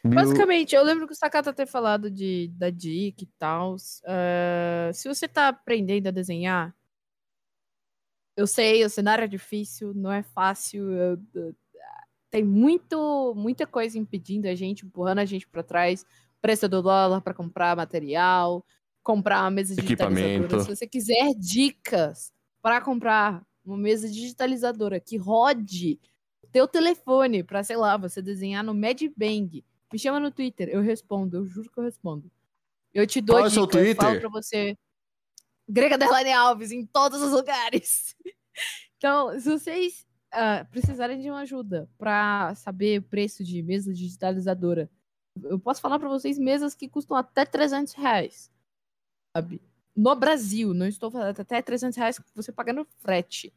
[0.04, 3.76] Basicamente, eu lembro que o Sakata ter falado de, da dica e tal.
[3.78, 6.74] se você tá aprendendo a desenhar,
[8.36, 10.90] eu sei, o cenário é difícil, não é fácil.
[10.92, 11.54] eu- eu-
[12.30, 16.04] tem muito, muita coisa impedindo a gente, empurrando a gente para trás.
[16.42, 18.62] Preço do dólar para comprar material,
[19.04, 20.60] comprar uma mesa digitalizadora.
[20.60, 22.32] Se você quiser dicas
[22.62, 26.00] para comprar uma mesa digitalizadora que rode
[26.42, 29.62] o teu telefone para, sei lá, você desenhar no Medbang,
[29.92, 32.30] me chama no Twitter, eu respondo, eu juro que eu respondo.
[32.92, 34.20] Eu te dou Qual é o seu dica, eu falo Twitter?
[34.20, 34.78] pra você.
[35.68, 38.16] Grega Derlane Alves em todos os lugares.
[38.96, 44.88] Então, se vocês ah, precisarem de uma ajuda para saber o preço de mesa digitalizadora,
[45.42, 48.50] eu posso falar para vocês mesas que custam até 300 reais.
[49.36, 49.60] Sabe?
[49.96, 53.52] No Brasil, não estou falando até 300 reais você paga no frete.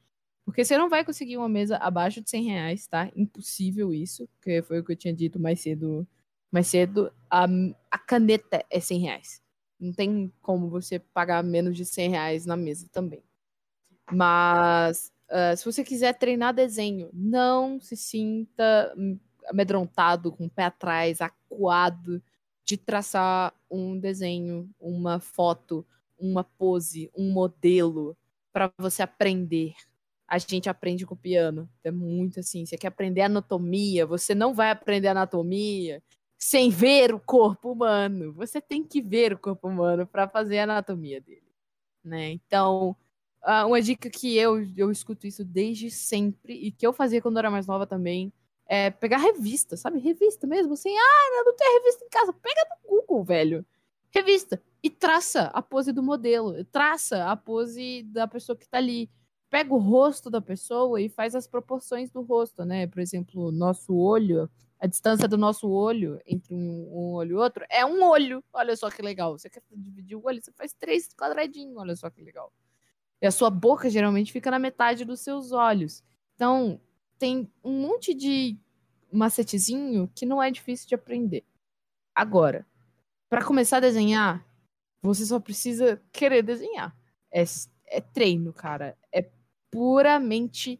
[0.45, 3.11] Porque você não vai conseguir uma mesa abaixo de 100 reais, tá?
[3.15, 6.07] Impossível isso, que foi o que eu tinha dito mais cedo.
[6.49, 7.45] Mais cedo, a,
[7.91, 9.41] a caneta é 100 reais.
[9.79, 13.21] Não tem como você pagar menos de 100 reais na mesa também.
[14.11, 18.93] Mas ah, se você quiser treinar desenho, não se sinta
[19.47, 22.21] amedrontado, com o pé atrás, acuado
[22.67, 25.85] de traçar um desenho, uma foto,
[26.19, 28.17] uma pose, um modelo
[28.51, 29.73] para você aprender.
[30.27, 31.69] A gente aprende com o piano.
[31.83, 32.65] É muito assim.
[32.65, 36.03] Você quer aprender anatomia, você não vai aprender anatomia
[36.37, 38.33] sem ver o corpo humano.
[38.33, 41.47] Você tem que ver o corpo humano para fazer a anatomia dele,
[42.03, 42.31] né?
[42.31, 42.95] Então,
[43.41, 47.37] ah, uma dica que eu eu escuto isso desde sempre e que eu fazia quando
[47.37, 48.33] eu era mais nova também
[48.67, 49.99] é pegar revista, sabe?
[49.99, 53.65] Revista mesmo, assim, ah, não tenho revista em casa, pega no Google, velho.
[54.11, 59.09] Revista e traça a pose do modelo, traça a pose da pessoa que tá ali.
[59.49, 62.85] Pega o rosto da pessoa e faz as proporções do rosto, né?
[62.87, 64.49] Por exemplo, nosso olho,
[64.79, 68.43] a distância do nosso olho entre um, um olho e outro é um olho.
[68.51, 69.37] Olha só que legal.
[69.37, 71.77] Você quer dividir o olho, você faz três quadradinhos.
[71.77, 72.51] Olha só que legal.
[73.21, 76.03] E a sua boca geralmente fica na metade dos seus olhos.
[76.35, 76.79] Então,
[77.17, 78.57] tem um monte de
[79.11, 81.43] macetezinho que não é difícil de aprender.
[82.13, 82.65] Agora,
[83.29, 84.45] para começar a desenhar,
[85.01, 86.95] você só precisa querer desenhar.
[87.31, 87.43] É,
[87.87, 88.97] é treino, cara.
[89.11, 89.29] É
[89.71, 90.79] puramente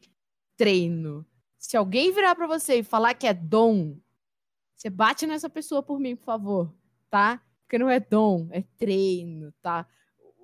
[0.56, 1.26] treino.
[1.58, 3.98] Se alguém virar para você e falar que é dom,
[4.76, 6.74] você bate nessa pessoa por mim, por favor,
[7.10, 7.42] tá?
[7.64, 9.88] Porque não é dom, é treino, tá?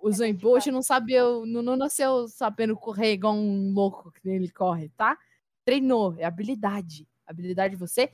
[0.01, 4.49] O Zayn Bolt não sabia, não, não nasceu sabendo correr igual um louco que ele
[4.49, 5.17] corre, tá?
[5.65, 7.07] Treinou, é habilidade.
[7.25, 8.11] Habilidade você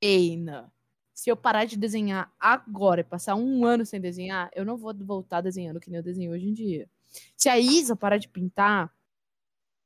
[0.00, 0.72] treina.
[1.12, 4.94] Se eu parar de desenhar agora e passar um ano sem desenhar, eu não vou
[4.94, 6.88] voltar desenhando que nem eu desenho hoje em dia.
[7.36, 8.90] Se a Isa parar de pintar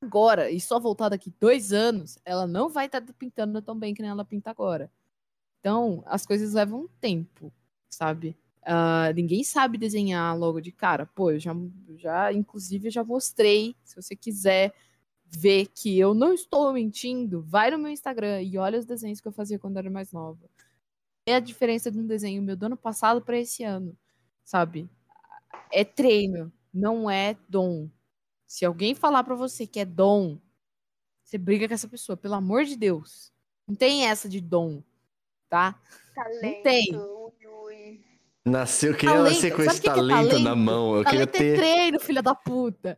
[0.01, 4.01] agora e só voltar daqui dois anos, ela não vai estar pintando tão bem que
[4.01, 4.89] nem ela pinta agora.
[5.59, 7.51] Então, as coisas levam tempo,
[7.89, 8.37] sabe?
[8.61, 11.05] Ah, ninguém sabe desenhar logo de cara.
[11.05, 11.53] Pô, eu já,
[11.97, 13.75] já, inclusive, eu já mostrei.
[13.83, 14.73] Se você quiser
[15.27, 19.27] ver que eu não estou mentindo, vai no meu Instagram e olha os desenhos que
[19.27, 20.39] eu fazia quando eu era mais nova.
[21.25, 23.97] É a diferença de um desenho meu do ano passado para esse ano,
[24.43, 24.89] sabe?
[25.71, 27.89] É treino, não é dom.
[28.45, 30.39] Se alguém falar para você que é dom,
[31.23, 33.33] você briga com essa pessoa, pelo amor de Deus.
[33.67, 34.83] Não tem essa de dom,
[35.49, 35.79] tá?
[36.13, 36.63] Talento.
[36.63, 36.95] tem.
[36.95, 38.01] ui, ui.
[38.45, 40.55] Nasceu, eu queria Talento, nascer com sabe esse que que é talento, na talento?
[40.55, 40.95] mão.
[40.97, 41.55] Eu queria Talento é ter.
[41.57, 42.95] treino, filha da puta.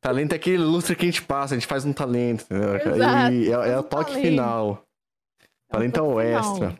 [0.00, 2.44] Talento é aquele lustre que a gente passa, a gente faz um talento.
[2.44, 2.74] entendeu?
[2.76, 4.24] Exato, E é, é o toque talento.
[4.28, 4.86] final.
[5.68, 6.20] Talento é o final.
[6.20, 6.78] extra.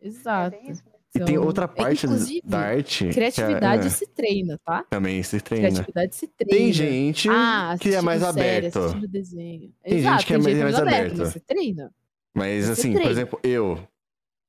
[0.00, 0.56] Exato.
[0.56, 0.72] É.
[1.14, 2.06] E tem Então, outra é, parte
[2.44, 3.08] da arte.
[3.08, 4.84] é- Criatividade é, se treina, tá?
[4.90, 5.68] também se treina.
[5.68, 6.56] Criatividade se treina.
[6.58, 9.08] Tem gente ah, que é mais série, aberto.
[9.08, 9.72] desenho.
[9.82, 11.16] Tem Exato, gente que é tem mais- gente mais aberto.
[11.18, 11.94] mas Você treina.
[12.36, 13.10] Mas Você assim, por treina.
[13.12, 13.88] exemplo, eu.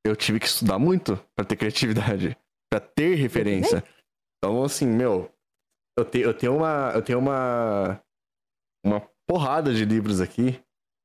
[0.05, 2.37] Eu tive que estudar muito pra ter criatividade.
[2.69, 3.83] Pra ter referência.
[4.37, 5.31] Então, assim, meu.
[5.99, 6.91] Eu, te, eu tenho uma.
[6.93, 8.01] Eu tenho uma.
[8.85, 10.53] Uma porrada de livros aqui.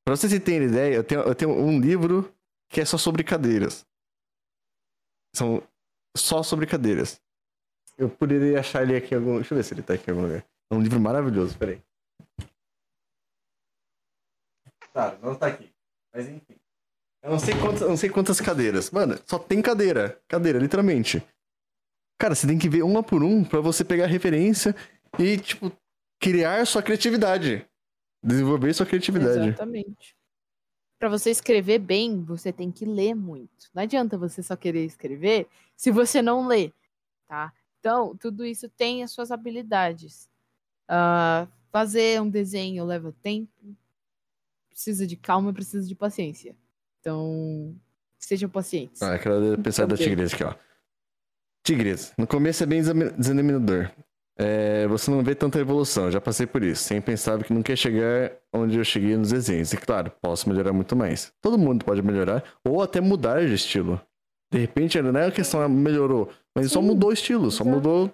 [0.07, 2.33] Pra vocês terem ideia, eu tenho, eu tenho um livro
[2.71, 3.87] que é só sobre cadeiras.
[5.35, 5.63] São
[6.17, 7.21] só sobre cadeiras.
[7.99, 9.37] Eu poderia achar ele aqui em algum.
[9.37, 10.47] Deixa eu ver se ele tá aqui em algum lugar.
[10.71, 11.83] É um livro maravilhoso, peraí.
[14.93, 15.73] Tá, não tá aqui.
[16.15, 16.57] Mas enfim.
[17.23, 18.91] Eu não sei quantas, não sei quantas cadeiras.
[18.91, 20.21] Mano, só tem cadeira.
[20.29, 21.27] Cadeira, literalmente.
[22.19, 24.75] Cara, você tem que ver uma por um pra você pegar referência
[25.19, 25.73] e, tipo,
[26.21, 27.67] criar sua criatividade.
[28.23, 29.49] Desenvolver sua criatividade.
[29.49, 30.17] Exatamente.
[30.99, 33.69] Pra você escrever bem, você tem que ler muito.
[33.75, 35.47] Não adianta você só querer escrever
[35.77, 36.73] se você não lê,
[37.27, 37.53] tá?
[37.81, 40.31] Então, tudo isso tem as suas habilidades.
[40.89, 43.77] Ah, fazer um desenho leva tempo,
[44.71, 46.57] precisa de calma, precisa de paciência.
[47.01, 47.77] Então,
[48.19, 49.03] sejam pacientes.
[49.03, 50.07] Ah, aquela pensar da Ok.
[50.07, 50.55] tigresa aqui, ó.
[51.65, 52.13] Tigresa.
[52.19, 52.83] No começo é bem
[53.17, 53.91] desanimador.
[54.39, 56.05] é, você não vê tanta evolução.
[56.07, 56.83] Eu já passei por isso.
[56.85, 59.73] Sempre pensava que não quer chegar onde eu cheguei nos desenhos.
[59.73, 61.33] E claro, posso melhorar muito mais.
[61.41, 64.01] Todo mundo pode melhorar, ou até mudar de estilo.
[64.53, 67.65] De repente, não é a questão ah, melhorou, mas só Sim, mudou o estilo, só
[67.65, 68.13] mudou.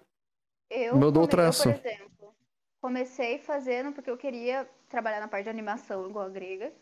[0.70, 1.64] Eu, Mudou o come- eu, traço.
[1.64, 2.34] por exemplo,
[2.80, 6.72] comecei fazendo porque eu queria trabalhar na parte de animação igual a grega.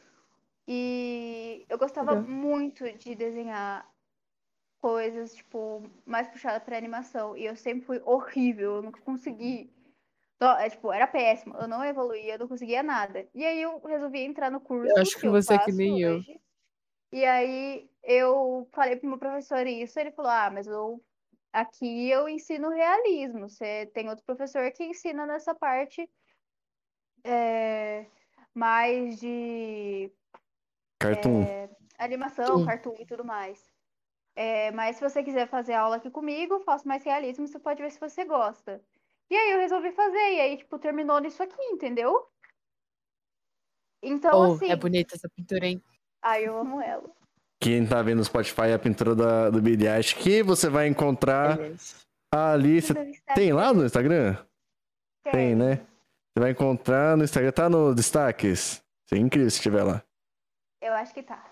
[0.68, 3.88] E eu gostava muito de desenhar
[4.80, 7.36] coisas, tipo, mais puxada pra animação.
[7.36, 9.72] E eu sempre fui horrível, eu nunca consegui.
[10.40, 13.28] Nó- É, tipo, era péssimo, eu não evoluía, eu não conseguia nada.
[13.34, 16.00] E aí eu resolvi entrar no curso Eu acho que eu você é que nem
[16.00, 16.16] eu.
[16.18, 16.40] hoje.
[17.10, 21.02] E aí eu falei pro meu professor isso, ele falou: "Ah, mas eu
[21.52, 23.48] aqui eu ensino realismo.
[23.48, 26.08] Você tem outro professor que ensina nessa parte
[27.24, 28.06] é,
[28.54, 30.12] mais de
[31.00, 31.44] Cartoon.
[31.98, 32.64] animação, Sim.
[32.66, 33.60] cartoon e tudo mais.
[34.40, 37.90] É, mas se você quiser fazer aula aqui comigo, faço mais realismo, você pode ver
[37.90, 38.80] se você gosta.
[39.28, 42.24] E aí eu resolvi fazer, e aí, tipo, terminou nisso aqui, entendeu?
[44.00, 45.82] Então, Oh, assim, é bonita essa pintura, hein?
[46.22, 47.10] ai, eu amo ela.
[47.60, 51.58] Quem tá vendo no Spotify a pintura da, do Billy Eilish, que você vai encontrar
[52.32, 52.80] ali.
[52.80, 52.94] Você
[53.34, 54.36] tem lá no Instagram?
[55.32, 55.78] Tem, né?
[56.30, 58.80] Você vai encontrar no Instagram, tá no destaques.
[59.08, 60.00] Seria incrível se tiver lá.
[60.80, 61.44] Eu acho que tá.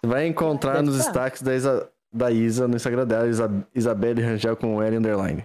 [0.00, 1.04] Você vai encontrar nos tá.
[1.04, 5.44] destaques da Isa, da Isa no Instagram dela, Isa, Isabelle Rangel com L underline.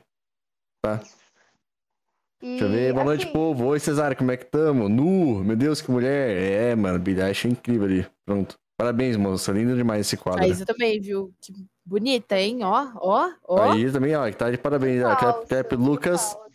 [2.42, 2.94] E, Deixa eu ver.
[2.94, 3.66] Boa noite, assim, povo.
[3.66, 4.88] Oi, Cesário, como é que tamo?
[4.88, 6.30] Nu, meu Deus, que mulher.
[6.72, 8.08] É, mano, Billy Eilish é incrível ali.
[8.26, 8.58] Pronto.
[8.78, 9.52] Parabéns, moça.
[9.52, 10.44] Lindo demais esse quadro.
[10.44, 11.34] A Isa também, viu?
[11.42, 11.54] Que
[11.86, 12.64] bonita, hein?
[12.64, 13.72] Ó, ó, ó.
[13.74, 15.04] A Isa também, ó, que tá de parabéns.
[15.04, 16.22] ó, Cap, falso, Cap Lucas.
[16.34, 16.50] falso.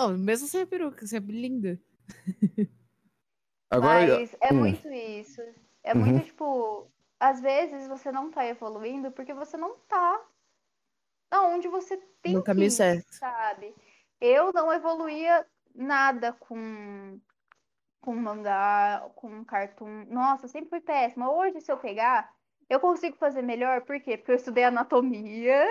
[0.00, 1.78] Ó, mesmo sem a peruca, sempre linda.
[3.70, 4.56] Agora, Mas é hum.
[4.58, 5.42] muito isso.
[5.84, 6.00] É Uhum.
[6.04, 10.26] muito, tipo, às vezes você não tá evoluindo porque você não tá
[11.32, 13.18] onde você tem No que caminho ir, certo.
[13.20, 13.74] sabe?
[14.20, 17.20] Eu não evoluía nada com
[18.00, 20.06] com mangá, com cartoon.
[20.08, 21.30] Nossa, sempre fui péssima.
[21.32, 22.32] Hoje, se eu pegar,
[22.70, 23.82] eu consigo fazer melhor.
[23.82, 24.16] Por quê?
[24.16, 25.66] Porque eu estudei anatomia.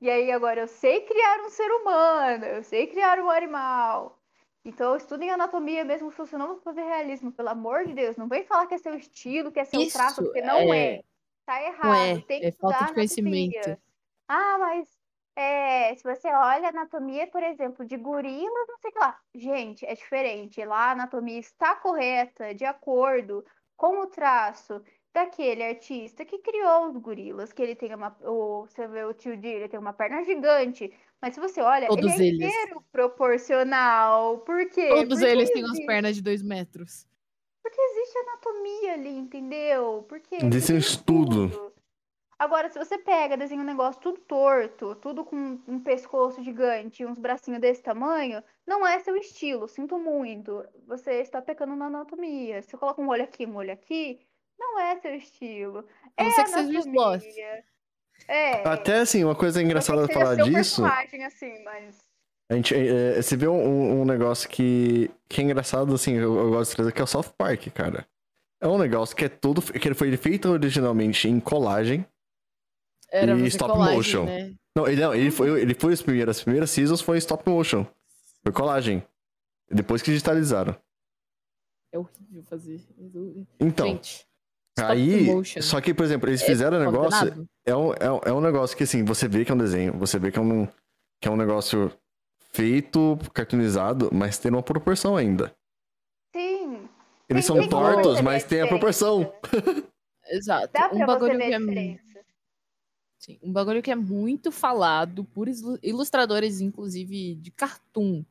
[0.00, 4.15] E aí agora eu sei criar um ser humano, eu sei criar um animal.
[4.66, 7.94] Então eu estudo em anatomia mesmo se você não vai fazer realismo, pelo amor de
[7.94, 8.16] Deus.
[8.16, 10.94] Não vem falar que é seu estilo, que é seu Isso traço, porque não é.
[10.96, 11.02] é-
[11.46, 12.18] Tá errado.
[12.18, 13.56] é, tem que é falta de conhecimento.
[13.56, 13.82] anatomia.
[14.26, 14.88] Ah, mas
[15.36, 19.20] é, se você olha anatomia, por exemplo, de gorilas, não sei o que lá.
[19.32, 20.64] Gente, é diferente.
[20.64, 23.44] Lá a anatomia está correta, de acordo
[23.76, 24.82] com o traço
[25.16, 28.14] daquele artista que criou os gorilas, que ele tem uma.
[28.22, 30.92] O, você vê o tio D, ele tem uma perna gigante.
[31.22, 32.54] Mas se você olha, Todos ele é eles.
[32.54, 34.38] inteiro proporcional.
[34.40, 34.88] Por quê?
[34.90, 37.06] Todos Porque eles têm umas pernas de dois metros.
[37.62, 40.04] Porque existe anatomia ali, entendeu?
[40.06, 41.72] Porque Existe um estudo.
[42.38, 47.06] Agora, se você pega, desenha um negócio tudo torto, tudo com um pescoço gigante e
[47.06, 50.62] uns bracinhos desse tamanho, não é seu estilo, sinto muito.
[50.86, 52.60] Você está pecando na anatomia.
[52.60, 54.20] Se você coloca um olho aqui, um olho aqui,
[54.58, 55.84] não é seu estilo.
[56.16, 57.22] A não é ser que seja Sloth.
[57.22, 57.64] anatomia.
[58.28, 58.66] É.
[58.66, 60.84] até assim, uma coisa engraçada falar disso.
[60.84, 62.06] assim, mas.
[62.48, 66.36] A gente, é, é, você vê um, um negócio que, que é engraçado, assim, eu,
[66.36, 68.06] eu gosto de trazer, que é o South Park, cara.
[68.60, 69.60] É um negócio que é todo.
[69.60, 72.06] que ele foi feito originalmente em colagem.
[73.10, 74.24] Era E stop colagem, motion.
[74.24, 74.54] né?
[74.74, 77.48] Não, ele, não, ele foi, ele foi as primeiras, as primeiras seasons foi em stop
[77.48, 77.86] motion.
[78.42, 79.02] Foi colagem.
[79.70, 80.76] Depois que digitalizaram.
[81.92, 82.80] É horrível fazer.
[83.58, 84.25] Então, Gente,
[84.78, 85.24] stop aí.
[85.24, 87.18] motion Só que, por exemplo, eles é fizeram o negócio.
[87.18, 87.46] condenado.
[87.64, 89.92] É um, é, um, é um negócio que, assim, você vê que é um desenho,
[89.98, 90.66] você vê que é um,
[91.20, 91.92] que é um negócio
[92.52, 95.54] feito, cartoonizado, mas tem uma proporção ainda.
[96.34, 96.88] Sim.
[97.28, 99.32] Eles Tem- são tem tortos, mas tem a proporção.
[100.28, 100.70] Exato.
[100.72, 102.02] Dá um pra bagulho ver que é diferença.
[103.18, 108.24] Sim, um bagulho que é muito falado por ilu- ilustradores, inclusive de cartoon.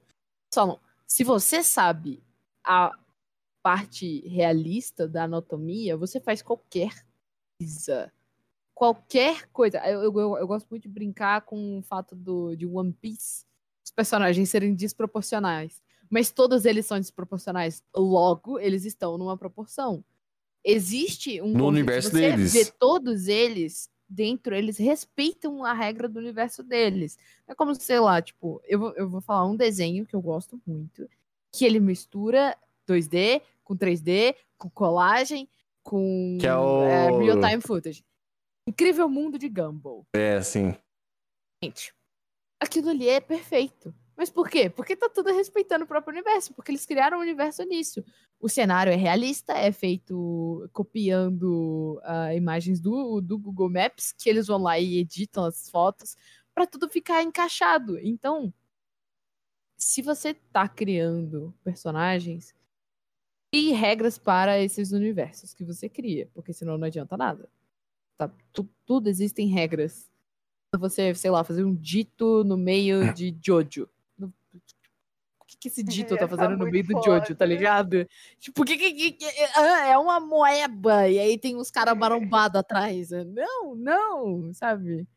[0.54, 2.24] Só, se você sabe
[2.64, 2.92] a
[3.66, 6.92] parte realista da anatomia, você faz qualquer
[7.58, 8.14] coisa.
[8.76, 9.80] Qualquer coisa.
[9.90, 13.44] Eu, eu, eu- gosto muito de brincar com o fato do, de One Piece
[13.84, 15.82] os personagens serem desproporcionais.
[16.08, 17.84] Mas todos eles são desproporcionais.
[17.96, 20.06] Logo, eles estão numa proporção.
[20.64, 21.52] Existe um.
[21.52, 22.54] No universo você deles.
[22.54, 27.18] vê todos eles dentro, eles respeitam a regra do universo deles.
[27.48, 31.10] É como, sei lá, tipo, eu eu vou falar um desenho que eu gosto muito,
[31.52, 32.56] que ele mistura
[32.88, 35.50] 2D com 3D, com colagem,
[35.84, 38.06] com é o- é, real-time footage.
[38.68, 40.08] Incrível Mundo de Gumball.
[40.16, 40.74] É, assim.
[41.62, 41.94] Gente,
[42.60, 43.94] aquilo ali é perfeito.
[44.18, 44.70] Mas por quê?
[44.70, 48.02] Porque tá tudo respeitando o próprio universo, porque eles criaram um universo nisso.
[48.40, 54.48] O cenário é realista, é feito copiando ah, imagens do, do Google Maps, que eles
[54.48, 56.16] vão lá e editam as fotos,
[56.54, 58.00] pra tudo ficar encaixado.
[58.00, 58.54] Então,
[59.78, 62.56] se você tá criando personagens,
[63.56, 67.48] crie regras para esses universos que você cria, porque senão não adianta nada.
[68.18, 68.30] Tá?
[68.52, 70.12] Tu- tudo existem regras.
[70.78, 73.88] Você, sei lá, fazer um dito no meio de Jojo.
[74.18, 77.02] No- O que, que esse dito Ia tá fazendo no muito meio do.
[77.02, 78.06] Jojo, tá ligado?
[78.40, 81.98] Tipo, o que, que, que- que- ah, é uma moeba e aí tem uns caras
[81.98, 83.10] marombados atrás.
[83.12, 85.08] Não, não, sabe?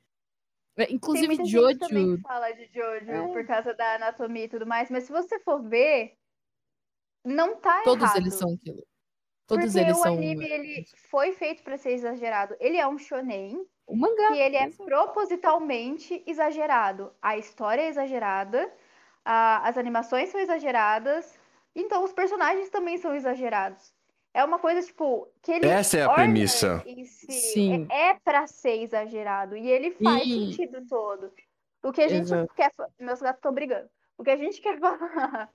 [0.76, 1.78] É, Tem Inclusive, muita gente Jojo.
[1.78, 3.26] também que fala de Jojo É.
[3.32, 6.16] por causa da anatomia e tudo mais, mas se você for ver,
[7.28, 8.16] não tá Todos errado.
[8.18, 8.82] eles são aquilo.
[9.46, 10.14] Todos porque eles o são.
[10.14, 12.54] anime, ele foi feito pra ser exagerado.
[12.60, 14.32] Ele é um shonen O mangá.
[14.36, 17.12] e ele é propositalmente exagerado.
[17.22, 18.70] A história é exagerada,
[19.24, 21.38] a- as animações são exageradas,
[21.74, 23.94] então os personagens também são exagerados.
[24.34, 26.82] É uma coisa, tipo, que ele Essa é a premissa.
[26.86, 27.86] em si Sim.
[27.90, 31.32] é, é pra ser exagerado e ele faz E- sentido todo.
[31.82, 32.52] O que a gente Exato.
[32.54, 32.70] quer.
[33.00, 33.88] Meus gatos estão brigando.
[34.18, 35.50] O que a gente quer falar.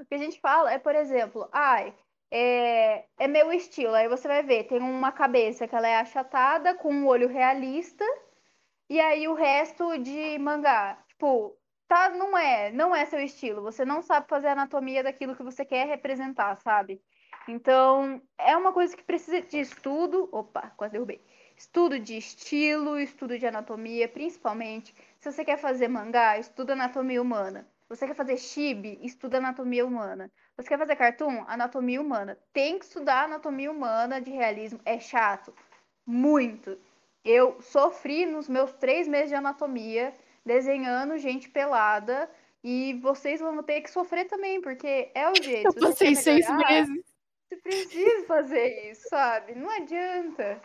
[0.00, 1.94] O que a gente fala é, por exemplo, ai,
[2.30, 3.94] é, é meu estilo.
[3.94, 8.04] Aí você vai ver, tem uma cabeça que ela é achatada, com um olho realista,
[8.88, 10.98] e aí o resto de mangá.
[11.08, 11.56] Tipo,
[11.88, 13.62] tá, não é, não é seu estilo.
[13.62, 17.00] Você não sabe fazer a anatomia daquilo que você quer representar, sabe?
[17.48, 20.28] Então, é uma coisa que precisa de estudo.
[20.32, 21.20] Opa, quase derrubei.
[21.56, 24.94] Estudo de estilo, estudo de anatomia, principalmente.
[25.18, 27.68] Se você quer fazer mangá, estuda anatomia humana.
[27.90, 30.30] Você quer fazer chibi, estuda anatomia humana.
[30.56, 31.44] Você quer fazer cartoon?
[31.48, 32.38] Anatomia humana.
[32.52, 34.78] Tem que estudar anatomia humana de realismo.
[34.84, 35.52] É chato.
[36.06, 36.78] Muito.
[37.24, 40.14] Eu sofri nos meus três meses de anatomia,
[40.46, 42.30] desenhando gente pelada.
[42.62, 45.66] E vocês vão ter que sofrer também, porque é o jeito.
[45.76, 47.04] Eu passei seis meses.
[47.48, 49.56] Você precisa fazer isso, sabe?
[49.56, 50.60] Não adianta.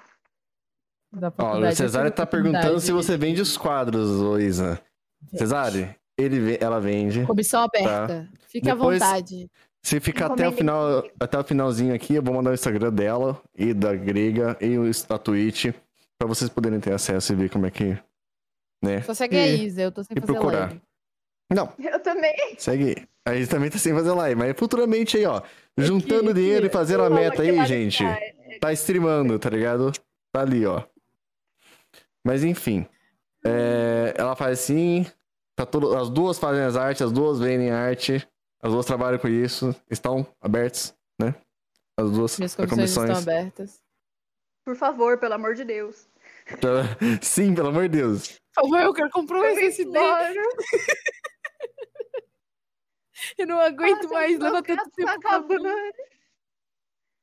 [1.11, 5.39] Da Ó, faculdade, o Cesário eu tive tá perguntando se você vende os quadros, de-
[5.39, 7.23] Cesário, ele, ela vende.
[7.25, 8.27] Comissão aberta.
[8.47, 9.49] Fique Depois- à vontade.
[9.83, 13.39] Se ficar até o final, até o finalzinho aqui, eu vou mandar o Instagram dela
[13.55, 15.67] e da Grega e o da Twitch
[16.17, 17.95] pra vocês poderem ter acesso e ver como é que,
[18.83, 19.01] né?
[19.03, 20.59] Só segue a E- Isa, eu tô sem e fazer procurar.
[20.69, 20.81] live.
[21.53, 22.55] Não, Eu também.
[22.57, 23.07] segue.
[23.23, 25.43] A Isa também tá sem fazer live, mas futuramente aí, ó,
[25.77, 28.03] juntando que- dinheiro e fazendo a meta aí, gente.
[28.03, 28.19] deixar.
[28.59, 29.91] Tá streamando, tá ligado?
[30.31, 30.81] Tá ali, ó.
[32.25, 32.87] Mas enfim.
[33.45, 35.05] é, ela faz assim.
[35.56, 38.27] Tá tudo, as duas fazem as artes, as duas vendem arte.
[38.61, 39.76] As duas trabalham com isso.
[39.90, 41.36] Estão abertas, né?
[41.98, 43.27] As duas Minhas comissões estão comissões.
[43.27, 43.82] abertas.
[44.65, 46.07] Por favor, pelo amor de Deus.
[46.52, 46.72] Então,
[47.22, 48.40] Sim, pelo amor de Deus.
[48.53, 49.91] Por favor, eu quero comprar um.
[49.94, 50.34] Bora.
[53.38, 55.07] Eu não aguento Nossa, mais, leva tanto tempo.
[55.10, 55.69] tá acabando.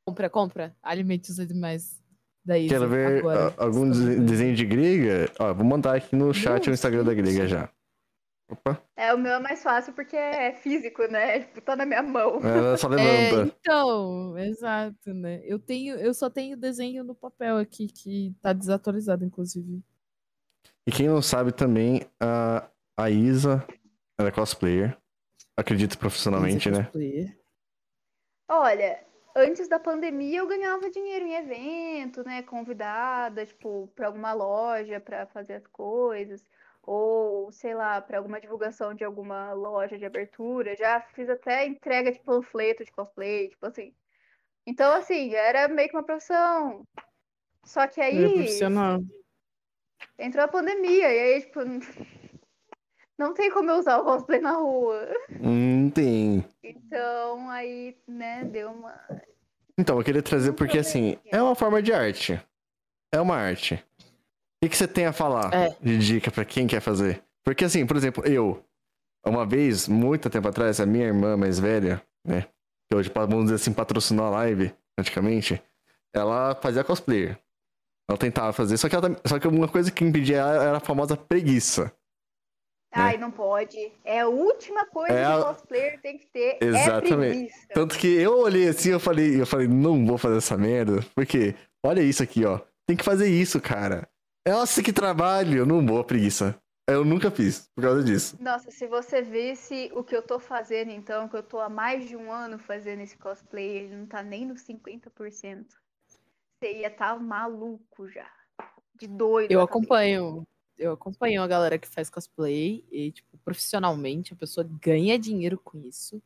[0.06, 0.76] Compra, compra.
[0.82, 2.00] Alimente os animais
[2.44, 2.74] da Isa.
[2.74, 3.54] Quero ver agora.
[3.58, 3.88] ah, algum
[4.24, 5.30] desenho de grega?
[5.38, 7.48] Ó, vou mandar aqui no chat o Instagram da grega isso.
[7.48, 7.68] já.
[8.52, 11.40] Opa, É, o meu é mais fácil porque é físico, né?
[11.48, 12.38] Tipo, tá na minha mão.
[12.42, 13.56] ela só É, levanta.
[13.60, 15.40] então, exato, né?
[15.44, 19.82] Eu tenho, eu só tenho desenho no papel aqui que tá desatualizado, inclusive.
[20.86, 23.64] E quem não sabe também, a, a Isa,
[24.18, 24.96] ela é cosplayer.
[25.56, 26.84] Acredito profissionalmente, Isa né?
[26.84, 27.38] cosplayer.
[28.48, 29.02] Olha,
[29.34, 32.42] antes da pandemia eu ganhava dinheiro em evento, né?
[32.42, 36.44] Convidada, tipo, pra alguma loja pra fazer as coisas.
[36.84, 40.76] Ou, sei lá, pra alguma divulgação de alguma loja de abertura.
[40.76, 43.94] Já fiz até entrega de panfleto de cosplay, tipo assim.
[44.66, 46.84] Então, assim, era meio que uma profissão.
[47.64, 48.58] Só que aí
[50.18, 51.60] entrou a pandemia, e aí, tipo,
[53.16, 55.08] não tem como eu usar o cosplay na rua.
[55.40, 56.44] Hum, tem.
[56.62, 58.98] Então, aí, né, deu uma.
[59.78, 62.40] Então, eu queria trazer porque, assim, é uma forma de arte.
[63.12, 63.84] É uma arte.
[64.62, 65.76] O que, você tem a falar É.
[65.80, 67.22] de dica pra quem quer fazer?
[67.44, 68.64] Porque, assim, por exemplo, eu,
[69.26, 72.46] uma vez, muito tempo atrás, a minha irmã mais velha, né?
[72.88, 75.60] Que hoje, vamos dizer assim, patrocinou a live, praticamente,
[76.14, 77.36] ela fazia cosplayer.
[78.08, 80.80] Ela tentava fazer, só que, ela, só que uma coisa que impedia ela era a
[80.80, 81.92] famosa preguiça.
[82.94, 83.90] Ai, não pode.
[84.04, 86.58] É a última coisa É que a- o cosplayer tem que ter.
[86.60, 87.32] É Exatamente.
[87.34, 87.66] preguiça.
[87.72, 91.00] Tanto que eu olhei assim, eu falei, eu falei, não vou fazer essa merda.
[91.14, 92.60] Porque, olha isso aqui, ó.
[92.86, 94.06] Tem que fazer isso, cara.
[94.46, 95.58] Nossa, que trabalho.
[95.58, 96.60] Eu não vou, preguiça.
[96.88, 98.36] Eu nunca fiz, por causa disso.
[98.40, 102.08] Nossa, se você visse o que eu tô fazendo, então, que eu tô há mais
[102.08, 105.66] de um ano fazendo esse cosplay, ele não tá nem nos 50%.
[106.58, 108.28] Você ia estar maluco já.
[108.96, 109.50] De doido.
[109.52, 110.46] Eu acompanho,
[110.76, 115.78] eu acompanho a galera que faz cosplay e, tipo, profissionalmente a pessoa ganha dinheiro com
[115.78, 116.20] isso.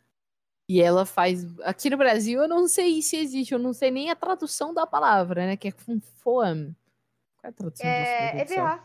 [0.68, 1.44] E ela faz.
[1.60, 4.86] Aqui no Brasil eu não sei se existe, eu não sei nem a tradução da
[4.86, 5.56] palavra, né?
[5.56, 6.74] Que é funfoam.
[6.74, 6.74] Qual
[7.46, 8.10] é a tradução disso?
[8.10, 8.66] É Deus do céu?
[8.66, 8.84] EVA.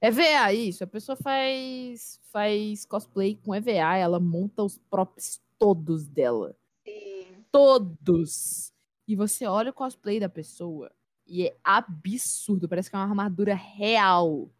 [0.00, 0.84] EVA, isso.
[0.84, 6.56] A pessoa faz, faz cosplay com EVA, ela monta os props todos dela.
[6.86, 7.44] Sim.
[7.50, 8.72] Todos.
[9.06, 10.92] E você olha o cosplay da pessoa
[11.26, 12.68] e é absurdo.
[12.68, 14.50] Parece que é uma armadura real.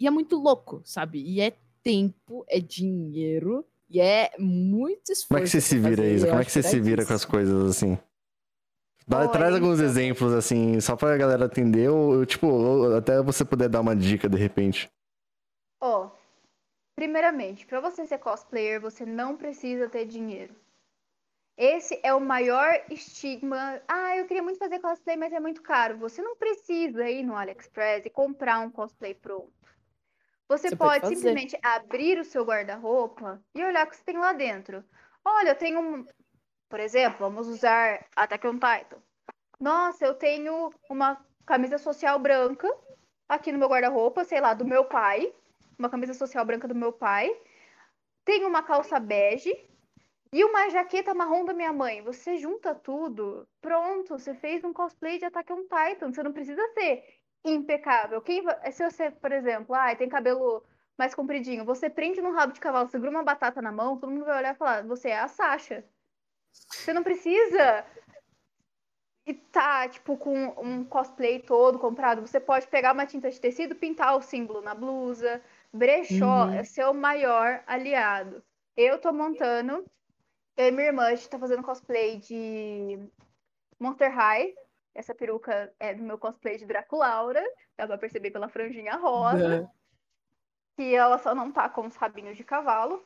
[0.00, 1.20] E é muito louco, sabe?
[1.20, 3.66] E é tempo, é dinheiro.
[3.90, 5.28] E é muito esforço.
[5.28, 7.24] Como é que você se vira eu Como é que você se vira com as
[7.24, 7.98] coisas assim?
[9.08, 9.86] Dá- traz alguns então.
[9.86, 13.96] exemplos, assim, só pra galera entender, ou, ou, tipo, ou até você poder dar uma
[13.96, 14.88] dica de repente.
[15.80, 16.10] Ó,
[16.94, 20.54] primeiramente, pra você ser cosplayer, você não precisa ter dinheiro.
[21.56, 23.80] Esse é o maior estigma.
[23.88, 25.98] Ah, eu queria muito fazer cosplay, mas é muito caro.
[25.98, 29.52] Você não precisa ir no AliExpress e comprar um cosplay pronto.
[30.48, 34.16] Você, Você pode, pode simplesmente abrir o seu guarda-roupa e olhar o que você tem
[34.16, 34.84] lá dentro.
[35.24, 36.06] Olha, eu tenho um.
[36.68, 38.98] Por exemplo, vamos usar Attack on Titan.
[39.58, 41.16] Nossa, eu tenho uma
[41.46, 42.68] camisa social branca
[43.28, 45.32] aqui no meu guarda-roupa, sei lá, do meu pai.
[45.78, 47.34] Uma camisa social branca do meu pai.
[48.24, 49.52] Tenho uma calça bege
[50.32, 52.02] e uma jaqueta marrom da minha mãe.
[52.02, 56.12] Você junta tudo, pronto, você fez um cosplay de Attack on Titan.
[56.12, 57.02] Você não precisa ser
[57.44, 58.20] impecável.
[58.20, 60.62] Quem se você, por exemplo, ah, tem cabelo
[60.98, 64.24] mais compridinho, você prende num rabo de cavalo, segura uma batata na mão, todo mundo
[64.24, 65.84] vai olhar e falar, você é a Sasha.
[66.52, 67.84] Você não precisa
[69.26, 72.20] e tá, tipo, com um cosplay todo comprado.
[72.26, 75.42] Você pode pegar uma tinta de tecido, pintar o símbolo na blusa.
[75.72, 76.52] Brechó Uhum.
[76.54, 78.42] é seu maior aliado.
[78.76, 79.84] Eu tô montando,
[80.56, 82.98] eu e minha irmã, a gente tá fazendo cosplay de
[83.78, 84.54] Monster High.
[84.94, 87.44] Essa peruca é do meu cosplay de Draculaura.
[87.76, 89.60] Dá pra perceber pela franjinha rosa.
[89.60, 89.70] Da-
[90.76, 93.04] que ela só não tá com os rabinhos de cavalo.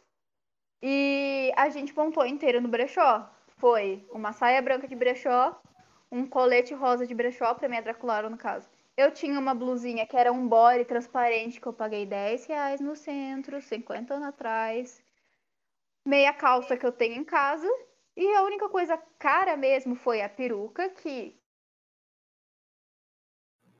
[0.83, 3.31] E a gente montou inteira no brechó.
[3.59, 5.61] Foi uma saia branca de brechó,
[6.11, 8.69] um colete rosa de brechó, pra minha Draculaura no caso.
[8.97, 12.97] Eu tinha uma blusinha que era um body transparente que eu paguei 10 reais no
[12.97, 15.03] centro, 50 anos atrás.
[16.05, 17.69] Meia calça que eu tenho em casa.
[18.17, 21.41] E a única coisa cara mesmo foi a peruca, que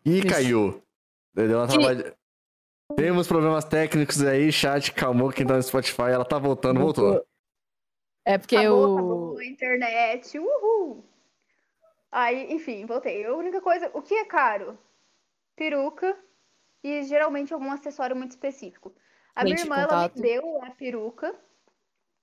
[0.05, 0.83] Ih, caiu.
[1.35, 2.17] Deu uma trabalha-
[2.97, 7.25] Temos problemas técnicos aí, chat, calmou quem tá no Spotify, ela tá voltando, voltou.
[8.25, 8.95] É porque acabou, eu.
[8.95, 11.05] acabou a internet, uhul!
[12.11, 13.25] Aí, enfim, voltei.
[13.25, 14.79] A única coisa, o que é caro?
[15.57, 16.17] Peruca
[16.85, 18.95] e geralmente algum acessório muito específico.
[19.35, 21.35] A minha Lente irmã, ela me deu a peruca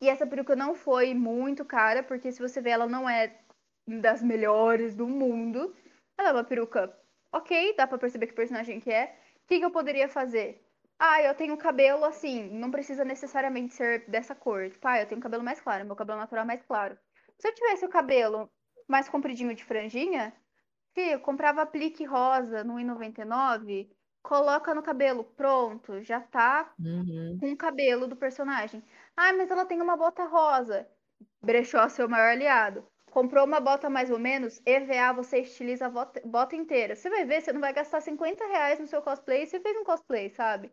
[0.01, 3.35] e essa peruca não foi muito cara, porque se você ver, ela não é
[3.87, 5.75] das melhores do mundo.
[6.17, 6.95] Ela é uma peruca
[7.31, 9.17] ok, dá pra perceber que personagem que é.
[9.49, 10.63] O que, que eu poderia fazer?
[10.97, 14.69] Ah, eu tenho cabelo assim, não precisa necessariamente ser dessa cor.
[14.69, 16.97] Tipo, ah, eu tenho cabelo mais claro, meu cabelo natural é mais claro.
[17.37, 18.49] Se eu tivesse o cabelo
[18.87, 20.33] mais compridinho de franjinha,
[20.95, 23.91] Fih, eu comprava aplique rosa no 1,99,
[24.23, 27.39] coloca no cabelo, pronto, já tá Uhum.
[27.39, 28.83] com o cabelo do personagem.
[29.17, 30.89] Ah, mas ela tem uma bota rosa.
[31.41, 32.88] Brechó, seu maior aliado.
[33.11, 36.95] Comprou uma bota mais ou menos, EVA, você estiliza a bota, bota inteira.
[36.95, 39.83] Você vai ver, você não vai gastar 50 reais no seu cosplay, você fez um
[39.83, 40.71] cosplay, sabe?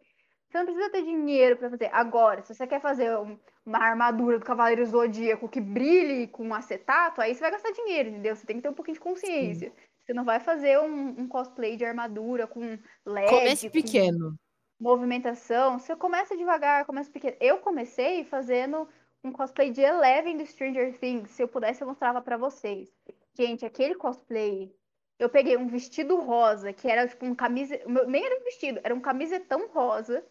[0.49, 1.91] Você não precisa ter dinheiro pra fazer.
[1.93, 7.21] Agora, se você quer fazer um- uma armadura do Cavaleiro Zodíaco que brilhe com acetato,
[7.21, 8.37] aí você vai gastar dinheiro, entendeu?
[8.37, 9.73] Você tem que ter um pouquinho de consciência.
[10.05, 12.61] Você não vai fazer um, um cosplay de armadura com
[13.07, 14.37] LED, Comece com pequeno.
[14.79, 17.37] movimentação, você começa devagar, começa pequeno.
[17.41, 18.89] Eu comecei fazendo
[19.27, 21.31] um cosplay de Eleven do Stranger Things.
[21.31, 22.89] Se eu pudesse, eu mostrava pra vocês.
[23.35, 24.75] Gente, aquele cosplay,
[25.19, 28.95] eu peguei um vestido rosa, que era tipo um camisa, nem era um vestido, era
[28.95, 30.25] um camisetão rosa,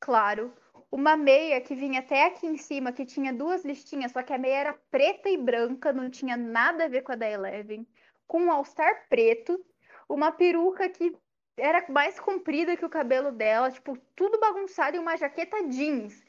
[0.00, 0.52] claro.
[0.90, 4.38] Uma meia que vinha até aqui em cima, que tinha duas listinhas, só que a
[4.38, 7.86] meia era preta e branca, não tinha nada a ver com a da Eleven.
[8.26, 9.64] Com um all-star preto,
[10.08, 11.14] uma peruca que
[11.56, 16.24] era mais comprida que o cabelo dela, tipo, tudo bagunçado e uma jaqueta jeans.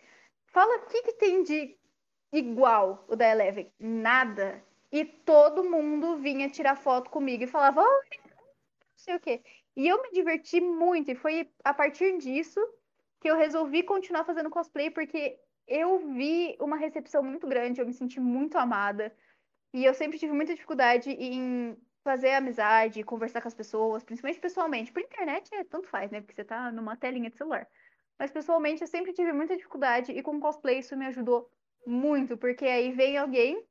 [0.47, 1.77] Fala o que, que tem de
[2.31, 3.71] igual o da Eleven?
[3.79, 4.63] Nada.
[4.91, 8.19] E todo mundo vinha tirar foto comigo e falava, "Ai,
[8.97, 9.43] não sei o quê.
[9.75, 12.59] E eu me diverti muito, e foi a partir disso
[13.19, 17.93] que eu resolvi continuar fazendo cosplay, porque eu vi uma recepção muito grande, eu me
[17.93, 19.15] senti muito amada.
[19.73, 24.91] E eu sempre tive muita dificuldade em fazer amizade, conversar com as pessoas, principalmente pessoalmente.
[24.91, 26.21] Por internet é tanto faz, né?
[26.21, 27.67] Porque você tá numa telinha de celular.
[28.17, 31.51] Mas pessoalmente eu sempre tive muita dificuldade e com cosplay isso me ajudou
[31.87, 33.65] muito, porque aí vem alguém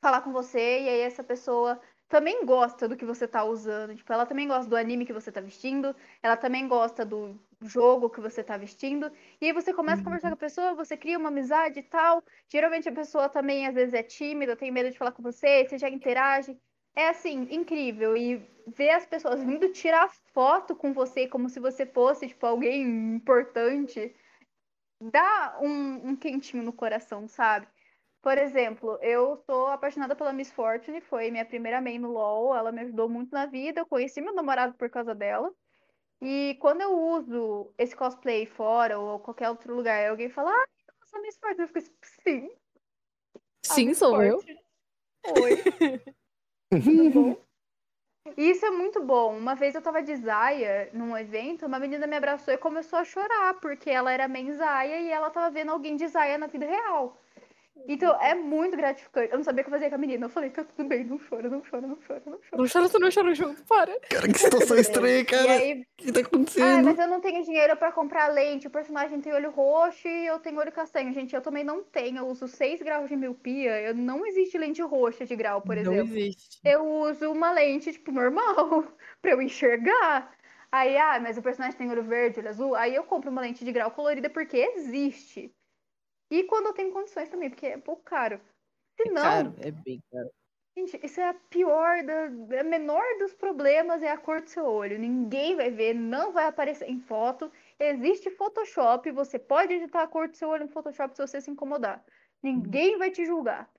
[0.00, 3.94] falar com você e aí essa pessoa também gosta do que você tá usando.
[3.96, 8.10] Tipo, ela também gosta do anime que você tá vestindo, ela também gosta do jogo
[8.10, 9.10] que você tá vestindo.
[9.40, 12.22] E aí você começa a conversar com a pessoa, você cria uma amizade e tal.
[12.48, 15.78] Geralmente a pessoa também às vezes é tímida, tem medo de falar com você, você
[15.78, 16.58] já interage.
[16.94, 18.16] é assim, incrível.
[18.16, 18.36] E
[18.66, 22.82] ver as pessoas vindo tirar foto com você como se você fosse, tipo, alguém
[23.16, 24.14] importante,
[25.00, 27.66] dá um, um quentinho no coração, sabe?
[28.22, 32.72] Por exemplo, eu sou apaixonada pela Miss Fortune, foi minha primeira main no LoL, ela
[32.72, 35.52] me ajudou muito na vida, eu conheci meu namorado por causa dela.
[36.22, 40.66] E quando eu uso esse cosplay fora ou qualquer outro lugar, alguém fala, ah,
[41.00, 41.92] nossa, Miss Fortune, eu fico assim,
[42.22, 42.50] sim.
[43.62, 44.38] Sim, sou eu.
[44.38, 44.64] Fortune.
[45.42, 45.56] Oi.
[46.82, 47.44] Tudo bom?
[48.36, 49.36] E Isso é muito bom.
[49.36, 53.04] Uma vez eu tava de Zaya num evento, uma menina me abraçou e começou a
[53.04, 57.23] chorar, porque ela era Zaya e ela tava vendo alguém de Zaya na vida real.
[57.86, 59.30] Então é muito gratificante.
[59.32, 60.26] Eu não sabia o que fazer com a menina.
[60.26, 62.62] Eu falei, tá tudo bem, não chora, não chora, não chora, não chora.
[62.62, 63.98] Não chora, tu não chora junto, para.
[64.08, 65.52] Cara, que situação estranha, E cara.
[65.52, 66.82] aí, O que tá ah, acontecendo?
[66.82, 68.66] mas eu não tenho dinheiro pra comprar lente.
[68.66, 71.12] O personagem tem olho roxo e eu tenho olho castanho.
[71.12, 72.18] Gente, eu também não tenho.
[72.18, 73.80] Eu uso 6 graus de miopia.
[73.82, 76.16] Eu não existe lente roxa de grau, por não exemplo.
[76.16, 76.60] existe.
[76.64, 78.84] eu uso uma lente, tipo, normal,
[79.22, 80.32] pra eu enxergar.
[80.72, 82.74] Aí, ah, mas o personagem tem olho verde, olho azul.
[82.74, 85.54] Aí eu compro uma lente de grau colorida porque existe.
[86.34, 88.40] E quando eu tenho condições também, porque é pouco caro.
[88.96, 90.28] Se É não, caro, é bem caro.
[90.76, 92.24] gente, isso é a pior, da,
[92.60, 94.98] a menor dos problemas é a cor do seu olho.
[94.98, 97.52] Ninguém vai ver, não vai aparecer em foto.
[97.78, 101.50] Existe Photoshop, você pode editar a cor do seu olho no Photoshop se você se
[101.52, 102.04] incomodar.
[102.42, 103.70] Ninguém vai te julgar.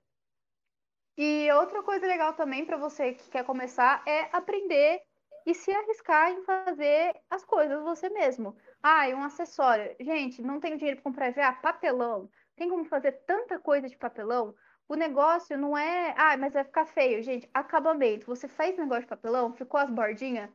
[1.18, 5.02] E outra coisa legal também para você que quer começar é aprender
[5.46, 8.56] e se arriscar em fazer as coisas você mesmo.
[8.82, 9.94] Ah, e um acessório.
[10.00, 12.28] Gente, não tenho dinheiro para comprar EVA, papelão.
[12.56, 14.54] Tem como fazer tanta coisa de papelão?
[14.88, 17.48] O negócio não é, ah, mas vai ficar feio, gente.
[17.52, 18.26] Acabamento.
[18.26, 20.48] Você faz negócio de papelão, ficou as bordinhas,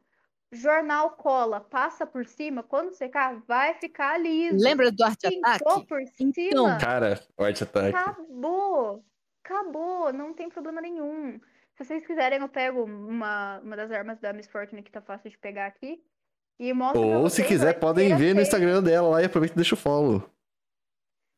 [0.52, 4.64] jornal cola, passa por cima, quando secar, vai ficar liso.
[4.64, 5.88] Lembra do Arte Ataque?
[5.88, 7.96] por Então, cima, Cara, o Art Attack.
[7.96, 9.04] Acabou!
[9.44, 11.40] Acabou, não tem problema nenhum.
[11.76, 15.30] Se vocês quiserem, eu pego uma, uma das armas da Miss Fortune que tá fácil
[15.30, 16.02] de pegar aqui.
[16.60, 19.58] E mostro pra Ou se quiser, podem ver no Instagram dela lá e aproveita e
[19.58, 20.24] deixa o follow.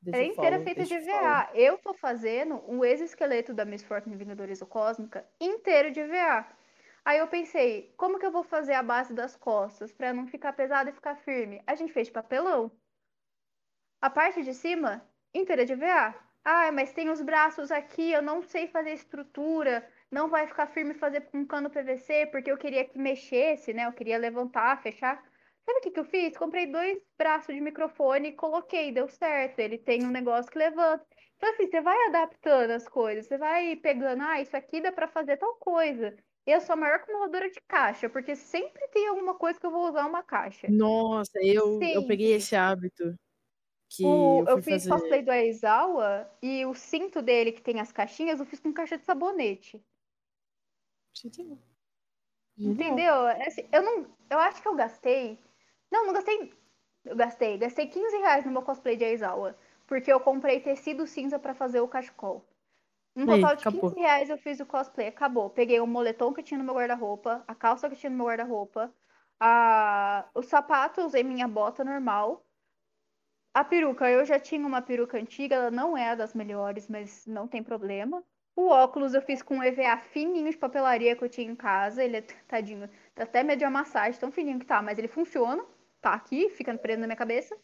[0.03, 0.99] Deixa Ela é eu inteira feita de.
[0.99, 1.49] VA.
[1.53, 6.45] Eu tô fazendo o exoesqueleto da Miss Fortune Vingadores Cósmica inteiro de VA.
[7.05, 10.53] Aí eu pensei, como que eu vou fazer a base das costas pra não ficar
[10.53, 11.61] pesado e ficar firme?
[11.67, 12.71] A gente fez de papelão.
[14.01, 16.15] A parte de cima, inteira de VA.
[16.45, 20.93] Ah, mas tem os braços aqui, eu não sei fazer estrutura, não vai ficar firme
[20.93, 23.85] fazer com cano PVC, porque eu queria que mexesse, né?
[23.85, 25.23] Eu queria levantar, fechar.
[25.65, 26.38] Sabe o que que eu fiz?
[26.38, 29.60] Comprei dois braços de microfone e coloquei, deu certo.
[29.60, 31.06] Ele tem um negócio que levanta.
[31.38, 35.07] Então, assim, você vai adaptando as coisas, você vai pegando, ah, isso aqui dá pra
[35.07, 36.15] fazer tal coisa.
[36.45, 39.88] Eu sou a maior acumuladora de caixa, porque sempre tem alguma coisa que eu vou
[39.90, 40.68] usar uma caixa.
[40.68, 43.15] Nossa, eu, eu peguei esse hábito.
[43.90, 44.90] Que O- eu eu fiz fazer.
[44.90, 48.98] cosplay do Aizawa e o cinto dele, que tem as caixinhas, eu fiz com caixa
[48.98, 49.81] de sabonete.
[52.57, 53.27] Entendeu?
[53.27, 54.18] É assim, Eu não.
[54.30, 55.40] Eu acho que eu gastei.
[55.94, 56.52] Não, não gastei.
[57.06, 57.56] Eu gastei.
[57.60, 59.56] Gastei 15 reais no meu cosplay de Aizawa.
[59.86, 62.44] Porque eu comprei tecido cinza pra fazer o cachecol.
[63.15, 63.91] Aí, total de acabou.
[63.91, 65.07] 15 reais eu fiz o cosplay.
[65.07, 65.52] Acabou.
[65.52, 68.91] Peguei o moletom que tinha no meu guarda-roupa, a calça que tinha no meu guarda-roupa,
[69.40, 70.26] a...
[70.34, 72.44] os sapatos, usei minha bota normal.
[73.53, 77.28] A peruca, eu já tinha uma peruca antiga, ela não é a das melhores, mas
[77.28, 78.24] não tem problema.
[78.56, 82.03] O óculos eu fiz com um EVA fininho de papelaria que eu tinha em casa.
[82.03, 85.64] Ele é, tadinho, tá até meio de amassagem, tão fininho que tá, mas ele funciona.
[86.03, 87.57] Tá aqui, fica preso na minha cabeça.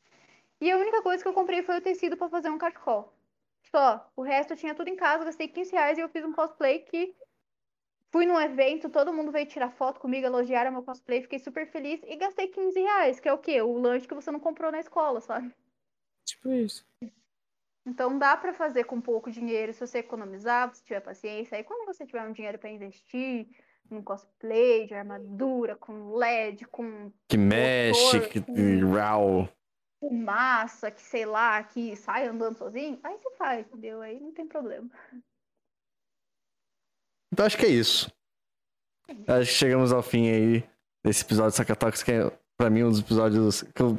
[0.62, 3.14] E a única coisa que eu comprei foi o tecido pra fazer um cachecol.
[3.70, 4.10] Só.
[4.16, 6.80] O resto eu tinha tudo em casa, gastei 15 reais e eu fiz um cosplay
[6.80, 7.14] que
[8.10, 12.00] fui num evento, todo mundo veio tirar foto comigo, elogiaram meu cosplay, fiquei super feliz
[12.08, 13.62] e gastei 15 reais, que é o quê?
[13.62, 15.54] O lanche que você não comprou na escola, sabe?
[16.24, 16.88] Tipo isso.
[17.86, 21.58] Então dá pra fazer com pouco dinheiro, se você economizar, se tiver paciência.
[21.58, 23.50] Aí quando você tiver um dinheiro pra investir
[23.90, 28.42] num cosplay de armadura, com LED, com Que mexe, que.
[28.42, 29.48] com-
[30.02, 34.02] fumaça, que sei lá, que sai andando sozinho, aí você faz, entendeu?
[34.02, 34.90] Aí não tem problema.
[37.34, 38.12] Então acho que é isso.
[39.28, 40.70] Acho que chegamos ao fim aí
[41.06, 43.96] desse episódio de Sakatox, que é pra mim um dos episódios que eu,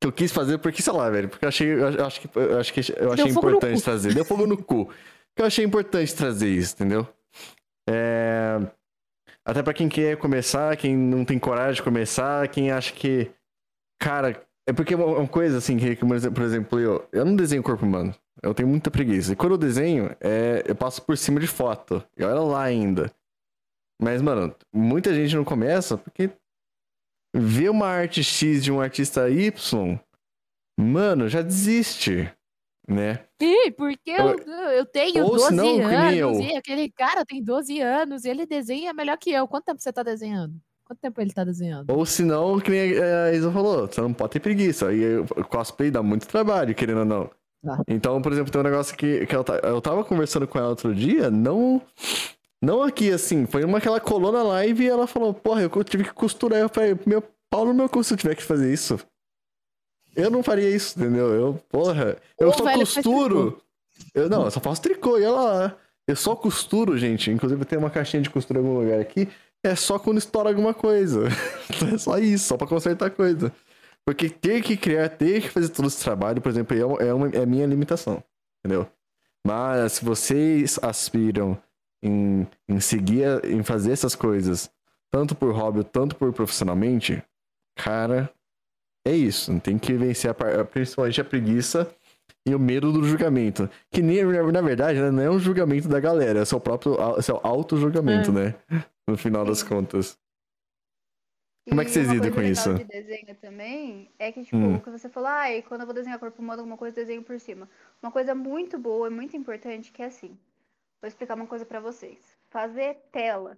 [0.00, 2.58] que eu quis fazer, porque, sei lá, velho, porque eu achei, eu acho que eu
[2.58, 4.14] acho que eu achei importante trazer.
[4.14, 4.86] Deu fogo no cu.
[5.34, 7.08] Que eu achei importante trazer isso, entendeu?
[7.88, 8.58] É,
[9.44, 13.30] Até pra quem quer começar, quem não tem coragem de começar, quem acha que.
[14.00, 17.84] Cara, é porque é uma coisa assim, que, por exemplo- eu, eu não desenho corpo
[17.84, 18.14] humano.
[18.42, 19.32] Eu tenho muita preguiça.
[19.32, 22.04] E quando eu desenho, é, eu passo por cima de foto.
[22.16, 23.12] E olha lá ainda.
[24.00, 26.30] Mas, mano, muita gente não começa porque
[27.34, 29.98] vê uma arte X de um artista Y,
[30.78, 32.32] mano, já desiste.
[32.88, 33.20] Né?
[33.40, 34.38] Sim, porque eu,
[34.70, 38.28] eu tenho Ou 12 senão, que nem anos e aquele cara tem 12 anos e
[38.28, 39.46] ele desenha melhor que eu.
[39.46, 40.54] Quanto tempo você tá desenhando?
[40.84, 41.90] Quanto tempo ele tá desenhando?
[41.90, 44.92] Ou senão, que nem a Isa falou, você não pode ter preguiça.
[44.92, 47.30] E o cosplay dá muito trabalho, querendo ou não.
[47.62, 47.78] Dá.
[47.86, 50.94] Então, por exemplo, tem um negócio que, que eu, eu tava conversando com ela outro
[50.94, 51.80] dia, não.
[52.60, 55.84] Não aqui, assim, foi uma que ela colou na live e ela falou, porra, eu
[55.84, 56.60] tive que costurar.
[56.60, 58.98] Eu falei, meu pau no meu cu se eu tiver que fazer isso.
[60.14, 61.32] Eu não faria isso, entendeu?
[61.32, 63.62] Eu, porra, eu Ô, só velho, costuro.
[64.14, 65.76] Eu não, eu só faço tricô, e ela lá.
[66.06, 67.30] Eu só costuro, gente.
[67.30, 69.28] Inclusive tem uma caixinha de costura em algum lugar aqui.
[69.64, 71.28] É só quando estoura alguma coisa.
[71.94, 73.52] é só isso, só pra consertar coisa.
[74.04, 77.14] Porque ter que criar, ter que fazer todo esse trabalho, por exemplo, é, uma, é,
[77.14, 78.22] uma- é a minha limitação.
[78.64, 78.88] Entendeu?
[79.46, 81.56] Mas se vocês aspiram
[82.02, 84.68] em, em seguir, em fazer essas coisas,
[85.10, 87.22] tanto por hobby, tanto por profissionalmente,
[87.76, 88.28] cara,
[89.04, 89.58] é isso.
[89.60, 91.92] Tem que vencer a, principalmente a preguiça
[92.46, 93.68] e o medo do julgamento.
[93.90, 97.22] Que nem, na verdade, né, não é um julgamento da galera, é seu próprio é
[97.22, 98.54] seu auto-julgamento, né?
[99.08, 100.18] No final das contas.
[101.68, 102.74] Como é que E vocês lidam com isso?
[102.74, 104.76] de desenho também é que, tipo, Hum.
[104.76, 107.04] o que você falou, ah, e quando eu vou desenhar corpo humano, alguma coisa, eu
[107.04, 107.68] desenho por cima.
[108.02, 110.36] Uma coisa muito boa e muito importante que é assim.
[111.00, 112.18] Vou explicar uma coisa pra vocês.
[112.50, 113.56] Fazer tela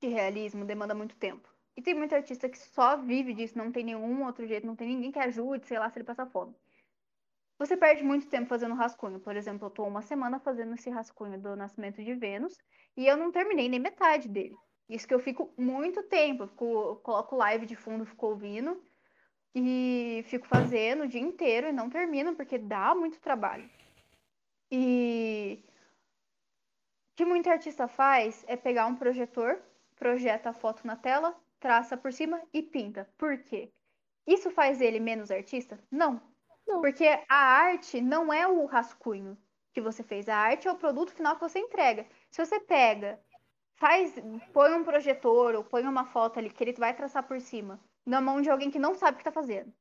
[0.00, 1.48] de realismo demanda muito tempo.
[1.76, 4.88] E tem muito artista que só vive disso, não tem nenhum outro jeito, não tem
[4.88, 6.54] ninguém que ajude, sei lá, se ele passar fome.
[7.58, 9.20] Você perde muito tempo fazendo rascunho.
[9.20, 12.56] Por exemplo, eu tô uma semana fazendo esse rascunho do nascimento de Vênus
[12.96, 14.56] e eu não terminei nem metade dele.
[14.88, 18.82] Isso que eu fico muito tempo, eu fico, coloco live de fundo, fico ouvindo
[19.54, 23.68] e fico fazendo o dia inteiro e não termino porque dá muito trabalho.
[24.70, 25.64] E
[27.12, 29.58] o que muito artista faz é pegar um projetor,
[29.96, 33.08] projeta a foto na tela, traça por cima e pinta.
[33.16, 33.72] Por quê?
[34.26, 35.78] Isso faz ele menos artista?
[35.90, 36.20] Não.
[36.66, 36.80] Não.
[36.80, 39.38] Porque a arte não é o rascunho
[39.72, 40.28] que você fez.
[40.28, 42.06] A arte é o produto final que você entrega.
[42.30, 43.20] Se você pega,
[43.76, 44.14] faz,
[44.52, 48.20] põe um projetor ou põe uma foto ali que ele vai traçar por cima, na
[48.20, 49.72] mão de alguém que não sabe o que tá fazendo.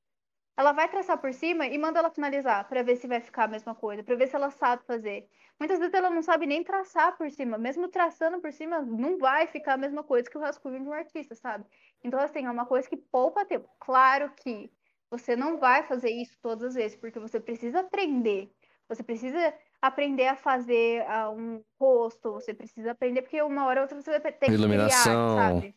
[0.57, 3.47] Ela vai traçar por cima e manda ela finalizar para ver se vai ficar a
[3.47, 5.27] mesma coisa, para ver se ela sabe fazer.
[5.59, 9.47] Muitas vezes ela não sabe nem traçar por cima, mesmo traçando por cima, não vai
[9.47, 11.65] ficar a mesma coisa que o rascunho de um artista, sabe?
[12.03, 13.69] Então, assim, é uma coisa que poupa tempo.
[13.79, 14.71] Claro que
[15.09, 18.49] você não vai fazer isso todas as vezes, porque você precisa aprender.
[18.87, 23.83] Você precisa aprender a fazer ah, um rosto, você precisa aprender, porque uma hora ou
[23.83, 25.35] outra você vai ter que criar, Iluminação.
[25.35, 25.75] sabe?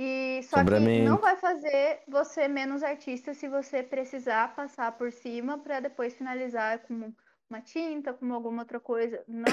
[0.00, 5.58] E só que não vai fazer você menos artista se você precisar passar por cima
[5.58, 7.12] para depois finalizar com
[7.50, 9.24] uma tinta, com alguma outra coisa.
[9.26, 9.44] Não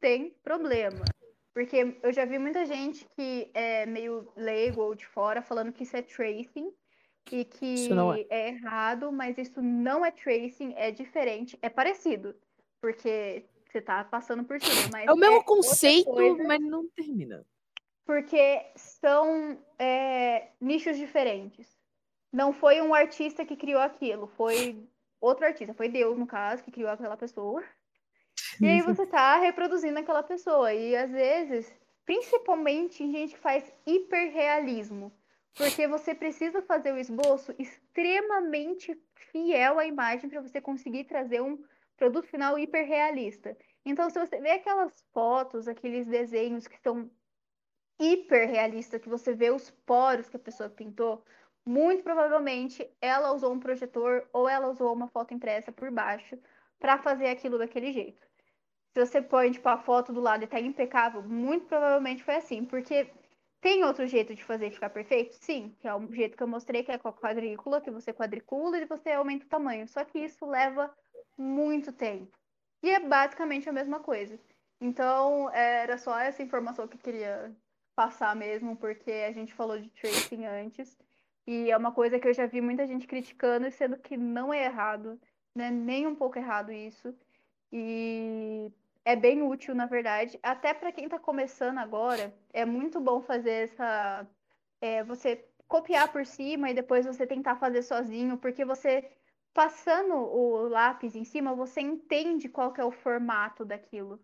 [0.00, 1.04] tem problema.
[1.52, 5.82] Porque eu já vi muita gente que é meio leigo ou de fora falando que
[5.82, 6.72] isso é tracing
[7.30, 7.90] e que
[8.30, 8.46] é.
[8.46, 12.34] é errado, mas isso não é tracing, é diferente, é parecido.
[12.80, 16.10] Porque você tá passando por cima, mas É o mesmo outra conceito,
[16.46, 17.44] mas não termina.
[18.04, 21.78] Porque são é, nichos diferentes.
[22.32, 24.88] Não foi um artista que criou aquilo, foi
[25.20, 27.62] outro artista, foi Deus, no caso, que criou aquela pessoa.
[28.60, 30.72] E aí você tá reproduzindo aquela pessoa.
[30.72, 31.72] E às vezes,
[32.04, 35.12] principalmente em gente que faz hiperrealismo,
[35.54, 38.98] porque você precisa fazer o esboço extremamente
[39.30, 41.62] fiel à imagem para você conseguir trazer um
[41.96, 43.56] produto final hiperrealista.
[43.84, 47.10] Então, se você vê aquelas fotos, aqueles desenhos que são
[48.02, 51.24] hiper realista, que você vê os poros que a pessoa pintou,
[51.64, 56.36] muito provavelmente ela usou um projetor ou ela usou uma foto impressa por baixo
[56.78, 58.20] para fazer aquilo daquele jeito.
[58.92, 62.64] Se você põe tipo a foto do lado e tá impecável, muito provavelmente foi assim,
[62.64, 63.10] porque
[63.62, 65.34] tem outro jeito de fazer ficar perfeito?
[65.36, 68.12] Sim, que é o jeito que eu mostrei, que é com a quadrícula, que você
[68.12, 69.86] quadricula e você aumenta o tamanho.
[69.86, 70.92] Só que isso leva
[71.38, 72.36] muito tempo.
[72.82, 74.36] E é basicamente a mesma coisa.
[74.80, 77.54] Então, era só essa informação que eu queria
[77.94, 80.96] passar mesmo, porque a gente falou de tracing antes.
[81.46, 84.64] E é uma coisa que eu já vi muita gente criticando, sendo que não é
[84.64, 85.20] errado,
[85.54, 85.70] né?
[85.70, 87.14] Nem um pouco errado isso.
[87.72, 88.70] E
[89.04, 90.38] é bem útil, na verdade.
[90.42, 94.26] Até para quem está começando agora, é muito bom fazer essa.
[94.80, 99.10] é, você copiar por cima e depois você tentar fazer sozinho, porque você
[99.54, 104.20] passando o lápis em cima, você entende qual é o formato daquilo.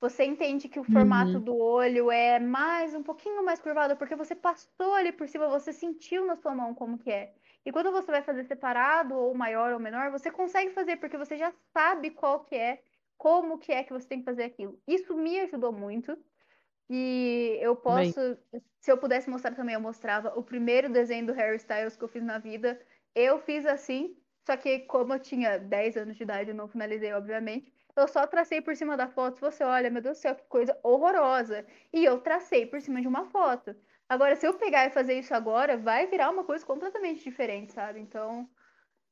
[0.00, 1.40] Você entende que o formato Uhum.
[1.40, 5.72] do olho é mais um pouquinho mais curvado, porque você passou ali por cima, você
[5.72, 7.34] sentiu na sua mão como que é.
[7.66, 11.36] E quando você vai fazer separado, ou maior ou menor, você consegue fazer, porque você
[11.36, 12.82] já sabe qual que é,
[13.18, 14.80] como que é que você tem que fazer aquilo.
[14.88, 16.16] Isso me ajudou muito.
[16.88, 18.14] E eu Bem.
[18.14, 18.20] posso,
[18.80, 22.08] se eu pudesse mostrar também, eu mostrava o primeiro desenho do Harry Styles que eu
[22.08, 22.80] fiz na vida.
[23.14, 24.16] Eu fiz assim,
[24.46, 27.72] Só que como eu tinha 10 anos de idade, eu não finalizei, obviamente.
[27.96, 29.40] Eu só tracei por cima da foto.
[29.40, 31.66] Você olha, meu Deus do céu, que coisa horrorosa.
[31.92, 33.74] E eu tracei por cima de uma foto.
[34.08, 38.00] Agora, se eu pegar e fazer isso agora, vai virar uma coisa completamente diferente, sabe?
[38.00, 38.48] Então,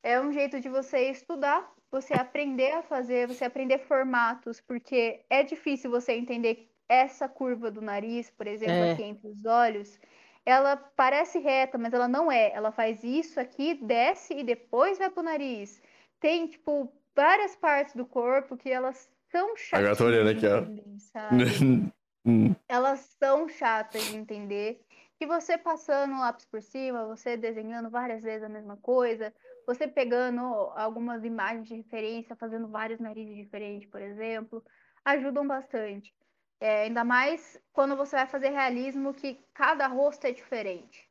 [0.02, 5.42] é um jeito de você estudar, você aprender a fazer, você aprender formatos, porque é
[5.42, 8.92] difícil você entender essa curva do nariz, por exemplo, É.
[8.92, 9.98] aqui entre os olhos.
[10.44, 12.50] Ela parece reta, mas ela não é.
[12.52, 15.82] Ela faz isso aqui, desce e depois vai pro nariz.
[16.20, 19.80] Tem, tipo, várias partes do corpo que elas são chatas.
[19.80, 20.62] Agora tô olhando aqui, ó.
[20.98, 21.92] Sabe?
[22.68, 24.80] Elas são chatas de entender.
[25.18, 29.34] Que você passando o lápis por cima, você desenhando várias vezes a mesma coisa,
[29.66, 30.40] você pegando
[30.76, 34.62] algumas imagens de referência, fazendo vários narizes diferentes, por exemplo,
[35.04, 36.14] ajudam bastante.
[36.60, 41.10] É, ainda mais quando você vai fazer realismo, que cada rosto é diferente.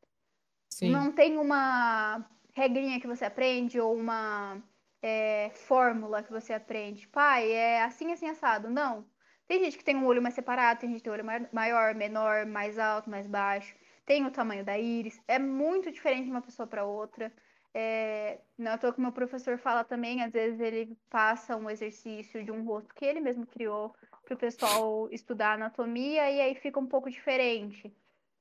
[0.69, 0.89] Sim.
[0.89, 4.61] Não tem uma regrinha que você aprende ou uma
[5.01, 7.07] é, fórmula que você aprende.
[7.07, 8.69] Pai, é assim, assim, assado.
[8.69, 9.09] Não.
[9.47, 11.95] Tem gente que tem um olho mais separado, tem gente que tem olho mai- maior,
[11.95, 13.75] menor, mais alto, mais baixo.
[14.05, 15.21] Tem o tamanho da íris.
[15.27, 17.31] É muito diferente de uma pessoa para outra.
[17.73, 22.51] É, não é que meu professor fala também, às vezes ele passa um exercício de
[22.51, 23.95] um rosto que ele mesmo criou
[24.25, 27.95] para o pessoal estudar anatomia e aí fica um pouco diferente.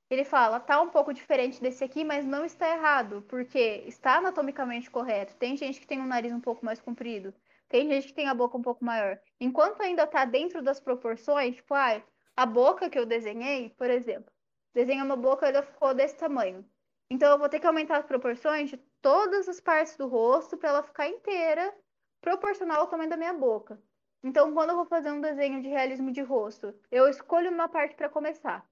[0.09, 4.91] Ele fala, tá um pouco diferente desse aqui, mas não está errado, porque está anatomicamente
[4.91, 5.35] correto.
[5.37, 7.35] Tem gente que tem um nariz um pouco mais comprido,
[7.69, 9.19] tem gente que tem a boca um pouco maior.
[9.41, 12.05] Enquanto ainda tá dentro das proporções, tipo, ai,
[12.37, 14.33] a boca que eu desenhei, por exemplo,
[14.73, 16.65] desenhei uma boca, ela ficou desse tamanho.
[17.11, 20.69] Então eu vou ter que aumentar as proporções de todas as partes do rosto para
[20.69, 21.74] ela ficar inteira,
[22.20, 23.81] proporcional ao tamanho da minha boca.
[24.23, 27.95] Então, quando eu vou fazer um desenho de realismo de rosto, eu escolho uma parte
[27.95, 28.69] para começar.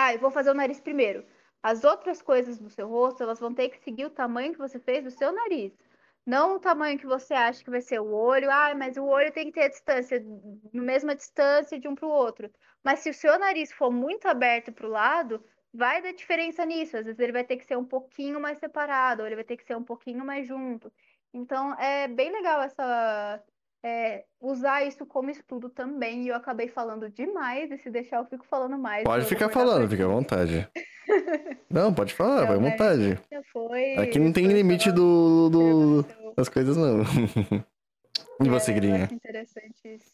[0.00, 1.26] Ah, eu vou fazer o nariz primeiro.
[1.62, 4.78] As outras coisas do seu rosto, elas vão ter que seguir o tamanho que você
[4.78, 5.72] fez do seu nariz.
[6.24, 8.48] Não o tamanho que você acha que vai ser o olho.
[8.50, 10.24] Ah, mas o olho tem que ter a distância,
[10.72, 12.48] na mesma distância de um para o outro.
[12.84, 15.44] Mas se o seu nariz for muito aberto para o lado,
[15.74, 16.96] vai dar diferença nisso.
[16.96, 19.56] Às vezes ele vai ter que ser um pouquinho mais separado, ou ele vai ter
[19.56, 20.92] que ser um pouquinho mais junto.
[21.34, 23.42] Então, é bem legal essa
[23.82, 26.24] é, usar isso como estudo também.
[26.24, 29.04] E eu acabei falando demais, e se deixar eu fico falando mais.
[29.04, 30.68] Pode ficar falando, fica à vontade.
[31.70, 33.18] Não, pode falar, vai à mas vontade.
[33.52, 33.94] Foi.
[33.96, 36.34] Aqui não tem foi limite do, do- observação.
[36.36, 37.02] das coisas, não.
[38.40, 39.08] E você, É, Grinha?
[39.10, 40.12] interessante isso.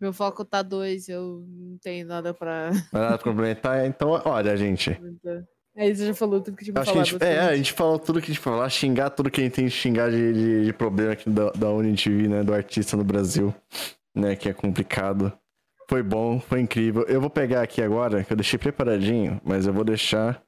[0.00, 2.70] Meu foco tá dois, eu não tenho nada pra.
[2.92, 3.84] Vai lá complementar?
[3.86, 4.90] Então, olha, gente.
[5.76, 7.18] Aí você já falou tudo que tinha pra Acho que a falar.
[7.20, 9.52] gente, é, a gente falou tudo que a gente falar, xingar tudo que a gente
[9.54, 12.42] tem de xingar de, de, de problema aqui da, da UniTV, né?
[12.42, 13.54] Do artista no Brasil,
[14.14, 14.34] né?
[14.36, 15.30] Que é complicado.
[15.88, 17.04] Foi bom, foi incrível.
[17.06, 20.42] Eu vou pegar aqui agora, que eu deixei preparadinho, mas eu vou deixar.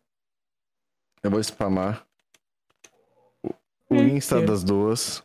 [1.22, 2.04] Eu vou spamar
[3.44, 3.50] o,
[3.90, 5.22] o Insta das duas.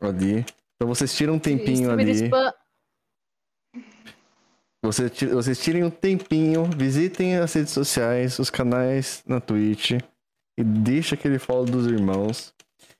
[0.00, 0.44] Ali.
[0.76, 2.10] Então vocês tiram um tempinho ali.
[2.12, 2.52] spam-
[4.84, 9.92] Você vocês tirem um tempinho, visitem as redes sociais, os canais na Twitch
[10.58, 12.52] e deixa aquele follow dos irmãos.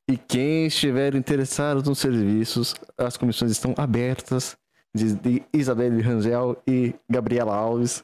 [0.09, 4.57] E quem estiver interessado nos serviços, as comissões estão abertas
[4.95, 8.03] de, Isabelle Rangel e Gabriela Alves.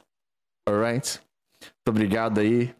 [0.69, 1.19] Alright?
[1.59, 2.75] Muito obrigado aí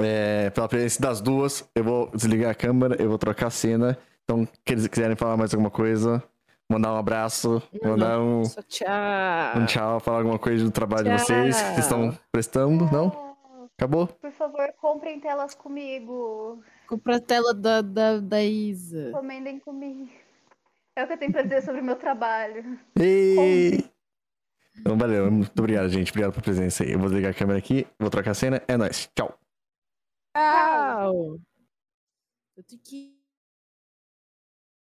[0.00, 1.64] é, pela presença das duas.
[1.76, 3.96] Eu vou desligar a câmera, eu vou trocar a cena.
[4.24, 6.20] Então, se quiserem falar mais alguma coisa,
[6.68, 9.58] mandar um abraço, Não, mandar um, tchau.
[9.58, 11.26] um tchau, falar alguma coisa do trabalho de Tchau.
[11.26, 13.10] vocês que vocês estão prestando, não?
[13.10, 13.28] Tchau.
[13.76, 14.06] Acabou?
[14.08, 16.62] Por favor, comprem telas comigo.
[16.88, 19.12] Compra a tela da, da, da Isa.
[19.12, 20.08] Comendem comigo.
[20.96, 22.76] É o que eu tenho pra dizer sobre o meu trabalho.
[22.98, 23.88] Ei!
[24.76, 25.30] Então, valeu.
[25.30, 26.10] Muito obrigado, gente.
[26.10, 26.92] Obrigado pela presença aí.
[26.92, 28.60] Eu vou desligar a câmera aqui, vou trocar a cena.
[28.66, 29.08] É nóis.
[29.14, 29.38] Tchau.
[30.36, 31.38] Tchau.
[32.56, 33.17] Eu tenho que.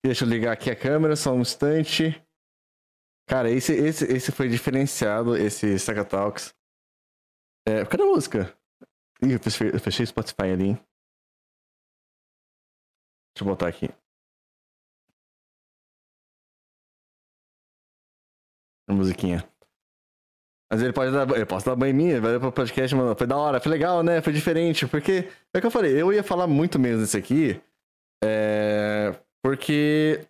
[0.03, 2.23] Deixa eu ligar aqui a câmera, só um instante.
[3.27, 6.53] Cara, esse, esse, esse foi diferenciado, esse Saga Talks.
[7.67, 8.57] É, cadê a música?
[9.21, 10.75] Ih, eu fechei, eu fechei o Spotify ali, hein?
[13.35, 13.89] Deixa eu botar aqui.
[18.87, 19.47] A musiquinha.
[20.71, 21.29] Mas ele pode dar.
[21.37, 23.15] Eu posso dar banho em mim, vai pro podcast, mano.
[23.15, 24.21] Foi da hora, foi legal, né?
[24.21, 24.87] Foi diferente.
[24.87, 27.61] Porque, é o que eu falei, eu ia falar muito menos desse aqui.
[28.23, 29.13] É.
[29.43, 30.25] Porque.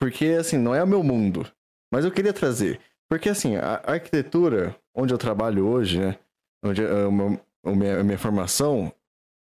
[0.00, 1.50] Porque, assim, não é o meu mundo.
[1.92, 2.80] Mas eu queria trazer.
[3.08, 6.18] Porque, assim, a arquitetura, onde eu trabalho hoje, né?
[6.62, 8.92] Onde a minha, a minha formação,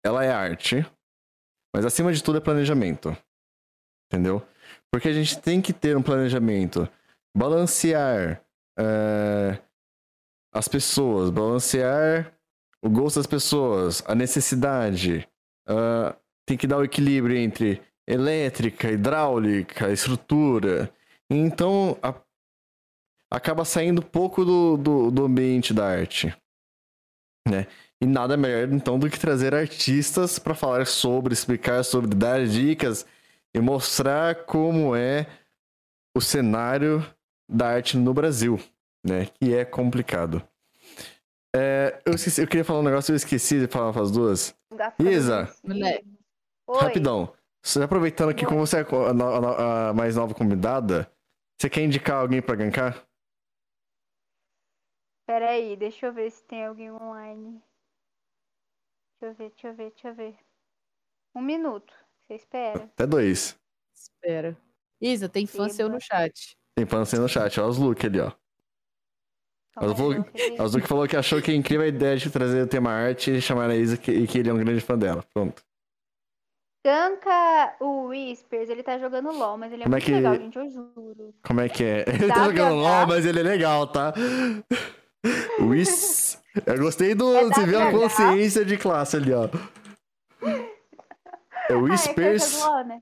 [0.03, 0.85] ela é arte.
[1.73, 3.15] Mas, acima de tudo, é planejamento.
[4.11, 4.45] Entendeu?
[4.91, 6.87] Porque a gente tem que ter um planejamento.
[7.35, 8.43] Balancear
[8.77, 9.57] é,
[10.53, 12.33] as pessoas, balancear
[12.83, 15.27] o gosto das pessoas, a necessidade,
[15.67, 16.15] ah,
[16.45, 20.91] tem que dar o equilíbrio entre elétrica, hidráulica, estrutura.
[21.29, 22.13] Então, a-
[23.29, 26.35] acaba saindo pouco do, do, do ambiente da arte.
[27.47, 27.67] Né?
[28.01, 33.05] E nada melhor, então, do que trazer artistas para falar sobre, explicar sobre, dar dicas
[33.55, 35.27] e mostrar como é
[36.15, 37.05] o cenário
[37.49, 38.59] da arte no Brasil,
[39.05, 39.27] né?
[39.39, 40.41] Que é complicado.
[41.55, 44.55] É, eu, esqueci- eu queria falar um negócio, eu esqueci de falar para as duas.
[45.11, 45.53] Isa.
[46.67, 46.79] Oi.
[46.79, 47.33] Rapidão.
[47.63, 48.45] Só aproveitando Oi.
[48.45, 51.11] como você é a, a a mais nova convidada,
[51.59, 53.05] você quer indicar alguém pra gankar?
[55.27, 57.61] Pera aí, deixa eu ver se tem alguém online.
[59.19, 60.35] Deixa eu ver, deixa eu ver, deixa eu ver.
[61.35, 61.93] Um minuto.
[62.27, 62.83] Você espera.
[62.85, 63.57] Até dois.
[63.93, 64.57] Espera.
[64.99, 66.57] Isa, tem fã seu no chat.
[66.75, 68.31] Tem pano no chat, ó, os look ali, ó.
[69.79, 72.91] Queria- O Zuki falou que achou que é incrível a ideia de trazer o tema
[72.91, 75.23] arte e chamar a Isa que- e que ele é um grande fã dela.
[75.33, 75.63] Pronto.
[76.83, 80.35] Ganka, o Whispers, ele tá jogando LOL, mas ele é Como é muito que- legal,
[80.35, 81.33] gente, eu juro.
[81.45, 82.03] Como é que é?
[82.09, 84.13] Ele tá jogando LOL, mas ele é legal, tá?
[85.61, 86.41] Whis.
[86.65, 87.35] Eu gostei do.
[87.35, 87.91] É você viu a WH.
[87.91, 89.45] consciência de classe ali, ó.
[89.45, 89.49] É
[90.43, 92.59] Ah, é é Whispers.
[92.87, 92.99] né?